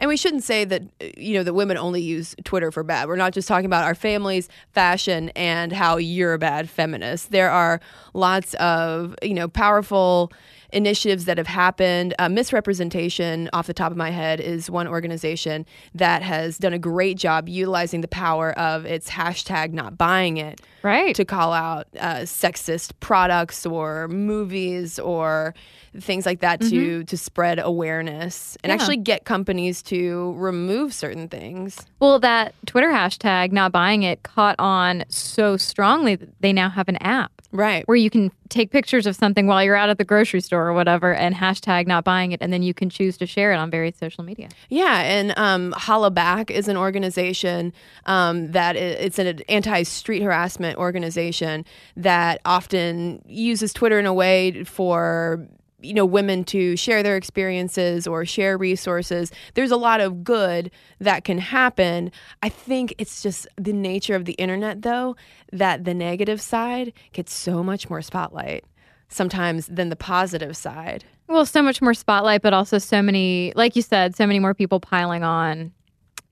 and 0.00 0.08
we 0.08 0.16
shouldn't 0.16 0.42
say 0.44 0.64
that 0.64 0.82
you 1.16 1.34
know 1.34 1.42
that 1.44 1.54
women 1.54 1.76
only 1.76 2.02
use 2.02 2.34
Twitter 2.44 2.70
for 2.72 2.82
bad. 2.82 3.08
We're 3.08 3.16
not 3.16 3.32
just 3.32 3.48
talking 3.48 3.66
about 3.66 3.84
our 3.84 3.94
families, 3.94 4.48
fashion, 4.72 5.30
and 5.30 5.72
how 5.72 5.96
you're 5.98 6.34
a 6.34 6.38
bad 6.38 6.68
feminist. 6.70 7.30
There 7.30 7.50
are 7.50 7.80
lots 8.14 8.54
of 8.54 9.14
you 9.22 9.34
know 9.34 9.48
powerful 9.48 10.32
initiatives 10.72 11.24
that 11.24 11.38
have 11.38 11.46
happened. 11.46 12.14
Uh, 12.18 12.28
MissRepresentation, 12.28 13.48
off 13.52 13.66
the 13.66 13.74
top 13.74 13.90
of 13.90 13.96
my 13.96 14.10
head, 14.10 14.40
is 14.40 14.70
one 14.70 14.86
organization 14.86 15.64
that 15.94 16.22
has 16.22 16.58
done 16.58 16.72
a 16.72 16.78
great 16.78 17.16
job 17.16 17.48
utilizing 17.48 18.00
the 18.00 18.08
power 18.08 18.52
of 18.58 18.84
its 18.84 19.10
hashtag 19.10 19.72
not 19.72 19.96
buying 19.98 20.36
it 20.36 20.60
Right. 20.82 21.14
to 21.16 21.24
call 21.24 21.52
out 21.52 21.86
uh, 21.98 22.18
sexist 22.22 22.92
products 23.00 23.66
or 23.66 24.08
movies 24.08 24.98
or 24.98 25.54
things 25.98 26.26
like 26.26 26.40
that 26.40 26.60
to 26.60 27.02
to 27.04 27.16
spread 27.16 27.58
awareness 27.58 28.56
and 28.62 28.70
Yeah. 28.70 28.74
actually 28.74 28.98
get 28.98 29.24
companies 29.24 29.82
to 29.84 30.32
remove 30.36 30.92
certain 30.92 31.28
things. 31.28 31.78
Well, 31.98 32.18
that 32.20 32.54
Twitter 32.66 32.88
hashtag 32.88 33.50
not 33.52 33.72
buying 33.72 34.02
it 34.02 34.22
caught 34.22 34.54
on 34.58 35.04
so 35.08 35.56
strongly 35.56 36.14
that 36.14 36.28
they 36.40 36.52
now 36.52 36.68
have 36.68 36.88
an 36.88 36.96
app 36.96 37.32
Right. 37.50 37.86
where 37.88 37.96
you 37.96 38.10
can 38.10 38.30
take 38.48 38.70
pictures 38.70 39.06
of 39.06 39.16
something 39.16 39.46
while 39.46 39.64
you're 39.64 39.76
out 39.76 39.88
at 39.88 39.98
the 39.98 40.04
grocery 40.04 40.40
store 40.40 40.66
or 40.66 40.74
whatever 40.74 41.14
and 41.14 41.34
hashtag 41.34 41.86
not 41.86 42.04
buying 42.04 42.32
it 42.32 42.42
and 42.42 42.52
then 42.52 42.62
you 42.62 42.74
can 42.74 42.90
choose 42.90 43.16
to 43.18 43.26
share 43.26 43.52
it 43.52 43.56
on 43.56 43.70
various 43.70 43.96
social 43.96 44.22
media. 44.22 44.48
Yeah, 44.68 45.00
and 45.00 45.32
um, 45.38 45.72
Hollaback 45.72 46.50
is 46.50 46.68
an 46.68 46.76
organization 46.76 47.72
um, 48.06 48.52
that 48.52 48.76
it's 48.76 49.18
an 49.18 49.40
anti-street 49.48 50.22
harassment 50.22 50.78
organization 50.78 51.64
that 51.96 52.40
often 52.44 53.22
uses 53.26 53.72
Twitter 53.72 53.98
in 53.98 54.06
a 54.06 54.14
way 54.14 54.64
for 54.64 55.46
you 55.80 55.94
know 55.94 56.04
women 56.04 56.44
to 56.44 56.76
share 56.76 57.02
their 57.02 57.16
experiences 57.16 58.06
or 58.06 58.24
share 58.24 58.58
resources. 58.58 59.30
There's 59.54 59.70
a 59.70 59.76
lot 59.76 60.00
of 60.00 60.24
good 60.24 60.70
that 60.98 61.24
can 61.24 61.38
happen. 61.38 62.10
I 62.42 62.48
think 62.48 62.94
it's 62.98 63.22
just 63.22 63.46
the 63.56 63.72
nature 63.72 64.14
of 64.14 64.24
the 64.24 64.32
internet, 64.34 64.82
though, 64.82 65.16
that 65.52 65.84
the 65.84 65.94
negative 65.94 66.40
side 66.40 66.92
gets 67.12 67.32
so 67.32 67.62
much 67.62 67.88
more 67.88 68.02
spotlight 68.02 68.64
sometimes 69.08 69.66
than 69.66 69.88
the 69.88 69.96
positive 69.96 70.56
side. 70.56 71.04
Well, 71.28 71.46
so 71.46 71.62
much 71.62 71.82
more 71.82 71.94
spotlight, 71.94 72.42
but 72.42 72.52
also 72.52 72.78
so 72.78 73.02
many, 73.02 73.52
like 73.54 73.76
you 73.76 73.82
said, 73.82 74.16
so 74.16 74.26
many 74.26 74.38
more 74.38 74.54
people 74.54 74.80
piling 74.80 75.22
on 75.22 75.72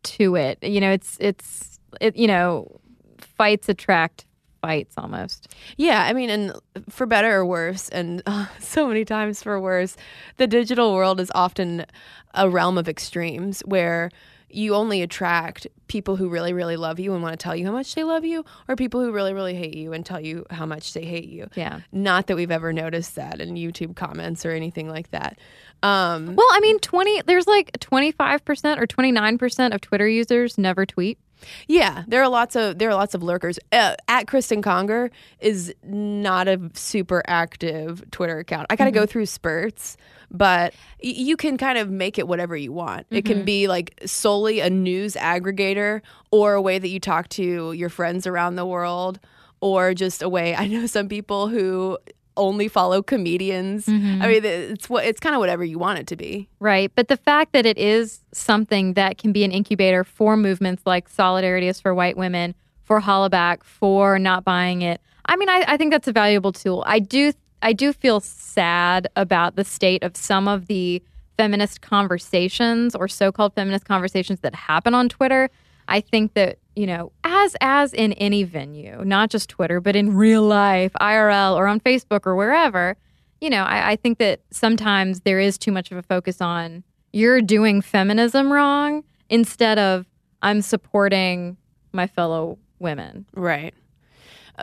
to 0.05 0.37
it. 0.37 0.63
You 0.63 0.81
know, 0.81 0.91
it's 0.91 1.17
it's 1.21 1.79
it, 2.01 2.17
you 2.17 2.27
know, 2.27 2.81
fights 3.19 3.69
attract 3.69 4.26
fights 4.67 4.95
almost. 4.99 5.55
Yeah, 5.77 6.03
I 6.03 6.13
mean, 6.13 6.31
and 6.31 6.53
for 6.89 7.07
better 7.07 7.37
or 7.37 7.47
worse, 7.47 7.89
and 7.91 8.23
uh, 8.27 8.47
so 8.59 8.89
many 8.89 9.05
times 9.05 9.43
for 9.43 9.61
worse, 9.61 9.97
the 10.37 10.47
digital 10.47 10.93
world 10.95 11.21
is 11.21 11.31
often 11.35 11.87
a 12.35 12.51
realm 12.51 12.77
of 12.77 12.89
extremes 12.89 13.61
where 13.61 14.11
you 14.49 14.75
only 14.75 15.03
attract 15.03 15.67
people 15.89 16.17
who 16.17 16.29
really, 16.29 16.53
really 16.53 16.77
love 16.77 16.99
you 16.99 17.13
and 17.13 17.23
want 17.23 17.33
to 17.33 17.43
tell 17.43 17.55
you 17.55 17.67
how 17.67 17.73
much 17.73 17.95
they 17.95 18.05
love 18.05 18.25
you, 18.25 18.45
or 18.69 18.77
people 18.77 19.01
who 19.01 19.13
really, 19.13 19.33
really 19.33 19.55
hate 19.55 19.75
you 19.75 19.93
and 19.93 20.05
tell 20.07 20.21
you 20.21 20.45
how 20.51 20.65
much 20.67 20.93
they 20.95 21.05
hate 21.05 21.29
you. 21.29 21.49
Yeah. 21.55 21.81
Not 21.93 22.27
that 22.27 22.37
we've 22.37 22.51
ever 22.51 22.73
noticed 22.73 23.17
that 23.17 23.41
in 23.41 23.55
YouTube 23.55 23.97
comments 23.97 24.47
or 24.47 24.53
anything 24.53 24.89
like 24.89 25.11
that. 25.11 25.39
Um, 25.83 26.37
Well, 26.37 26.47
I 26.53 26.61
mean, 26.61 26.79
20 26.79 27.23
there's 27.23 27.47
like 27.47 27.73
25% 27.81 28.79
or 28.81 28.87
29% 28.87 29.75
of 29.75 29.81
Twitter 29.81 30.09
users 30.09 30.59
never 30.59 30.87
tweet. 30.87 31.19
Yeah, 31.69 32.05
there 32.09 32.23
are 32.23 32.29
lots 32.29 32.57
of 32.57 32.79
there 32.79 32.89
are 32.89 32.95
lots 32.95 33.15
of 33.15 33.23
lurkers. 33.23 33.59
Uh, 33.73 33.95
at 34.09 34.27
Cristen 34.27 34.63
Conger 34.63 35.11
is 35.41 35.75
not 35.85 36.49
a 36.49 36.59
super 36.75 37.23
active 37.27 38.03
Twitter 38.11 38.39
account. 38.39 38.67
I 38.71 38.77
got 38.77 38.85
to 38.87 38.91
go 38.91 39.07
through 39.07 39.27
spurts, 39.27 39.97
but 40.31 40.73
y- 41.03 41.11
you 41.11 41.37
can 41.37 41.57
kind 41.59 41.79
of 41.79 41.91
make 41.91 42.19
it 42.19 42.27
whatever 42.27 42.57
you 42.57 42.73
want. 42.73 43.07
It 43.11 43.25
can 43.25 43.45
be 43.45 43.69
like 43.69 43.99
solely 44.07 44.61
a 44.61 44.71
news 44.71 45.15
aggregator, 45.15 46.01
or 46.31 46.55
a 46.55 46.63
way 46.63 46.79
that 46.79 46.89
you 46.89 47.01
talk 47.01 47.29
to 47.31 47.73
your 47.73 47.89
friends 47.89 48.27
around 48.27 48.57
the 48.57 48.67
world, 48.67 49.21
or 49.61 49.95
just 49.95 50.23
a 50.23 50.29
way. 50.29 50.55
I 50.57 50.67
know 50.67 50.87
some 50.87 51.09
people 51.09 51.49
who 51.49 51.99
only 52.37 52.69
follow 52.69 53.03
comedians. 53.03 53.89
I 53.89 53.93
mm-hmm. 53.93 54.21
mean, 54.21 54.45
it's 54.45 54.89
what 54.89 55.05
it's 55.05 55.21
kind 55.21 55.35
of 55.35 55.41
whatever 55.41 55.65
you 55.65 55.79
want 55.79 55.99
it 55.99 56.07
to 56.09 56.17
be. 56.17 56.49
Right. 56.61 56.93
But 56.95 57.09
the 57.09 57.17
fact 57.17 57.53
that 57.53 57.67
it 57.67 57.79
is 57.79 58.21
something 58.33 58.95
that 58.95 59.19
can 59.19 59.33
be 59.33 59.45
an 59.45 59.53
incubator 59.53 60.05
for 60.05 60.37
movements 60.37 60.83
like 60.87 61.09
Solidarity 61.09 61.69
is 61.69 61.81
for 61.81 61.95
White 61.95 62.17
Women, 62.17 62.55
for 62.83 63.01
Hollaback, 63.01 63.65
for 63.65 64.19
not 64.19 64.45
buying 64.45 64.83
it. 64.83 65.01
I 65.27 65.37
mean, 65.37 65.49
I, 65.49 65.65
I 65.67 65.77
think 65.77 65.91
that's 65.91 66.09
a 66.09 66.13
valuable 66.13 66.53
tool. 66.53 66.85
I 66.87 66.99
do 66.99 67.33
I 67.63 67.73
do 67.73 67.93
feel 67.93 68.21
sad 68.21 69.09
about 69.17 69.57
the 69.57 69.65
state 69.65 70.03
of 70.03 70.17
some 70.17 70.47
of 70.47 70.67
the 70.67 71.03
feminist 71.37 71.81
conversations 71.81 72.95
or 72.95 73.09
so-called 73.09 73.55
feminist 73.55 73.85
conversations 73.85 74.41
that 74.41 74.55
happen 74.55 74.95
on 74.95 75.09
Twitter. 75.09 75.51
I 75.89 76.01
think 76.01 76.35
that, 76.35 76.59
you 76.77 76.87
know, 76.87 77.11
as 77.25 77.57
as 77.61 77.93
in 77.93 78.13
any 78.15 78.45
venue, 78.45 79.03
not 79.05 79.31
just 79.31 79.49
Twitter, 79.49 79.81
but 79.81 79.97
in 79.97 80.15
real 80.15 80.43
life, 80.43 80.93
IRL 81.01 81.57
or 81.57 81.67
on 81.67 81.81
Facebook 81.81 82.27
or 82.27 82.37
wherever, 82.37 82.97
you 83.41 83.51
know, 83.51 83.65
I, 83.65 83.93
I 83.93 83.97
think 83.97 84.19
that 84.19 84.41
sometimes 84.51 85.21
there 85.21 85.41
is 85.41 85.59
too 85.59 85.73
much 85.73 85.91
of 85.91 85.97
a 85.97 86.03
focus 86.03 86.41
on 86.41 86.85
you're 87.13 87.41
doing 87.41 87.81
feminism 87.81 88.53
wrong 88.53 89.03
instead 89.31 89.79
of 89.79 90.07
I'm 90.43 90.61
supporting 90.61 91.57
my 91.93 92.07
fellow 92.07 92.59
women. 92.79 93.27
Right. 93.35 93.75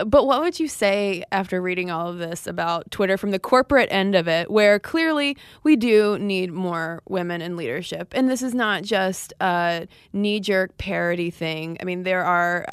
But 0.05 0.25
what 0.25 0.41
would 0.41 0.59
you 0.59 0.67
say 0.67 1.23
after 1.31 1.61
reading 1.61 1.91
all 1.91 2.07
of 2.07 2.17
this 2.17 2.47
about 2.47 2.89
Twitter 2.91 3.17
from 3.17 3.31
the 3.31 3.39
corporate 3.39 3.89
end 3.91 4.15
of 4.15 4.27
it, 4.27 4.49
where 4.49 4.79
clearly 4.79 5.37
we 5.63 5.75
do 5.75 6.17
need 6.19 6.51
more 6.51 7.01
women 7.07 7.41
in 7.41 7.55
leadership? 7.55 8.13
And 8.15 8.29
this 8.29 8.41
is 8.41 8.53
not 8.53 8.83
just 8.83 9.33
a 9.39 9.87
knee 10.11 10.39
jerk 10.39 10.77
parody 10.77 11.29
thing. 11.29 11.77
I 11.79 11.83
mean, 11.83 12.03
there 12.03 12.23
are 12.23 12.65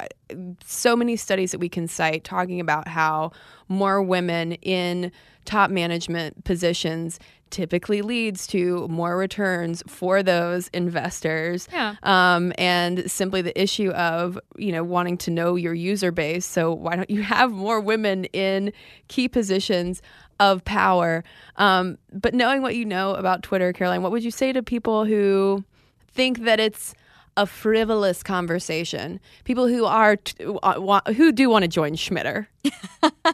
so 0.65 0.95
many 0.95 1.15
studies 1.15 1.51
that 1.51 1.59
we 1.59 1.69
can 1.69 1.87
cite 1.87 2.23
talking 2.23 2.59
about 2.59 2.87
how 2.87 3.31
more 3.67 4.01
women 4.01 4.53
in 4.53 5.11
top 5.45 5.71
management 5.71 6.43
positions 6.43 7.19
typically 7.49 8.01
leads 8.01 8.47
to 8.47 8.87
more 8.87 9.17
returns 9.17 9.83
for 9.87 10.23
those 10.23 10.69
investors 10.69 11.67
Yeah. 11.71 11.95
um, 12.03 12.53
and 12.57 13.11
simply 13.11 13.41
the 13.41 13.59
issue 13.61 13.89
of 13.91 14.39
you 14.57 14.71
know 14.71 14.83
wanting 14.85 15.17
to 15.17 15.31
know 15.31 15.55
your 15.55 15.73
user 15.73 16.11
base. 16.11 16.45
So 16.45 16.73
why 16.73 16.95
don't 16.95 17.09
you 17.09 17.21
have 17.23 17.51
more 17.51 17.81
women 17.81 18.25
in 18.25 18.71
key 19.09 19.27
positions 19.27 20.01
of 20.39 20.63
power? 20.63 21.23
Um, 21.57 21.97
but 22.13 22.33
knowing 22.33 22.61
what 22.61 22.75
you 22.75 22.85
know 22.85 23.15
about 23.15 23.43
Twitter, 23.43 23.73
Caroline, 23.73 24.01
what 24.01 24.11
would 24.13 24.23
you 24.23 24.31
say 24.31 24.53
to 24.53 24.63
people 24.63 25.03
who 25.05 25.63
think 26.07 26.43
that 26.43 26.59
it's 26.59 26.93
a 27.37 27.45
frivolous 27.45 28.23
conversation? 28.23 29.19
People 29.43 29.67
who 29.67 29.85
are 29.85 30.17
t- 30.17 30.35
uh, 30.63 31.01
who 31.13 31.31
do 31.31 31.49
want 31.49 31.63
to 31.63 31.67
join 31.67 31.93
Schmitter 31.93 32.47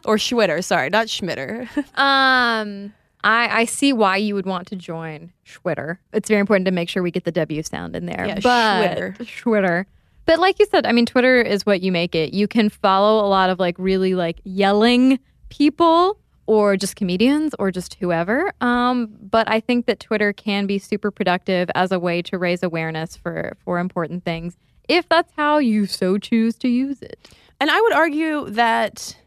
or 0.05 0.17
Schwitter, 0.17 0.63
sorry, 0.63 0.89
not 0.89 1.07
Schmitter. 1.07 1.67
Um, 1.97 2.93
I, 3.23 3.61
I 3.61 3.65
see 3.65 3.91
why 3.91 4.17
you 4.17 4.35
would 4.35 4.45
want 4.45 4.67
to 4.67 4.75
join 4.75 5.33
Schwitter. 5.45 5.97
It's 6.13 6.29
very 6.29 6.39
important 6.39 6.65
to 6.67 6.71
make 6.71 6.87
sure 6.87 7.01
we 7.01 7.11
get 7.11 7.23
the 7.23 7.31
W 7.31 7.63
sound 7.63 7.95
in 7.95 8.05
there. 8.05 8.25
Yeah, 8.25 8.39
but, 8.41 8.95
Schwitter. 8.95 9.17
Schwitter. 9.17 9.85
But 10.25 10.39
like 10.39 10.59
you 10.59 10.65
said, 10.69 10.85
I 10.85 10.91
mean, 10.91 11.05
Twitter 11.05 11.41
is 11.41 11.65
what 11.65 11.81
you 11.81 11.91
make 11.91 12.13
it. 12.13 12.33
You 12.33 12.47
can 12.47 12.69
follow 12.69 13.25
a 13.25 13.27
lot 13.27 13.49
of 13.49 13.59
like 13.59 13.75
really 13.79 14.13
like 14.13 14.39
yelling 14.43 15.19
people 15.49 16.19
or 16.47 16.75
just 16.75 16.95
comedians 16.95 17.53
or 17.59 17.69
just 17.71 17.93
whoever. 17.95 18.51
Um, 18.61 19.09
but 19.21 19.47
I 19.49 19.59
think 19.59 19.85
that 19.85 19.99
Twitter 19.99 20.33
can 20.33 20.65
be 20.65 20.79
super 20.79 21.11
productive 21.11 21.69
as 21.75 21.91
a 21.91 21.99
way 21.99 22.21
to 22.23 22.37
raise 22.39 22.63
awareness 22.63 23.15
for 23.15 23.55
for 23.63 23.77
important 23.79 24.23
things 24.25 24.57
if 24.87 25.07
that's 25.09 25.31
how 25.35 25.57
you 25.59 25.85
so 25.85 26.17
choose 26.17 26.55
to 26.55 26.67
use 26.69 27.01
it. 27.01 27.29
And 27.59 27.69
I 27.69 27.79
would 27.81 27.93
argue 27.93 28.49
that 28.51 29.17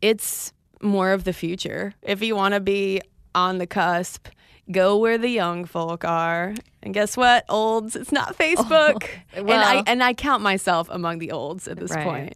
it's 0.00 0.52
more 0.80 1.12
of 1.12 1.24
the 1.24 1.32
future. 1.34 1.92
If 2.02 2.22
you 2.22 2.34
want 2.34 2.54
to 2.54 2.60
be 2.60 3.02
on 3.34 3.58
the 3.58 3.66
cusp, 3.66 4.28
go 4.70 4.96
where 4.96 5.18
the 5.18 5.28
young 5.28 5.66
folk 5.66 6.04
are. 6.04 6.54
And 6.82 6.94
guess 6.94 7.16
what? 7.16 7.44
Olds, 7.50 7.94
it's 7.94 8.12
not 8.12 8.38
Facebook. 8.38 9.06
and 9.34 9.50
I 9.50 9.82
and 9.86 10.02
I 10.02 10.14
count 10.14 10.42
myself 10.42 10.88
among 10.90 11.18
the 11.18 11.32
olds 11.32 11.68
at 11.68 11.76
this 11.78 11.90
Right. 11.90 12.04
point. 12.04 12.34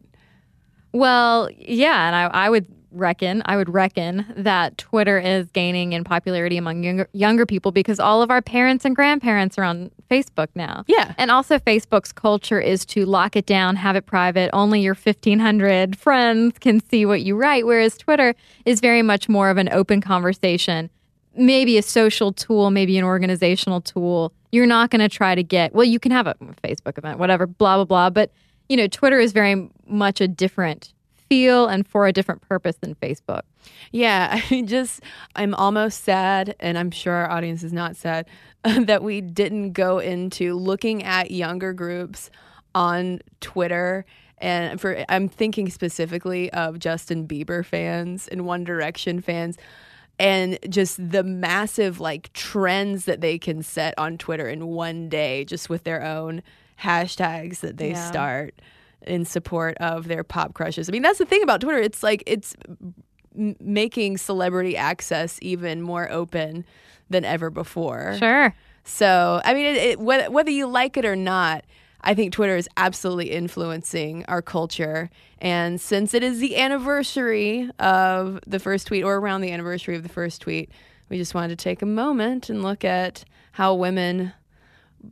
Well, 0.92 1.48
yeah, 1.56 2.06
and 2.06 2.14
I, 2.14 2.44
I 2.46 2.50
would 2.50 2.66
reckon, 2.94 3.42
I 3.44 3.56
would 3.56 3.68
reckon 3.68 4.26
that 4.36 4.78
Twitter 4.78 5.18
is 5.18 5.50
gaining 5.50 5.92
in 5.92 6.04
popularity 6.04 6.56
among 6.56 6.82
younger, 6.82 7.08
younger 7.12 7.46
people 7.46 7.72
because 7.72 8.00
all 8.00 8.22
of 8.22 8.30
our 8.30 8.40
parents 8.40 8.84
and 8.84 8.94
grandparents 8.94 9.58
are 9.58 9.64
on 9.64 9.90
Facebook 10.10 10.48
now. 10.54 10.84
Yeah. 10.86 11.14
And 11.18 11.30
also, 11.30 11.58
Facebook's 11.58 12.12
culture 12.12 12.60
is 12.60 12.84
to 12.86 13.04
lock 13.04 13.36
it 13.36 13.46
down, 13.46 13.76
have 13.76 13.96
it 13.96 14.06
private. 14.06 14.50
Only 14.52 14.80
your 14.80 14.94
1,500 14.94 15.96
friends 15.96 16.58
can 16.58 16.80
see 16.88 17.04
what 17.04 17.22
you 17.22 17.36
write, 17.36 17.66
whereas 17.66 17.98
Twitter 17.98 18.34
is 18.64 18.80
very 18.80 19.02
much 19.02 19.28
more 19.28 19.50
of 19.50 19.56
an 19.56 19.68
open 19.72 20.00
conversation. 20.00 20.88
Maybe 21.36 21.76
a 21.76 21.82
social 21.82 22.32
tool, 22.32 22.70
maybe 22.70 22.96
an 22.96 23.04
organizational 23.04 23.80
tool. 23.80 24.32
You're 24.52 24.66
not 24.66 24.90
going 24.90 25.00
to 25.00 25.08
try 25.08 25.34
to 25.34 25.42
get, 25.42 25.74
well, 25.74 25.84
you 25.84 25.98
can 25.98 26.12
have 26.12 26.28
a 26.28 26.36
Facebook 26.62 26.96
event, 26.96 27.18
whatever, 27.18 27.46
blah, 27.46 27.76
blah, 27.76 27.84
blah. 27.84 28.10
But, 28.10 28.30
you 28.68 28.76
know, 28.76 28.86
Twitter 28.86 29.18
is 29.18 29.32
very 29.32 29.68
much 29.86 30.20
a 30.20 30.28
different 30.28 30.93
feel 31.34 31.66
and 31.66 31.86
for 31.86 32.06
a 32.06 32.12
different 32.12 32.42
purpose 32.42 32.76
than 32.76 32.94
Facebook. 32.94 33.42
Yeah, 33.92 34.40
I 34.50 34.62
just 34.62 35.00
I'm 35.36 35.54
almost 35.54 36.04
sad, 36.04 36.54
and 36.60 36.78
I'm 36.78 36.90
sure 36.90 37.12
our 37.14 37.30
audience 37.30 37.62
is 37.62 37.72
not 37.72 37.96
sad 37.96 38.26
that 38.64 39.02
we 39.02 39.20
didn't 39.20 39.72
go 39.72 39.98
into 39.98 40.54
looking 40.54 41.02
at 41.02 41.30
younger 41.30 41.72
groups 41.72 42.30
on 42.74 43.20
Twitter. 43.40 44.04
And 44.38 44.80
for 44.80 45.04
I'm 45.08 45.28
thinking 45.28 45.70
specifically 45.70 46.52
of 46.52 46.78
Justin 46.78 47.26
Bieber 47.26 47.64
fans 47.64 48.28
and 48.28 48.44
One 48.46 48.64
Direction 48.64 49.20
fans, 49.20 49.56
and 50.18 50.58
just 50.68 50.96
the 51.10 51.22
massive 51.22 52.00
like 52.00 52.32
trends 52.32 53.04
that 53.06 53.20
they 53.20 53.38
can 53.38 53.62
set 53.62 53.94
on 53.98 54.18
Twitter 54.18 54.48
in 54.48 54.66
one 54.66 55.08
day, 55.08 55.44
just 55.44 55.68
with 55.70 55.84
their 55.84 56.02
own 56.02 56.42
hashtags 56.80 57.60
that 57.60 57.76
they 57.76 57.90
Yeah. 57.90 58.08
start 58.08 58.54
in 59.06 59.24
support 59.24 59.76
of 59.78 60.08
their 60.08 60.24
pop 60.24 60.54
crushes. 60.54 60.88
I 60.88 60.92
mean, 60.92 61.02
that's 61.02 61.18
the 61.18 61.26
thing 61.26 61.42
about 61.42 61.60
Twitter. 61.60 61.78
It's 61.78 62.02
like 62.02 62.22
it's 62.26 62.54
m- 63.36 63.56
making 63.60 64.18
celebrity 64.18 64.76
access 64.76 65.38
even 65.42 65.82
more 65.82 66.10
open 66.10 66.64
than 67.10 67.24
ever 67.24 67.50
before. 67.50 68.16
Sure. 68.18 68.54
So, 68.84 69.40
I 69.44 69.54
mean, 69.54 69.66
it, 69.66 69.76
it, 69.76 70.00
whether, 70.00 70.30
whether 70.30 70.50
you 70.50 70.66
like 70.66 70.96
it 70.96 71.04
or 71.04 71.16
not, 71.16 71.64
I 72.02 72.14
think 72.14 72.32
Twitter 72.32 72.56
is 72.56 72.68
absolutely 72.76 73.30
influencing 73.30 74.24
our 74.26 74.42
culture. 74.42 75.10
And 75.38 75.80
since 75.80 76.12
it 76.12 76.22
is 76.22 76.38
the 76.38 76.56
anniversary 76.56 77.70
of 77.78 78.40
the 78.46 78.58
first 78.58 78.86
tweet, 78.86 79.04
or 79.04 79.16
around 79.16 79.40
the 79.40 79.52
anniversary 79.52 79.96
of 79.96 80.02
the 80.02 80.10
first 80.10 80.42
tweet, 80.42 80.70
we 81.08 81.16
just 81.16 81.34
wanted 81.34 81.58
to 81.58 81.62
take 81.62 81.80
a 81.80 81.86
moment 81.86 82.50
and 82.50 82.62
look 82.62 82.84
at 82.84 83.24
how 83.52 83.74
women 83.74 84.34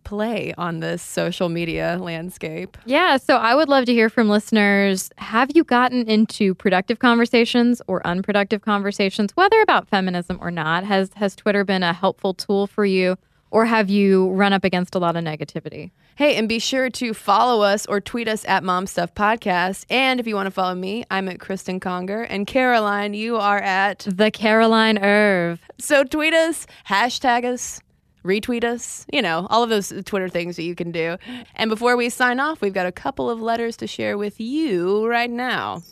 play 0.05 0.55
on 0.59 0.81
this 0.81 1.03
social 1.03 1.49
media 1.49 1.99
landscape. 2.01 2.77
Yeah, 2.85 3.17
so 3.17 3.37
I 3.37 3.55
would 3.55 3.69
love 3.69 3.85
to 3.87 3.93
hear 3.93 4.09
from 4.09 4.29
listeners. 4.29 5.11
Have 5.19 5.51
you 5.55 5.65
gotten 5.65 6.09
into 6.09 6.55
productive 6.55 6.99
conversations 6.99 7.81
or 7.87 8.07
unproductive 8.07 8.63
conversations, 8.63 9.33
whether 9.35 9.61
about 9.61 9.89
feminism 9.89 10.39
or 10.41 10.51
not? 10.51 10.85
Has 10.85 11.11
has 11.15 11.37
Twitter 11.37 11.65
been 11.65 11.83
a 11.83 11.93
helpful 11.93 12.35
tool 12.35 12.67
for 12.67 12.85
you, 12.85 13.17
or 13.51 13.67
have 13.67 13.91
you 13.91 14.31
run 14.31 14.53
up 14.53 14.65
against 14.65 14.95
a 14.95 14.99
lot 14.99 15.17
of 15.17 15.25
negativity? 15.25 15.91
Hey, 16.15 16.37
and 16.37 16.47
be 16.47 16.59
sure 16.59 16.91
to 16.91 17.15
follow 17.15 17.63
us 17.63 17.87
or 17.87 17.99
tweet 17.99 18.29
us 18.29 18.45
at 18.45 18.63
Mom 18.63 18.87
Stuff 18.87 19.15
Podcast. 19.15 19.87
And 19.89 20.21
if 20.21 20.27
you 20.27 20.35
want 20.35 20.47
to 20.47 20.51
follow 20.51 20.75
me, 20.75 21.05
I'm 21.11 21.27
at 21.29 21.41
Cristen 21.41 21.81
Conger. 21.81 22.23
And 22.23 22.47
Caroline, 22.47 23.15
you 23.15 23.39
are 23.39 23.59
at. 23.59 24.01
The 24.01 24.31
Caroline 24.31 24.99
Irv. 24.99 25.61
So 25.79 26.05
tweet 26.05 26.35
us, 26.35 26.67
hashtag 26.87 27.47
us, 27.47 27.81
retweet 28.25 28.65
us, 28.65 29.07
you 29.13 29.23
know, 29.23 29.47
all 29.51 29.63
of 29.63 29.71
those 29.71 29.93
Twitter 30.05 30.29
things 30.29 30.57
that 30.57 30.63
you 30.63 30.75
can 30.75 30.93
do. 30.93 31.17
And 31.55 31.69
before 31.69 31.97
we 31.97 32.09
sign 32.09 32.41
off, 32.41 32.61
we've 32.61 32.75
got 32.75 32.87
a 32.87 32.93
couple 32.93 33.31
of 33.31 33.41
letters 33.41 33.77
to 33.79 33.87
share 33.87 34.17
with 34.17 34.41
you 34.41 35.07
right 35.07 35.31
now. 35.31 35.83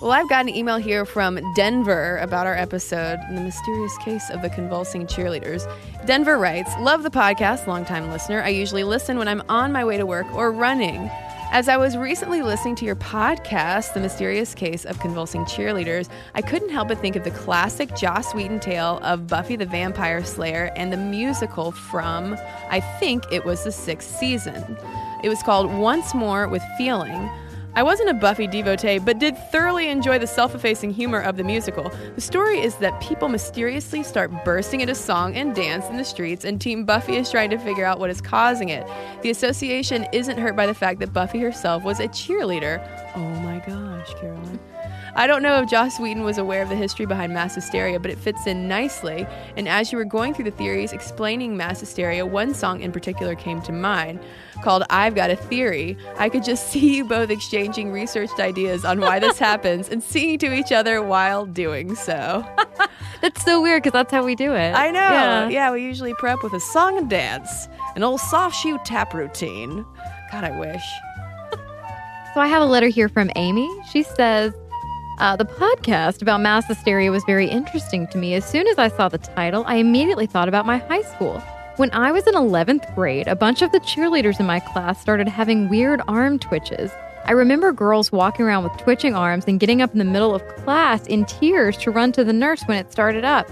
Well, 0.00 0.12
I've 0.12 0.28
got 0.28 0.42
an 0.42 0.54
email 0.54 0.76
here 0.76 1.04
from 1.04 1.40
Denver 1.56 2.18
about 2.18 2.46
our 2.46 2.54
episode, 2.54 3.18
The 3.32 3.40
Mysterious 3.40 3.98
Case 3.98 4.30
of 4.30 4.42
the 4.42 4.48
Convulsing 4.48 5.08
Cheerleaders. 5.08 5.68
Denver 6.06 6.38
writes, 6.38 6.70
Love 6.78 7.02
the 7.02 7.10
podcast, 7.10 7.66
longtime 7.66 8.08
listener. 8.12 8.40
I 8.40 8.50
usually 8.50 8.84
listen 8.84 9.18
when 9.18 9.26
I'm 9.26 9.42
on 9.48 9.72
my 9.72 9.84
way 9.84 9.96
to 9.96 10.06
work 10.06 10.32
or 10.32 10.52
running. 10.52 11.10
As 11.50 11.66
I 11.66 11.78
was 11.78 11.96
recently 11.96 12.42
listening 12.42 12.74
to 12.76 12.84
your 12.84 12.94
podcast, 12.94 13.94
The 13.94 14.00
Mysterious 14.00 14.54
Case 14.54 14.84
of 14.84 15.00
Convulsing 15.00 15.46
Cheerleaders, 15.46 16.10
I 16.34 16.42
couldn't 16.42 16.68
help 16.68 16.88
but 16.88 16.98
think 16.98 17.16
of 17.16 17.24
the 17.24 17.30
classic 17.30 17.96
Joss 17.96 18.34
Whedon 18.34 18.60
tale 18.60 19.00
of 19.02 19.26
Buffy 19.26 19.56
the 19.56 19.64
Vampire 19.64 20.22
Slayer 20.22 20.70
and 20.76 20.92
the 20.92 20.98
musical 20.98 21.72
from, 21.72 22.36
I 22.68 22.80
think 22.80 23.24
it 23.32 23.46
was 23.46 23.64
the 23.64 23.72
sixth 23.72 24.18
season. 24.18 24.76
It 25.24 25.30
was 25.30 25.42
called 25.42 25.72
Once 25.72 26.14
More 26.14 26.48
with 26.48 26.62
Feeling. 26.76 27.30
I 27.78 27.82
wasn't 27.84 28.08
a 28.08 28.14
Buffy 28.14 28.48
devotee, 28.48 28.98
but 28.98 29.20
did 29.20 29.38
thoroughly 29.52 29.88
enjoy 29.88 30.18
the 30.18 30.26
self 30.26 30.52
effacing 30.52 30.92
humor 30.92 31.20
of 31.20 31.36
the 31.36 31.44
musical. 31.44 31.92
The 32.16 32.20
story 32.20 32.58
is 32.58 32.74
that 32.78 33.00
people 33.00 33.28
mysteriously 33.28 34.02
start 34.02 34.32
bursting 34.44 34.80
into 34.80 34.96
song 34.96 35.36
and 35.36 35.54
dance 35.54 35.84
in 35.86 35.96
the 35.96 36.04
streets, 36.04 36.44
and 36.44 36.60
Team 36.60 36.84
Buffy 36.84 37.14
is 37.14 37.30
trying 37.30 37.50
to 37.50 37.58
figure 37.58 37.84
out 37.84 38.00
what 38.00 38.10
is 38.10 38.20
causing 38.20 38.70
it. 38.70 38.84
The 39.22 39.30
association 39.30 40.08
isn't 40.12 40.38
hurt 40.38 40.56
by 40.56 40.66
the 40.66 40.74
fact 40.74 40.98
that 40.98 41.12
Buffy 41.12 41.38
herself 41.38 41.84
was 41.84 42.00
a 42.00 42.08
cheerleader. 42.08 42.84
Oh 43.14 43.20
my 43.20 43.60
gosh, 43.60 44.12
Caroline. 44.20 44.58
I 45.14 45.26
don't 45.26 45.42
know 45.42 45.60
if 45.62 45.68
Joss 45.68 45.98
Whedon 45.98 46.24
was 46.24 46.38
aware 46.38 46.62
of 46.62 46.68
the 46.68 46.76
history 46.76 47.06
behind 47.06 47.32
mass 47.32 47.54
hysteria, 47.54 47.98
but 47.98 48.10
it 48.10 48.18
fits 48.18 48.46
in 48.46 48.68
nicely. 48.68 49.26
And 49.56 49.68
as 49.68 49.90
you 49.90 49.98
were 49.98 50.04
going 50.04 50.34
through 50.34 50.44
the 50.44 50.50
theories 50.52 50.92
explaining 50.92 51.56
mass 51.56 51.80
hysteria, 51.80 52.24
one 52.26 52.54
song 52.54 52.80
in 52.80 52.92
particular 52.92 53.34
came 53.34 53.60
to 53.62 53.72
mind 53.72 54.20
called 54.62 54.82
I've 54.90 55.14
Got 55.14 55.30
a 55.30 55.36
Theory. 55.36 55.96
I 56.18 56.28
could 56.28 56.44
just 56.44 56.68
see 56.70 56.96
you 56.96 57.04
both 57.04 57.30
exchanging 57.30 57.90
researched 57.92 58.38
ideas 58.40 58.84
on 58.84 59.00
why 59.00 59.18
this 59.18 59.38
happens 59.48 59.88
and 59.88 60.02
singing 60.02 60.38
to 60.38 60.52
each 60.52 60.72
other 60.72 61.02
while 61.02 61.46
doing 61.46 61.94
so. 61.94 62.44
That's 63.20 63.44
so 63.44 63.60
weird 63.60 63.82
because 63.82 63.94
that's 63.94 64.12
how 64.12 64.24
we 64.24 64.36
do 64.36 64.52
it. 64.52 64.74
I 64.76 64.92
know. 64.92 65.00
Yeah. 65.00 65.48
Yeah. 65.48 65.72
we 65.72 65.82
usually 65.82 66.14
prep 66.14 66.40
with 66.44 66.52
a 66.52 66.60
song 66.60 66.98
and 66.98 67.10
dance, 67.10 67.66
an 67.96 68.04
old 68.04 68.20
soft 68.20 68.54
shoe 68.54 68.78
tap 68.84 69.12
routine. 69.12 69.84
God, 70.30 70.44
I 70.44 70.56
wish. 70.56 70.84
So 72.32 72.40
I 72.40 72.46
have 72.46 72.62
a 72.62 72.66
letter 72.66 72.86
here 72.86 73.08
from 73.08 73.28
Amy. 73.34 73.68
She 73.90 74.04
says, 74.04 74.54
uh, 75.18 75.36
The 75.36 75.44
podcast 75.44 76.22
about 76.22 76.40
mass 76.40 76.66
hysteria 76.66 77.10
was 77.10 77.22
very 77.24 77.48
interesting 77.48 78.06
to 78.08 78.18
me. 78.18 78.34
As 78.34 78.44
soon 78.44 78.66
as 78.66 78.78
I 78.78 78.88
saw 78.88 79.08
the 79.08 79.18
title, 79.18 79.64
I 79.66 79.76
immediately 79.76 80.26
thought 80.26 80.48
about 80.48 80.66
my 80.66 80.78
high 80.78 81.02
school. 81.02 81.40
When 81.76 81.92
I 81.92 82.10
was 82.10 82.26
in 82.26 82.34
11th 82.34 82.92
grade, 82.94 83.28
a 83.28 83.36
bunch 83.36 83.62
of 83.62 83.70
the 83.70 83.80
cheerleaders 83.80 84.40
in 84.40 84.46
my 84.46 84.60
class 84.60 85.00
started 85.00 85.28
having 85.28 85.68
weird 85.68 86.00
arm 86.08 86.38
twitches. 86.38 86.90
I 87.24 87.32
remember 87.32 87.72
girls 87.72 88.10
walking 88.10 88.46
around 88.46 88.64
with 88.64 88.76
twitching 88.78 89.14
arms 89.14 89.44
and 89.46 89.60
getting 89.60 89.82
up 89.82 89.92
in 89.92 89.98
the 89.98 90.04
middle 90.04 90.34
of 90.34 90.46
class 90.56 91.06
in 91.06 91.24
tears 91.26 91.76
to 91.78 91.90
run 91.90 92.10
to 92.12 92.24
the 92.24 92.32
nurse 92.32 92.62
when 92.64 92.78
it 92.78 92.90
started 92.90 93.24
up. 93.24 93.48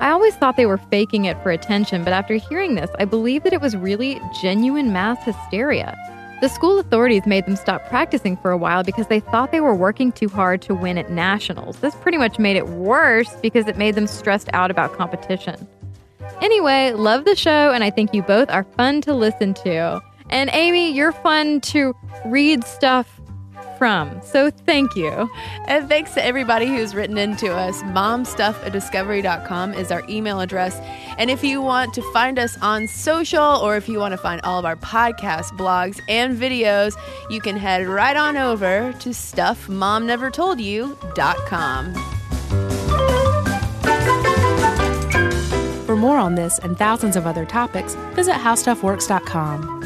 I 0.00 0.10
always 0.10 0.34
thought 0.36 0.56
they 0.56 0.66
were 0.66 0.78
faking 0.78 1.24
it 1.24 1.40
for 1.42 1.50
attention, 1.50 2.04
but 2.04 2.12
after 2.12 2.34
hearing 2.34 2.74
this, 2.74 2.90
I 2.98 3.04
believe 3.04 3.42
that 3.42 3.52
it 3.52 3.60
was 3.60 3.76
really 3.76 4.20
genuine 4.40 4.92
mass 4.92 5.22
hysteria. 5.24 5.96
The 6.40 6.48
school 6.48 6.78
authorities 6.78 7.26
made 7.26 7.46
them 7.46 7.56
stop 7.56 7.88
practicing 7.88 8.36
for 8.36 8.52
a 8.52 8.56
while 8.56 8.84
because 8.84 9.08
they 9.08 9.18
thought 9.18 9.50
they 9.50 9.60
were 9.60 9.74
working 9.74 10.12
too 10.12 10.28
hard 10.28 10.62
to 10.62 10.74
win 10.74 10.96
at 10.96 11.10
nationals. 11.10 11.80
This 11.80 11.96
pretty 11.96 12.16
much 12.16 12.38
made 12.38 12.56
it 12.56 12.68
worse 12.68 13.34
because 13.42 13.66
it 13.66 13.76
made 13.76 13.96
them 13.96 14.06
stressed 14.06 14.48
out 14.52 14.70
about 14.70 14.96
competition. 14.96 15.66
Anyway, 16.40 16.92
love 16.92 17.24
the 17.24 17.34
show, 17.34 17.72
and 17.72 17.82
I 17.82 17.90
think 17.90 18.14
you 18.14 18.22
both 18.22 18.50
are 18.50 18.62
fun 18.62 19.00
to 19.00 19.14
listen 19.14 19.52
to. 19.54 20.00
And 20.30 20.48
Amy, 20.52 20.92
you're 20.92 21.10
fun 21.10 21.60
to 21.62 21.92
read 22.26 22.62
stuff 22.62 23.17
from. 23.78 24.20
So 24.22 24.50
thank 24.50 24.96
you. 24.96 25.30
And 25.66 25.88
thanks 25.88 26.12
to 26.14 26.24
everybody 26.24 26.66
who's 26.66 26.94
written 26.94 27.16
into 27.16 27.54
us. 27.54 27.82
Momstuff 27.84 28.66
at 28.66 28.72
discovery.com 28.72 29.72
is 29.74 29.92
our 29.92 30.02
email 30.08 30.40
address. 30.40 30.76
And 31.16 31.30
if 31.30 31.44
you 31.44 31.62
want 31.62 31.94
to 31.94 32.02
find 32.12 32.38
us 32.38 32.58
on 32.60 32.88
social 32.88 33.42
or 33.42 33.76
if 33.76 33.88
you 33.88 33.98
want 33.98 34.12
to 34.12 34.18
find 34.18 34.40
all 34.42 34.58
of 34.58 34.64
our 34.64 34.76
podcasts, 34.76 35.52
blogs, 35.52 36.00
and 36.08 36.36
videos, 36.36 36.96
you 37.30 37.40
can 37.40 37.56
head 37.56 37.86
right 37.86 38.16
on 38.16 38.36
over 38.36 38.92
to 38.98 39.10
stuffmomnevertoldyou.com. 39.10 41.94
For 45.86 45.96
more 45.96 46.18
on 46.18 46.34
this 46.34 46.58
and 46.58 46.76
thousands 46.76 47.16
of 47.16 47.26
other 47.26 47.46
topics, 47.46 47.94
visit 48.14 48.34
howstuffworks.com. 48.34 49.77